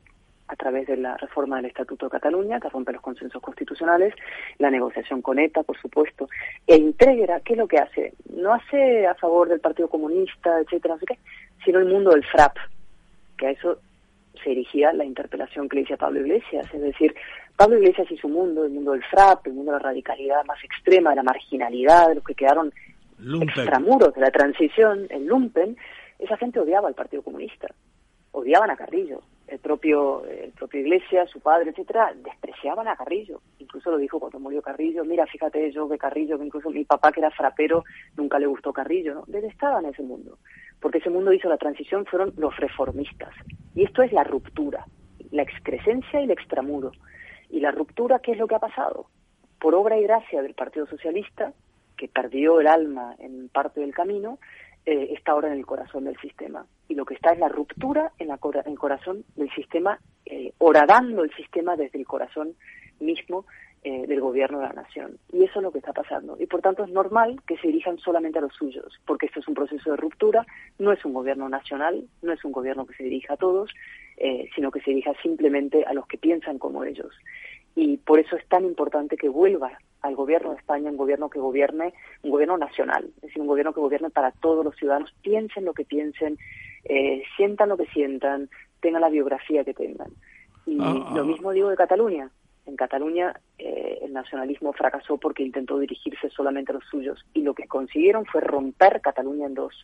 [0.48, 4.14] a través de la reforma del Estatuto de Cataluña, que rompe los consensos constitucionales,
[4.60, 6.30] la negociación con ETA, por supuesto,
[6.68, 8.14] e integra, ¿qué es lo que hace?
[8.36, 11.20] No hace a favor del Partido Comunista, etcétera, no sé qué,
[11.64, 12.58] sino el mundo del FRAP,
[13.38, 13.80] que a eso
[14.44, 17.16] se dirigía la interpelación que le hice a Pablo Iglesias, es decir,
[17.56, 20.62] Pablo Iglesias y su mundo, el mundo del FRAP, el mundo de la radicalidad más
[20.64, 22.74] extrema, de la marginalidad, de los que quedaron
[23.42, 25.78] extramuros de la transición, el lumpen,
[26.20, 27.68] esa gente odiaba al Partido Comunista,
[28.32, 33.42] odiaban a Carrillo, el propio, el propio Iglesias, su padre, etcétera, despreciaban a Carrillo.
[33.60, 37.12] Incluso lo dijo cuando murió Carrillo, mira, fíjate yo que Carrillo, que incluso mi papá
[37.12, 37.84] que era frapero,
[38.16, 39.24] nunca le gustó Carrillo, ¿no?
[39.28, 40.38] Detestaban ese mundo.
[40.80, 43.34] Porque ese mundo hizo la transición, fueron los reformistas.
[43.76, 44.86] Y esto es la ruptura,
[45.32, 46.92] la excrescencia y el extramuro.
[47.50, 49.08] Y la ruptura, ¿qué es lo que ha pasado?
[49.60, 51.54] Por obra y gracia del Partido Socialista,
[51.98, 54.40] que perdió el alma en parte del camino,
[54.86, 56.66] eh, está ahora en el corazón del sistema.
[56.88, 61.24] Y lo que está es la ruptura en, la el corazón del sistema, eh, horadando
[61.24, 62.56] el sistema desde el corazón
[63.00, 63.46] mismo
[63.86, 65.18] eh, del gobierno de la nación.
[65.34, 66.38] Y eso es lo que está pasando.
[66.40, 69.48] Y por tanto es normal que se dirijan solamente a los suyos, porque esto es
[69.50, 70.46] un proceso de ruptura,
[70.80, 73.70] no es un gobierno nacional, no es un gobierno que se dirija a todos,
[74.16, 77.14] eh, sino que se dirija simplemente a los que piensan como ellos.
[77.76, 81.40] Y por eso es tan importante que vuelva al gobierno de España, un gobierno que
[81.40, 85.66] gobierne, un gobierno nacional, es decir, un gobierno que gobierne para todos los ciudadanos, piensen
[85.66, 86.38] lo que piensen,
[86.84, 88.50] eh, sientan lo que sientan,
[88.82, 90.12] tengan la biografía que tengan.
[90.66, 91.26] Y ah, lo ah.
[91.26, 92.30] mismo digo de Cataluña.
[92.66, 97.54] En Cataluña eh, el nacionalismo fracasó porque intentó dirigirse solamente a los suyos y lo
[97.54, 99.82] que consiguieron fue romper Cataluña en dos.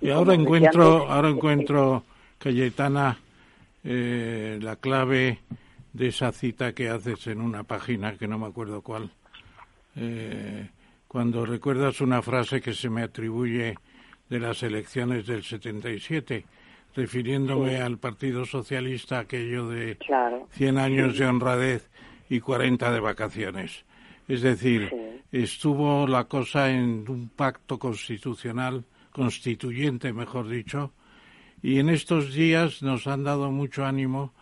[0.00, 2.04] Y, ahora encuentro, ahora encuentro,
[2.38, 3.18] Cayetana,
[3.84, 5.38] eh, la clave
[5.92, 9.10] de esa cita que haces en una página que no me acuerdo cuál,
[9.96, 10.68] eh,
[11.08, 13.74] cuando recuerdas una frase que se me atribuye
[14.28, 16.44] de las elecciones del 77,
[16.94, 20.48] refiriéndome al Partido Socialista, aquello de claro.
[20.52, 21.90] 100 años de honradez
[22.28, 23.84] y 40 de vacaciones.
[24.28, 24.90] Es decir,
[25.32, 30.92] estuvo la cosa en un pacto constitucional, constituyente, mejor dicho,
[31.62, 34.32] y en estos días nos han dado mucho ánimo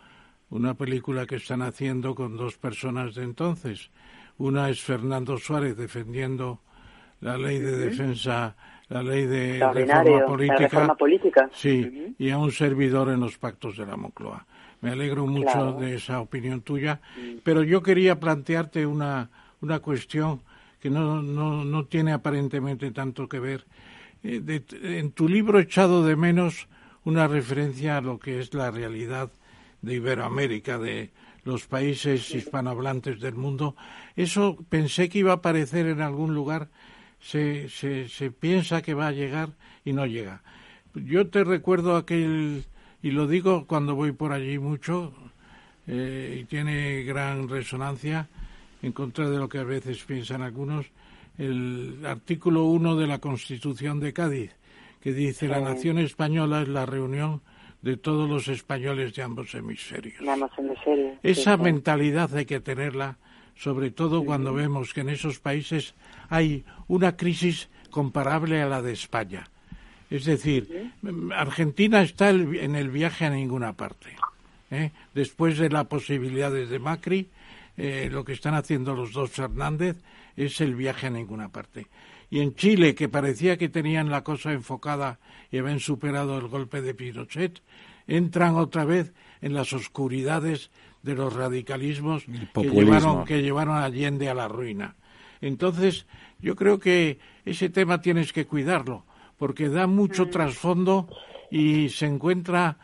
[0.51, 3.91] una película que están haciendo con dos personas de entonces.
[4.39, 6.61] Una es Fernando Suárez defendiendo
[7.20, 8.57] la ley de defensa,
[8.89, 11.51] la ley de reforma política.
[11.53, 14.47] Sí, y a un servidor en los pactos de la Moncloa.
[14.81, 17.39] Me alegro mucho de esa opinión tuya, mm.
[17.43, 19.29] pero yo quería plantearte una,
[19.61, 20.41] una cuestión
[20.81, 23.66] que no, no, no tiene aparentemente tanto que ver.
[24.23, 26.69] Eh, en tu libro echado de menos
[27.05, 29.31] una referencia a lo que es la realidad
[29.83, 31.11] de Iberoamérica, de
[31.45, 33.77] los países hispanohablantes del mundo.
[34.17, 36.69] Eso pensé que iba a aparecer en algún lugar.
[37.21, 39.51] Se, se, se piensa que va a llegar
[39.85, 40.43] y no llega.
[40.95, 42.65] Yo te recuerdo aquel,
[43.03, 45.13] y lo digo cuando voy por allí mucho,
[45.87, 48.29] eh, y tiene gran resonancia,
[48.83, 50.87] en contra de lo que a veces piensan algunos,
[51.39, 54.53] el artículo 1 de la Constitución de Cádiz,
[55.01, 57.41] que dice la nación española es la reunión
[57.83, 60.21] de todos los españoles de ambos hemisferios.
[61.23, 63.19] Esa mentalidad hay que tenerla,
[63.57, 65.95] sobre todo cuando vemos que en esos países
[66.29, 69.49] hay una crisis comparable a la de España.
[70.11, 70.93] Es decir,
[71.35, 74.17] Argentina está en el viaje a ninguna parte.
[74.71, 74.91] ¿eh?
[75.15, 77.29] Después de la posibilidad de Macri,
[77.77, 79.97] eh, lo que están haciendo los dos Fernández
[80.37, 81.87] es el viaje a ninguna parte.
[82.31, 85.19] y en Chile, que parecía que tenían la cosa enfocada
[85.51, 87.62] y habían superado el golpe de Pinochet,
[88.07, 90.70] entran otra vez en las oscuridades
[91.03, 94.97] de los radicalismos que llevaron, que llevaron a Allende a la ruina.
[95.41, 96.07] Entonces,
[96.41, 99.05] yo creo que ese tema tienes que cuidarlo,
[99.37, 100.31] porque da mucho mm.
[100.31, 101.09] trasfondo
[101.51, 102.79] y se encuentra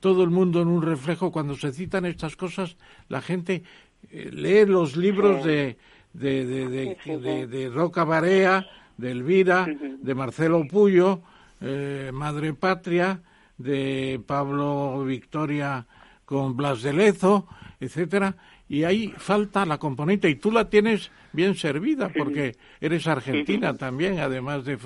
[0.00, 1.32] todo el mundo en un reflejo.
[1.32, 2.76] Cuando se citan estas cosas,
[3.08, 3.62] la gente
[4.10, 5.76] eh, lee los libros de,
[6.12, 8.66] de, de, de, Roca Barea,
[8.96, 11.22] de Elvira, de Marcelo Puyo,
[11.62, 13.20] eh, Madre Patria,
[13.56, 15.86] de Pablo Victoria
[16.24, 17.46] con Blas de Lezo,
[17.80, 18.36] etcétera,
[18.68, 24.18] y ahí falta la componente y tú la tienes bien servida porque eres argentina también,
[24.18, 24.78] además de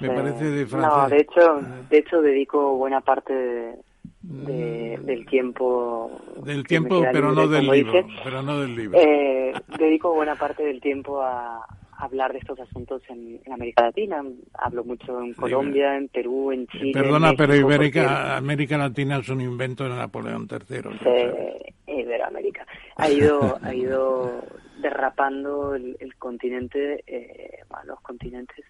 [0.00, 0.92] me parece de francés.
[0.96, 1.60] No, de hecho,
[1.90, 5.04] de hecho dedico buena parte de, mm.
[5.04, 6.10] del tiempo
[6.44, 8.98] del tiempo, pero no del libro, pero no del libro.
[9.00, 11.66] Eh, dedico buena parte del tiempo a,
[11.98, 14.22] hablar de estos asuntos en, América Latina.
[14.54, 16.92] Hablo mucho en Colombia, en Perú, en Chile.
[16.92, 20.80] Perdona, pero Ibérica, América Latina es un invento de Napoleón III.
[21.04, 22.66] Eh, Iberoamérica.
[22.96, 24.42] Ha ido, ha ido
[24.78, 28.64] derrapando el, continente, eh, los continentes,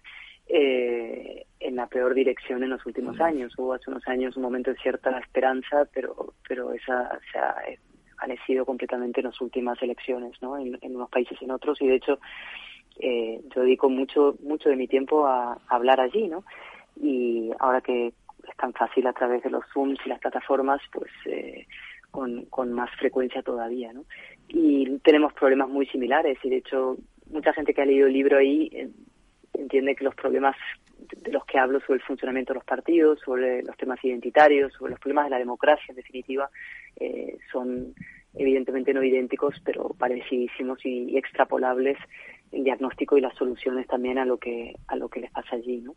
[0.47, 3.53] eh, en la peor dirección en los últimos años.
[3.57, 7.55] Hubo hace unos años un momento de cierta esperanza, pero, pero esa se ha
[8.07, 10.57] desvanecido completamente en las últimas elecciones, ¿no?
[10.57, 12.19] En, en unos países y en otros, y de hecho
[12.99, 16.43] eh, yo dedico mucho, mucho de mi tiempo a, hablar allí, ¿no?
[16.99, 21.11] Y ahora que es tan fácil a través de los Zooms y las plataformas, pues
[21.25, 21.67] eh,
[22.11, 24.05] con, con más frecuencia todavía, ¿no?
[24.47, 26.97] Y tenemos problemas muy similares y de hecho
[27.29, 28.89] mucha gente que ha leído el libro ahí eh,
[29.53, 30.55] entiende que los problemas
[31.21, 34.91] de los que hablo sobre el funcionamiento de los partidos, sobre los temas identitarios, sobre
[34.91, 36.49] los problemas de la democracia, en definitiva,
[36.99, 37.93] eh, son
[38.35, 41.97] evidentemente no idénticos, pero parecidísimos y, y extrapolables
[42.51, 45.81] el diagnóstico y las soluciones también a lo que a lo que les pasa allí
[45.81, 45.95] no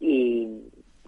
[0.00, 0.48] y,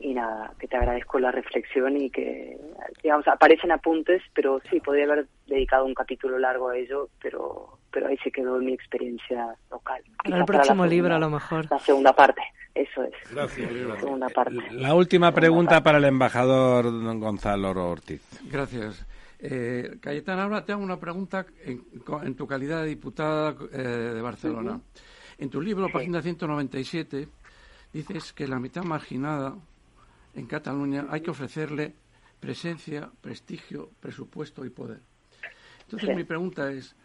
[0.00, 2.56] y nada que te agradezco la reflexión y que
[3.02, 8.08] digamos aparecen apuntes pero sí podría haber dedicado un capítulo largo a ello pero pero
[8.08, 10.02] ahí se quedó mi experiencia local.
[10.24, 11.70] Para el próximo libro a lo mejor.
[11.70, 12.42] la segunda parte
[12.74, 13.12] eso es.
[13.30, 14.56] Gracias la segunda parte.
[14.72, 18.20] La última pregunta para el embajador don Gonzalo Ortiz.
[18.50, 19.06] Gracias
[19.46, 23.78] eh, Cayetana, ahora te hago una pregunta en, tu calidad de diputada eh,
[24.14, 24.80] de Barcelona.
[25.36, 27.28] En tu libro, página 197,
[27.92, 29.54] dices que la mitad marginada
[30.34, 31.92] en Cataluña hay que ofrecerle
[32.40, 35.00] presencia, prestigio, presupuesto y poder.
[35.82, 36.96] Entonces mi pregunta es,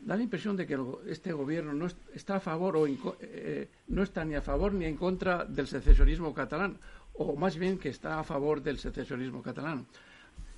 [0.00, 0.78] da la impresión de que
[1.08, 4.96] este gobierno no está a favor o eh, no está ni a favor ni en
[4.96, 6.78] contra del secesionismo catalán,
[7.14, 9.84] o más bien que está a favor del secesionismo catalán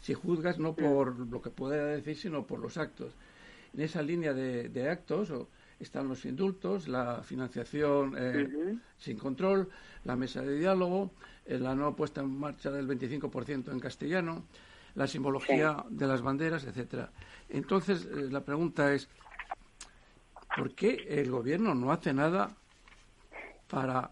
[0.05, 3.15] si juzgas no por lo que pueda decir, sino por los actos.
[3.73, 5.33] En esa línea de, actos
[5.81, 9.71] están los indultos, la financiación eh, sin control,
[10.05, 11.13] la mesa de diálogo,
[11.47, 14.45] eh, la nueva puesta en marcha del 25% en castellano,
[14.95, 17.11] la simbología de las banderas, etcétera.
[17.49, 19.09] Entonces, eh, la pregunta es,
[20.55, 22.55] ¿por qué el gobierno no hace nada
[23.69, 24.11] para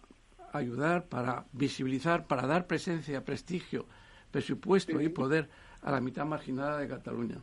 [0.55, 3.85] ayudar, para visibilizar, para dar presencia, prestigio,
[4.31, 5.51] presupuesto y poder
[5.83, 7.37] a la mitad marginada de Cataluña.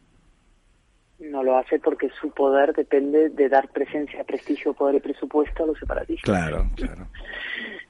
[1.20, 5.68] No lo hace porque su poder depende de dar presencia, prestigio, poder y presupuesto a
[5.68, 6.24] los separatistas.
[6.24, 7.08] Claro, claro.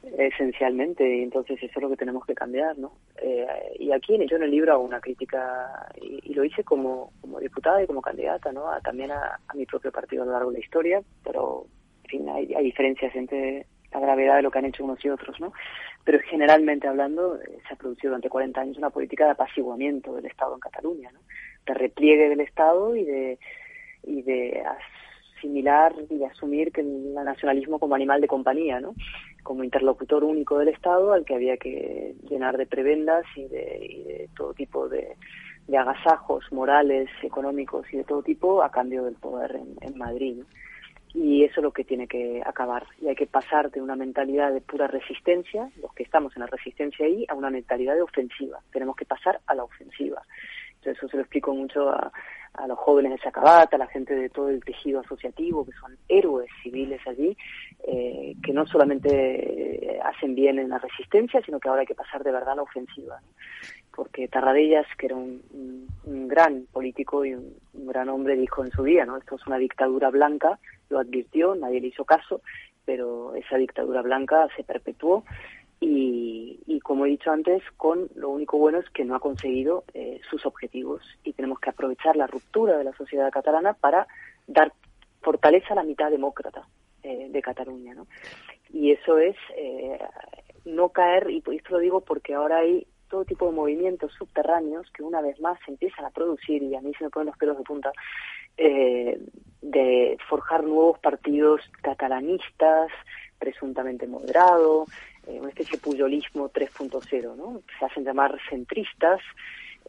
[0.18, 2.94] Esencialmente, y entonces eso es lo que tenemos que cambiar, ¿no?
[3.22, 3.46] Eh,
[3.78, 7.84] y aquí yo en el libro hago una crítica, y, lo hice como, como diputada
[7.84, 8.66] y como candidata, ¿no?
[8.84, 11.68] también a, mi propio partido a lo largo de la historia, pero,
[12.06, 15.10] en fin, hay, hay diferencias entre la gravedad de lo que han hecho unos y
[15.10, 15.54] otros, ¿no?
[16.04, 20.26] Pero generalmente hablando, eh, se ha producido durante 40 años una política de apaciguamiento del
[20.26, 21.20] Estado en Cataluña, ¿no?
[21.66, 23.40] De repliegue del Estado y de,
[24.04, 24.64] y de
[25.38, 28.94] asimilar y de asumir que el nacionalismo como animal de compañía, ¿no?
[29.44, 34.04] Como interlocutor único del Estado al que había que llenar de prebendas y de, y
[34.04, 35.16] de todo tipo de,
[35.78, 40.38] agasajos morales, económicos y de todo tipo a cambio del poder en, en Madrid.
[40.38, 40.46] ¿no?
[41.14, 42.86] Y eso es lo que tiene que acabar.
[43.02, 46.48] Y hay que pasar de una mentalidad de pura resistencia, los que estamos en la
[46.48, 48.60] resistencia ahí, a una mentalidad de ofensiva.
[48.72, 50.22] Tenemos que pasar a la ofensiva.
[50.76, 52.12] Entonces eso se lo explico mucho a,
[52.54, 55.98] a los jóvenes de Sacabata, a la gente de todo el tejido asociativo, que son
[56.08, 57.36] héroes civiles allí,
[57.84, 61.96] eh, que no solamente eh, hacen bien en la resistencia, sino que ahora hay que
[61.96, 63.22] pasar de verdad a la ofensiva.
[63.96, 65.42] Porque Tarradellas, que era un,
[66.06, 69.18] un, gran político y un, un, gran hombre, dijo en su día, ¿no?
[69.18, 70.60] Esto es una dictadura blanca,
[70.90, 72.42] lo advirtió, nadie le hizo caso,
[72.86, 75.24] pero esa dictadura blanca se perpetuó
[75.80, 79.86] y, y, como he dicho antes, con lo único bueno es que no ha conseguido
[79.94, 84.08] eh, sus objetivos y tenemos que aprovechar la ruptura de la sociedad catalana para
[84.48, 84.74] dar
[85.22, 86.68] fortaleza a la mitad demócrata
[87.04, 87.94] eh, de Cataluña.
[87.94, 88.08] ¿no?
[88.74, 89.38] Y eso es
[90.66, 95.04] no caer, y esto lo digo porque ahora hay todo tipo de movimientos subterráneos que
[95.04, 97.58] una vez más se empiezan a producir, y a mí se me ponen los pelos
[97.58, 97.92] de punta,
[98.60, 99.20] eh,
[99.62, 102.90] de forjar nuevos partidos catalanistas,
[103.38, 104.90] presuntamente moderados,
[105.28, 107.62] eh, una especie de puyolismo 3.0, ¿no?
[107.78, 109.22] Se hacen llamar centristas,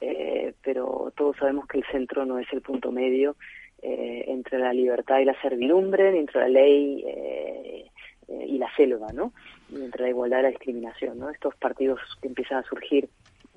[0.01, 3.37] eh, pero todos sabemos que el centro no es el punto medio
[3.83, 7.87] eh, entre la libertad y la servidumbre, entre la ley eh,
[8.47, 9.33] y la selva, ¿no?
[9.75, 11.31] entre la igualdad y la discriminación, ¿no?
[11.31, 13.09] Estos partidos que empiezan a surgir,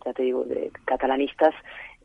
[0.06, 1.53] ya te digo, de catalanistas,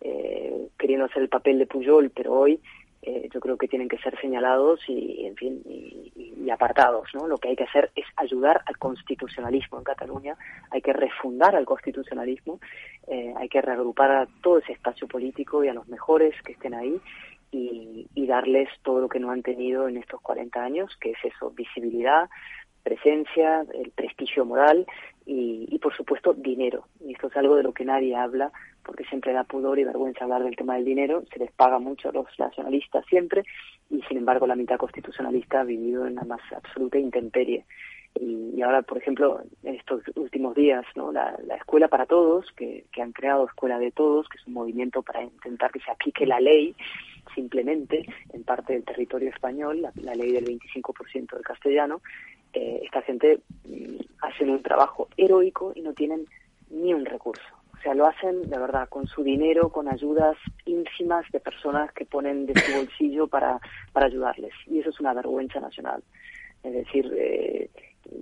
[0.00, 2.60] eh, queriendo hacer el papel de Puyol, pero hoy
[3.02, 7.26] eh, yo creo que tienen que ser señalados y, en fin, y, apartados, ¿no?
[7.26, 10.34] Lo que hay que hacer es ayudar al constitucionalismo en Cataluña,
[10.70, 12.58] hay que refundar al constitucionalismo,
[13.06, 16.72] eh, hay que reagrupar a todo ese espacio político y a los mejores que estén
[16.72, 16.98] ahí
[17.52, 21.18] y, y, darles todo lo que no han tenido en estos 40 años, que es
[21.22, 22.30] eso, visibilidad,
[22.82, 24.86] presencia, el prestigio moral
[25.26, 26.86] y, por supuesto dinero.
[27.00, 28.50] Y esto es algo de lo que nadie habla
[28.88, 31.22] porque siempre da pudor y vergüenza hablar del tema del dinero.
[31.30, 33.44] Se les paga mucho a los nacionalistas siempre
[33.90, 37.66] y sin embargo la mitad constitucionalista ha vivido en la más absoluta intemperie.
[38.18, 41.12] Y, ahora, por ejemplo, en estos últimos días, ¿no?
[41.12, 45.22] la, Escuela para Todos, que, han creado Escuela de Todos, que es un movimiento para
[45.22, 46.74] intentar que se aplique la ley
[47.34, 52.00] simplemente en parte del territorio español, la, ley del 25% del castellano,
[52.54, 56.24] eh, esta gente mm, hacen un trabajo heroico y no tienen
[56.70, 57.57] ni un recurso.
[57.78, 62.04] O sea, lo hacen de verdad con su dinero, con ayudas ínfimas de personas que
[62.04, 63.60] ponen de su bolsillo para,
[63.92, 64.52] para ayudarles.
[64.66, 66.02] Y eso es una vergüenza nacional.
[66.64, 67.70] Es decir, eh,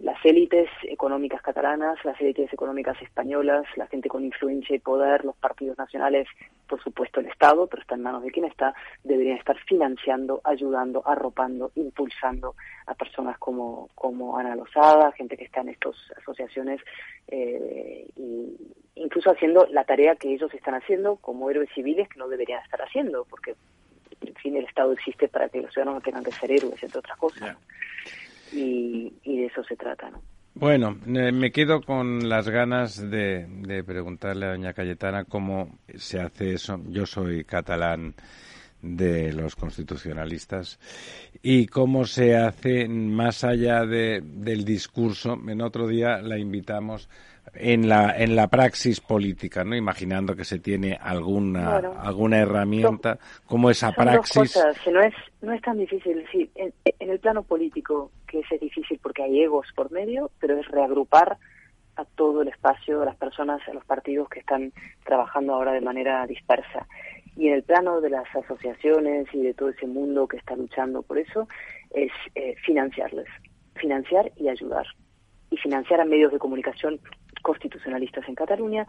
[0.03, 5.37] las élites económicas catalanas, las élites económicas españolas, la gente con influencia y poder, los
[5.37, 6.27] partidos nacionales,
[6.69, 11.03] por supuesto el Estado, pero está en manos de quien está, deberían estar financiando, ayudando,
[11.07, 12.57] arropando, impulsando
[12.87, 16.81] a personas como, como Ana Lozada, gente que está en estas asociaciones,
[17.29, 18.57] eh, y
[18.97, 22.83] incluso haciendo la tarea que ellos están haciendo como héroes civiles que no deberían estar
[22.83, 23.55] haciendo, porque
[24.21, 26.99] en fin el Estado existe para que los ciudadanos no tengan que ser héroes, entre
[26.99, 27.57] otras cosas
[28.53, 30.23] y, de eso se trata, ¿no?
[30.55, 36.55] Bueno, me quedo con las ganas de, de, preguntarle a doña Cayetana cómo se hace
[36.55, 36.81] eso.
[36.89, 38.15] Yo soy catalán
[38.81, 40.79] de los constitucionalistas
[41.43, 45.39] y cómo se hace más allá de, del discurso.
[45.47, 47.09] En otro día la invitamos
[47.59, 49.77] en la en la praxis política, ¿no?
[49.77, 54.55] Imaginando que se tiene alguna alguna herramienta como esa praxis.
[54.55, 58.61] Dos cosas, no es no es tan difícil, sí, en, el plano político que es
[58.61, 61.39] difícil porque hay egos por medio, pero es reagrupar
[61.97, 64.73] a todo el espacio, a las personas, a los partidos que están
[65.05, 66.87] trabajando ahora de manera dispersa.
[67.37, 71.03] Y en el plano de las asociaciones y de todo ese mundo que está luchando
[71.03, 71.49] por eso,
[71.91, 73.27] es eh, financiarles,
[73.75, 74.87] financiar y ayudar.
[75.51, 76.99] Y financiar a medios de comunicación
[77.47, 78.85] constitucionalistas en Cataluña,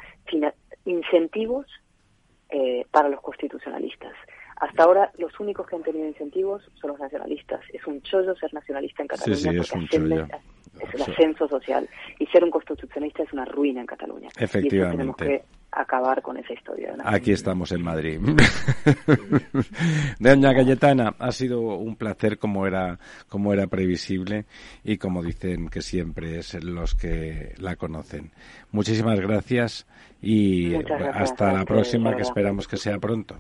[0.86, 1.68] incentivos
[2.50, 4.14] eh, para los constitucionalistas.
[4.56, 7.62] Hasta ahora los únicos que han tenido incentivos son los nacionalistas.
[7.72, 10.26] Es un chollo ser nacionalista en Cataluña sí, sí, es, un chollo.
[10.80, 11.88] es el ascenso social.
[12.18, 14.30] Y ser un constitucionalista es una ruina en Cataluña.
[14.40, 14.96] Efectivamente.
[14.96, 16.96] Y tenemos que acabar con esa historia.
[17.04, 18.20] Aquí estamos en Madrid.
[20.20, 24.46] Doña Cayetana, ha sido un placer como era, como era previsible
[24.84, 28.32] y como dicen que siempre es los que la conocen.
[28.72, 29.88] Muchísimas gracias
[30.22, 30.76] y
[31.14, 33.38] hasta la próxima que esperamos que sea pronto.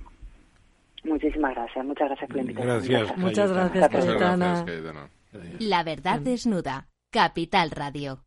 [1.04, 2.68] Muchísimas gracias, muchas gracias por la invitación.
[2.68, 4.66] Gracias, Muchas gracias, Cayetana.
[5.60, 8.27] La verdad desnuda, Capital Radio.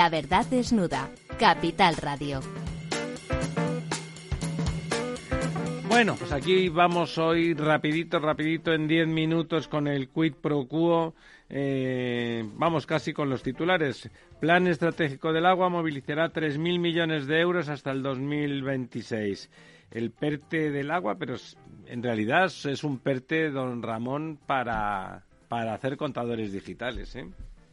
[0.00, 1.10] La verdad desnuda.
[1.38, 2.40] Capital Radio.
[5.90, 11.14] Bueno, pues aquí vamos hoy rapidito, rapidito, en 10 minutos con el quid pro quo.
[11.50, 14.08] Eh, vamos casi con los titulares.
[14.40, 19.50] Plan estratégico del agua movilizará 3.000 millones de euros hasta el 2026.
[19.90, 21.36] El PERTE del agua, pero
[21.84, 27.14] en realidad es un PERTE, don Ramón, para, para hacer contadores digitales.
[27.16, 27.26] ¿eh?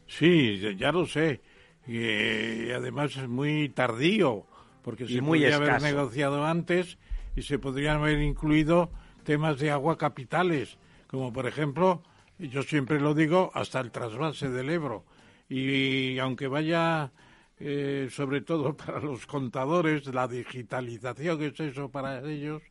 [0.07, 1.39] Sí, ya lo sé.
[1.87, 4.45] Y además es muy tardío,
[4.81, 5.71] porque se muy podría escaso.
[5.71, 6.97] haber negociado antes
[7.35, 8.89] y se podrían haber incluido
[9.23, 10.77] temas de agua capitales,
[11.07, 12.03] como por ejemplo,
[12.39, 15.05] yo siempre lo digo, hasta el trasvase del Ebro.
[15.49, 17.11] Y, aunque vaya,
[17.59, 22.61] eh, sobre todo para los contadores, la digitalización, que es eso para ellos,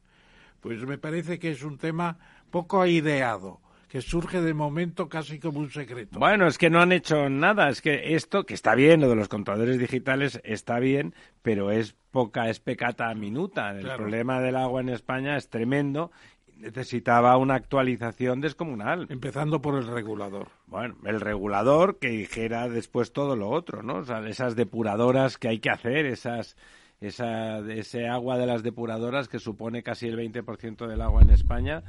[0.60, 2.18] pues me parece que es un tema
[2.50, 6.18] poco ideado que surge de momento casi como un secreto.
[6.18, 7.68] Bueno, es que no han hecho nada.
[7.68, 11.94] Es que esto, que está bien, lo de los contadores digitales está bien, pero es
[12.10, 13.70] poca, es pecata minuta.
[13.70, 13.98] El Claro.
[13.98, 16.10] problema del agua en España es tremendo.
[16.56, 19.06] Necesitaba una actualización descomunal.
[19.10, 20.48] Empezando por el regulador.
[20.66, 23.96] Bueno, el regulador que dijera después todo lo otro, ¿no?
[23.96, 26.56] O sea, esas depuradoras que hay que hacer, esas
[27.00, 31.82] esa, ese agua de las depuradoras que supone casi el 20% del agua en España,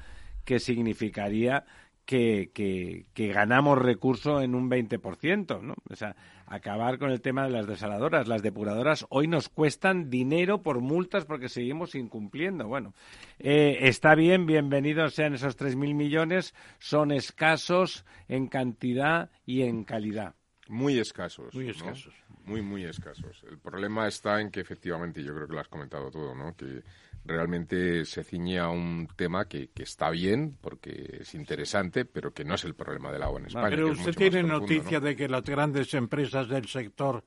[0.44, 1.66] que significaría
[2.08, 5.76] que, que, que ganamos recurso en un 20%, ¿no?
[5.90, 6.16] O sea,
[6.46, 8.30] acabar con el tema de las desaladoras.
[8.30, 12.66] Las depuradoras hoy nos cuestan dinero por multas porque seguimos incumpliendo.
[12.66, 12.94] Bueno,
[13.40, 20.34] eh, está bien, bienvenidos sean esos 3.000 millones, son escasos en cantidad y en calidad.
[20.70, 21.54] Muy escasos.
[21.54, 21.72] Muy ¿no?
[21.72, 22.14] escasos.
[22.46, 23.44] Muy, muy escasos.
[23.50, 26.56] El problema está en que efectivamente, yo creo que lo has comentado todo, ¿no?
[26.56, 26.82] Que
[27.26, 32.46] realmente se ciñe a un tema que, que está bien, porque es interesante, pero que
[32.46, 33.70] no es el problema del agua en España.
[33.70, 35.06] Pero es usted tiene profundo, noticia ¿no?
[35.06, 37.24] de que las grandes empresas del sector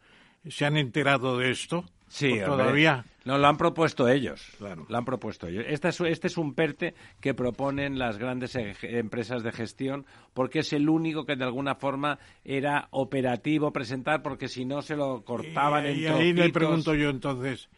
[0.48, 1.84] se han enterado de esto.
[2.08, 2.46] Sí, ¿O hombre.
[2.46, 3.04] todavía.
[3.24, 4.42] No, lo han propuesto ellos.
[4.58, 4.86] Claro.
[4.88, 5.64] Lo han propuesto ellos.
[5.68, 10.60] Este es, este es un PERTE que proponen las grandes e- empresas de gestión porque
[10.60, 15.22] es el único que de alguna forma era operativo presentar porque si no se lo
[15.22, 17.68] cortaban en y ahí le pregunto yo entonces,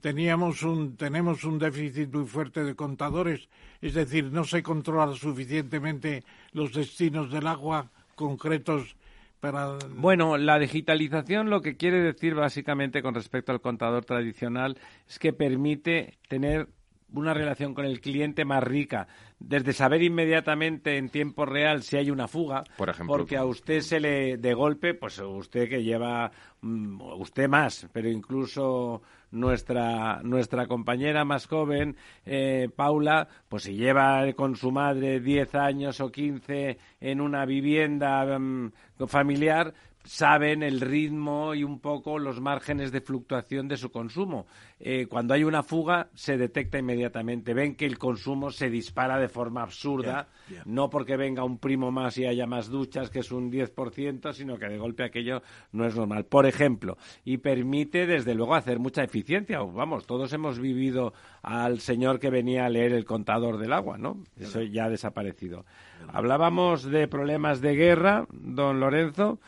[0.00, 3.48] teníamos un tenemos un déficit muy fuerte de contadores,
[3.80, 8.96] es decir, no se controlan suficientemente los destinos del agua concretos
[9.40, 15.18] para Bueno, la digitalización lo que quiere decir básicamente con respecto al contador tradicional es
[15.18, 16.68] que permite tener
[17.14, 19.06] una relación con el cliente más rica,
[19.38, 23.16] desde saber inmediatamente en tiempo real si hay una fuga, Por ejemplo.
[23.16, 26.30] porque a usted se le de golpe, pues usted que lleva
[26.60, 34.32] mm, usted más, pero incluso nuestra nuestra compañera más joven, eh, Paula, pues si lleva
[34.34, 38.72] con su madre 10 años o 15 en una vivienda mm,
[39.08, 39.74] familiar,
[40.04, 44.46] saben el ritmo y un poco los márgenes de fluctuación de su consumo.
[44.80, 47.54] Eh, cuando hay una fuga, se detecta inmediatamente.
[47.54, 50.28] Ven que el consumo se dispara de forma absurda,
[50.64, 54.58] no porque venga un primo más y haya más duchas, que es un 10%, sino
[54.58, 55.42] que de golpe aquello
[55.72, 56.24] no es normal.
[56.24, 59.60] Por ejemplo, y permite, desde luego, hacer mucha eficiencia.
[59.60, 64.24] Vamos, todos hemos vivido al señor que venía a leer el contador del agua, ¿no?
[64.38, 65.64] Eso ya ha desaparecido.
[66.08, 69.38] Hablábamos de problemas de guerra, don Lorenzo,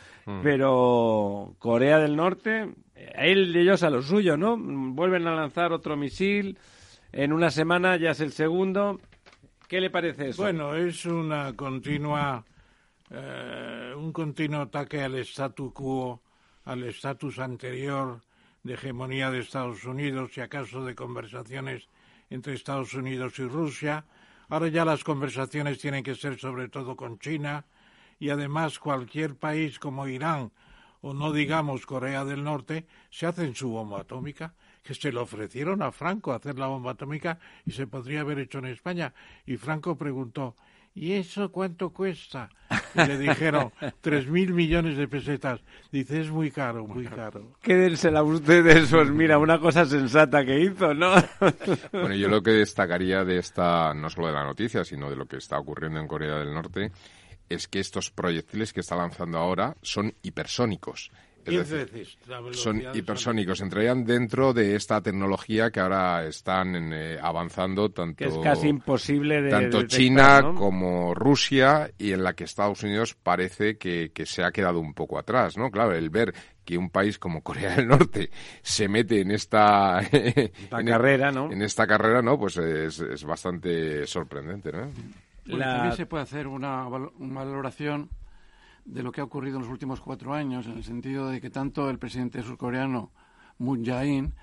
[0.43, 4.57] pero Corea del Norte, él y ellos a lo suyo, ¿no?
[4.59, 6.59] Vuelven a lanzar otro misil,
[7.13, 9.01] en una semana ya es el segundo.
[9.69, 10.43] ¿Qué le parece eso?
[10.43, 12.45] Bueno, es una continua,
[13.11, 16.23] eh, un continuo ataque al statu quo,
[16.65, 18.21] al estatus anterior
[18.63, 21.89] de hegemonía de Estados Unidos y acaso de conversaciones
[22.31, 24.05] entre Estados Unidos y Rusia.
[24.49, 27.65] Ahora ya las conversaciones tienen que ser sobre todo con China
[28.19, 30.51] y además cualquier país como Irán
[31.01, 34.55] o no digamos Corea del Norte se hacen su bomba atómica
[34.87, 38.59] que se le ofrecieron a Franco hacer la bomba atómica y se podría haber hecho
[38.59, 39.13] en España.
[39.45, 40.55] Y Franco preguntó,
[40.95, 42.49] ¿y eso cuánto cuesta?
[42.95, 45.61] Y le dijeron, tres mil millones de pesetas.
[45.91, 47.57] Dice, es muy caro, muy caro.
[47.61, 51.15] Quédensela ustedes, pues mira, una cosa sensata que hizo, ¿no?
[51.93, 55.27] Bueno, yo lo que destacaría de esta, no solo de la noticia, sino de lo
[55.27, 56.93] que está ocurriendo en Corea del Norte,
[57.49, 61.11] es que estos proyectiles que está lanzando ahora son hipersónicos.
[61.47, 62.09] Es decir,
[62.53, 68.39] son hipersónicos, entrarían dentro de esta tecnología que ahora están eh, avanzando tanto, Que es
[68.39, 70.55] casi imposible de tanto detectar, China ¿no?
[70.57, 74.93] como Rusia y en la que Estados Unidos parece que, que se ha quedado un
[74.93, 75.71] poco atrás, ¿no?
[75.71, 80.01] Claro, el ver que un país como Corea del Norte se mete en esta
[80.85, 81.53] carrera, ¿no?
[81.53, 82.37] En esta carrera, ¿no?
[82.39, 84.91] Pues es, es bastante sorprendente, ¿no?
[85.47, 88.11] Bueno, La- también se puede hacer una valoración
[88.85, 91.51] de lo que ha ocurrido en los últimos cuatro años, en el sentido de que
[91.51, 93.11] tanto el presidente surcoreano
[93.59, 94.35] Moon Jae-in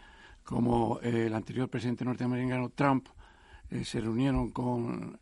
[0.43, 3.07] como eh, el anterior presidente norteamericano Trump
[3.69, 5.19] eh, se reunieron con,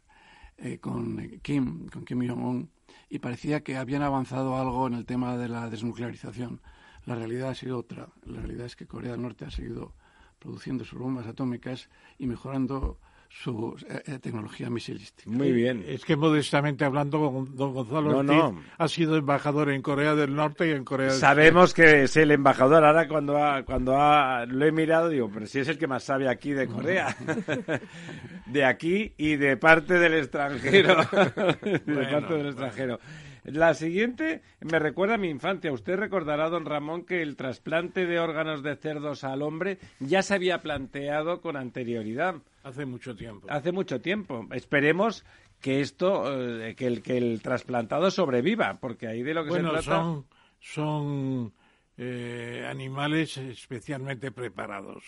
[0.57, 2.71] eh, con Kim, con Kim Jong-un,
[3.09, 6.61] y parecía que habían avanzado algo en el tema de la desnuclearización.
[7.05, 8.07] La realidad ha sido otra.
[8.25, 9.93] La realidad es que Corea del Norte ha seguido
[10.39, 12.99] produciendo sus bombas atómicas y mejorando
[13.33, 15.29] su eh, eh, tecnología misilística.
[15.29, 15.83] Muy bien.
[15.87, 18.61] Es que modestamente hablando, don Gonzalo No, Ortiz no.
[18.77, 22.31] ha sido embajador en Corea del Norte y en Corea del Sabemos que es el
[22.31, 22.83] embajador.
[22.83, 26.03] Ahora cuando ha- cuando ha- lo he mirado digo, pero si es el que más
[26.03, 27.15] sabe aquí de Corea.
[28.47, 30.95] de aquí y de parte del extranjero.
[31.61, 32.99] de Bueno, parte del extranjero.
[33.43, 35.71] La siguiente me recuerda a mi infancia.
[35.71, 40.35] Usted recordará, don Ramón, que el trasplante de órganos de cerdos al hombre ya se
[40.35, 42.35] había planteado con anterioridad.
[42.63, 43.47] Hace mucho tiempo.
[43.49, 44.47] Hace mucho tiempo.
[44.51, 45.25] Esperemos
[45.59, 46.23] que esto,
[46.61, 50.03] eh, que, el, que el trasplantado sobreviva, porque ahí de lo que bueno, se trata...
[50.03, 50.25] son,
[50.59, 51.53] son
[51.97, 55.03] eh, animales especialmente preparados,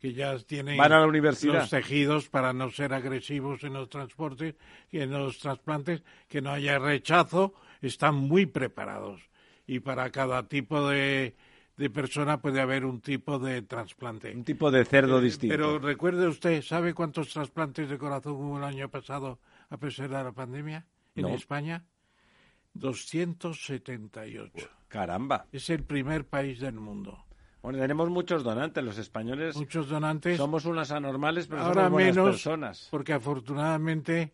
[0.00, 1.54] que ya tienen Van a la universidad.
[1.54, 4.54] los tejidos para no ser agresivos en los transportes
[4.90, 9.20] y en los trasplantes, que no haya rechazo, están muy preparados.
[9.66, 11.36] Y para cada tipo de,
[11.76, 14.34] de persona puede haber un tipo de trasplante.
[14.34, 15.54] Un tipo de cerdo Eh, distinto.
[15.54, 19.38] Pero recuerde usted, ¿sabe cuántos trasplantes de corazón hubo el año pasado
[19.68, 21.28] a pesar de la pandemia en No.
[21.30, 21.84] España?
[22.74, 24.68] 278.
[24.88, 25.46] Caramba.
[25.52, 27.24] Es el primer país del mundo.
[27.62, 28.82] Bueno, tenemos muchos donantes.
[28.82, 30.36] Los españoles Muchos donantes.
[30.38, 32.88] somos unas anormales, pero Ahora somos buenas menos, personas.
[32.90, 34.32] porque afortunadamente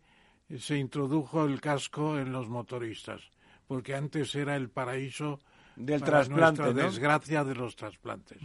[0.57, 3.21] se introdujo el casco en los motoristas,
[3.67, 5.39] porque antes era el paraíso
[5.75, 6.89] Del para trasplante, nuestra ¿no?
[6.89, 8.37] desgracia de los trasplantes.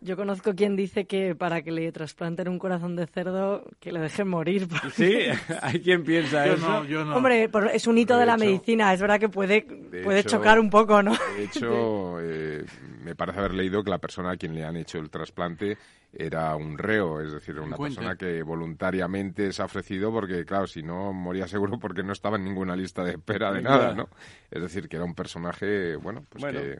[0.00, 4.00] Yo conozco quien dice que para que le trasplanten un corazón de cerdo, que le
[4.00, 4.68] dejen morir.
[4.68, 6.68] porque- Sí, hay quien piensa Yo eso.
[6.68, 7.16] no, yo no.
[7.16, 8.92] Hombre, es un hito de, De la hecho- medicina.
[8.94, 11.12] Es verdad que puede, De puede hecho- chocar un poco, ¿no?
[11.36, 12.64] De hecho, eh,
[13.02, 15.76] me parece haber leído que la persona a quien le han hecho el trasplante
[16.16, 20.82] era un reo, es decir, una persona que voluntariamente se ha ofrecido porque, claro, si
[20.82, 24.08] no, moría seguro porque no estaba en ninguna lista de espera de nada, ¿no?
[24.50, 26.60] Es decir, que era un personaje, bueno, pues Bueno.
[26.60, 26.78] Que,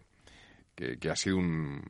[0.74, 1.80] que, que ha sido un,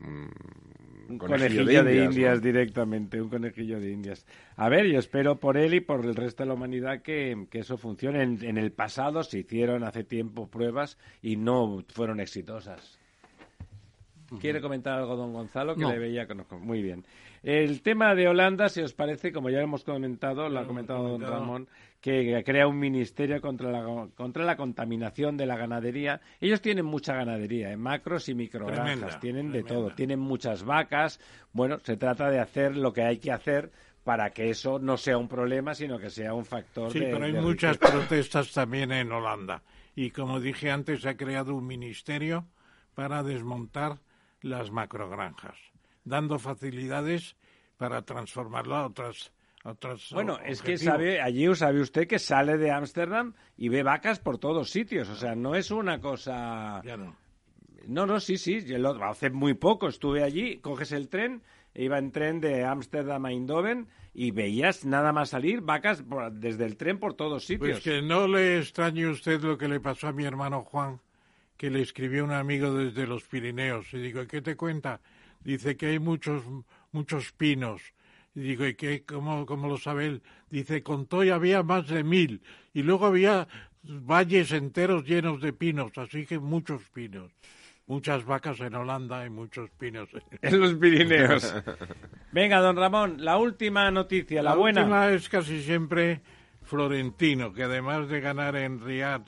[1.08, 4.26] un conejillo, conejillo, de indias, directamente, un conejillo de indias.
[4.56, 7.60] A ver, yo espero por él y por el resto de la humanidad que, que
[7.60, 8.22] eso funcione.
[8.22, 12.98] En, en el pasado se hicieron hace tiempo pruebas y no fueron exitosas.
[14.40, 15.74] ¿Quiere comentar algo, don Gonzalo?
[15.74, 15.90] Que No.
[15.92, 16.58] le veía conozco.
[16.58, 17.04] Muy bien.
[17.42, 21.20] El tema de Holanda, si os parece, como ya hemos comentado, lo ha comentado don.
[21.20, 21.68] Ramón,
[22.00, 26.20] que crea un ministerio contra la, contra la contaminación de la ganadería.
[26.40, 31.20] Ellos tienen mucha ganadería, en macros y microgranjas, Tremenda, tienen de todo, tienen muchas vacas.
[31.52, 33.70] Bueno, se trata de hacer lo que hay que hacer
[34.04, 37.24] para que eso no sea un problema, sino que sea un factor Sí, de pero
[37.26, 39.62] hay de muchas protestas también en Holanda.
[39.96, 42.46] Y como dije antes, se ha creado un ministerio
[42.94, 43.96] para desmontar
[44.44, 45.56] las macrogranjas,
[46.04, 47.36] dando facilidades
[47.76, 49.32] para transformarlo a otras.
[49.64, 53.82] a otras Bueno, es que sabe, allí sabe usted que sale de Ámsterdam y ve
[53.82, 55.08] vacas por todos sitios.
[55.08, 56.80] O sea, no es una cosa...
[56.84, 57.16] Ya no.
[57.86, 58.64] No, no, sí, sí.
[58.64, 61.42] yo lo- hace muy poco estuve allí, coges el tren,
[61.74, 66.64] iba en tren de Ámsterdam a Eindhoven y veías nada más salir vacas por- desde
[66.66, 67.80] el tren por todos sitios.
[67.80, 71.00] Pues que no le extrañe usted lo que le pasó a mi hermano Juan,
[71.56, 73.92] que le escribió un amigo desde los Pirineos.
[73.92, 75.00] Y digo, ¿y qué te cuenta?
[75.42, 76.42] Dice que hay muchos,
[76.92, 77.82] muchos pinos.
[78.34, 79.04] Y digo, ¿y qué?
[79.04, 80.22] ¿Cómo, cómo lo sabe él?
[80.50, 82.42] Dice, contó y había más de mil.
[82.72, 83.46] Y luego había
[83.82, 87.30] valles enteros llenos de pinos, así que muchos pinos.
[87.86, 90.08] Muchas vacas en Holanda y muchos pinos.
[90.40, 91.54] En los Pirineos.
[92.32, 94.80] Venga, don Ramón, la última noticia, la, buena.
[94.80, 96.22] última es casi siempre
[96.62, 99.22] Florentino, que además de ganar en Riad,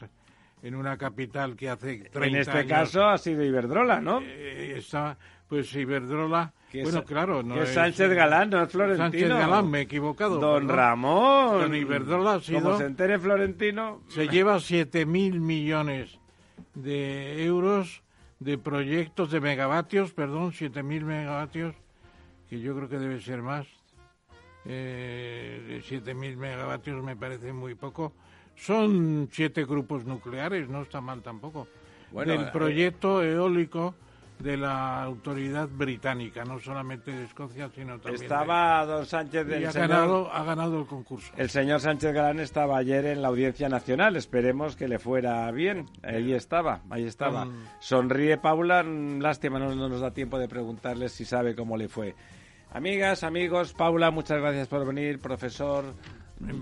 [0.62, 4.20] en una capital que hace 30 En este años, caso ha sido Iberdrola, ¿no?
[4.22, 5.16] eh, está,
[5.48, 6.52] pues Iberdrola,
[6.82, 9.04] bueno, claro, no que es Sánchez Galán, no es Florentino.
[9.04, 10.38] Sánchez Galán, me he equivocado.
[10.38, 10.76] Don perdón.
[10.76, 11.60] Ramón.
[11.62, 14.02] Don Iberdrola ha sido- Como se entere Florentino...
[14.08, 16.18] Se lleva 7.000 millones
[16.74, 18.02] de euros
[18.40, 21.74] de proyectos de megavatios, perdón, 7.000 megavatios,
[22.50, 23.66] que yo creo que debe ser más.
[24.64, 28.12] Eh, de 7.000 megavatios me parece muy poco.
[28.56, 31.68] Son siete grupos nucleares, no está mal tampoco.
[32.10, 33.94] Bueno, del eh, proyecto eólico
[34.38, 39.66] de la autoridad británica, no solamente de Escocia, sino también de- Estaba don Sánchez del
[39.66, 41.32] ha señor- ganado, ha ganado el concurso.
[41.36, 44.14] El señor Sánchez Galán estaba ayer en la Audiencia Nacional.
[44.16, 45.86] Esperemos que le fuera bien.
[46.02, 47.48] Ahí estaba, ahí estaba.
[47.80, 48.82] Sonríe Paula.
[48.82, 52.14] Lástima, no, no nos da tiempo de preguntarle si sabe cómo le fue.
[52.72, 55.18] Amigas, amigos, Paula, muchas gracias por venir.
[55.18, 55.84] Profesor,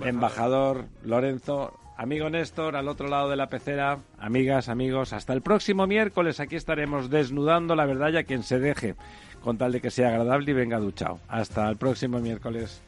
[0.04, 3.98] embajador, Lorenzo, amigo Néstor, al otro lado de la pecera.
[4.18, 6.40] Amigas, amigos, hasta el próximo miércoles.
[6.40, 8.94] Aquí estaremos desnudando la verdad y a quien se deje,
[9.42, 11.20] con tal de que sea agradable y venga duchado.
[11.28, 12.82] Hasta el próximo miércoles.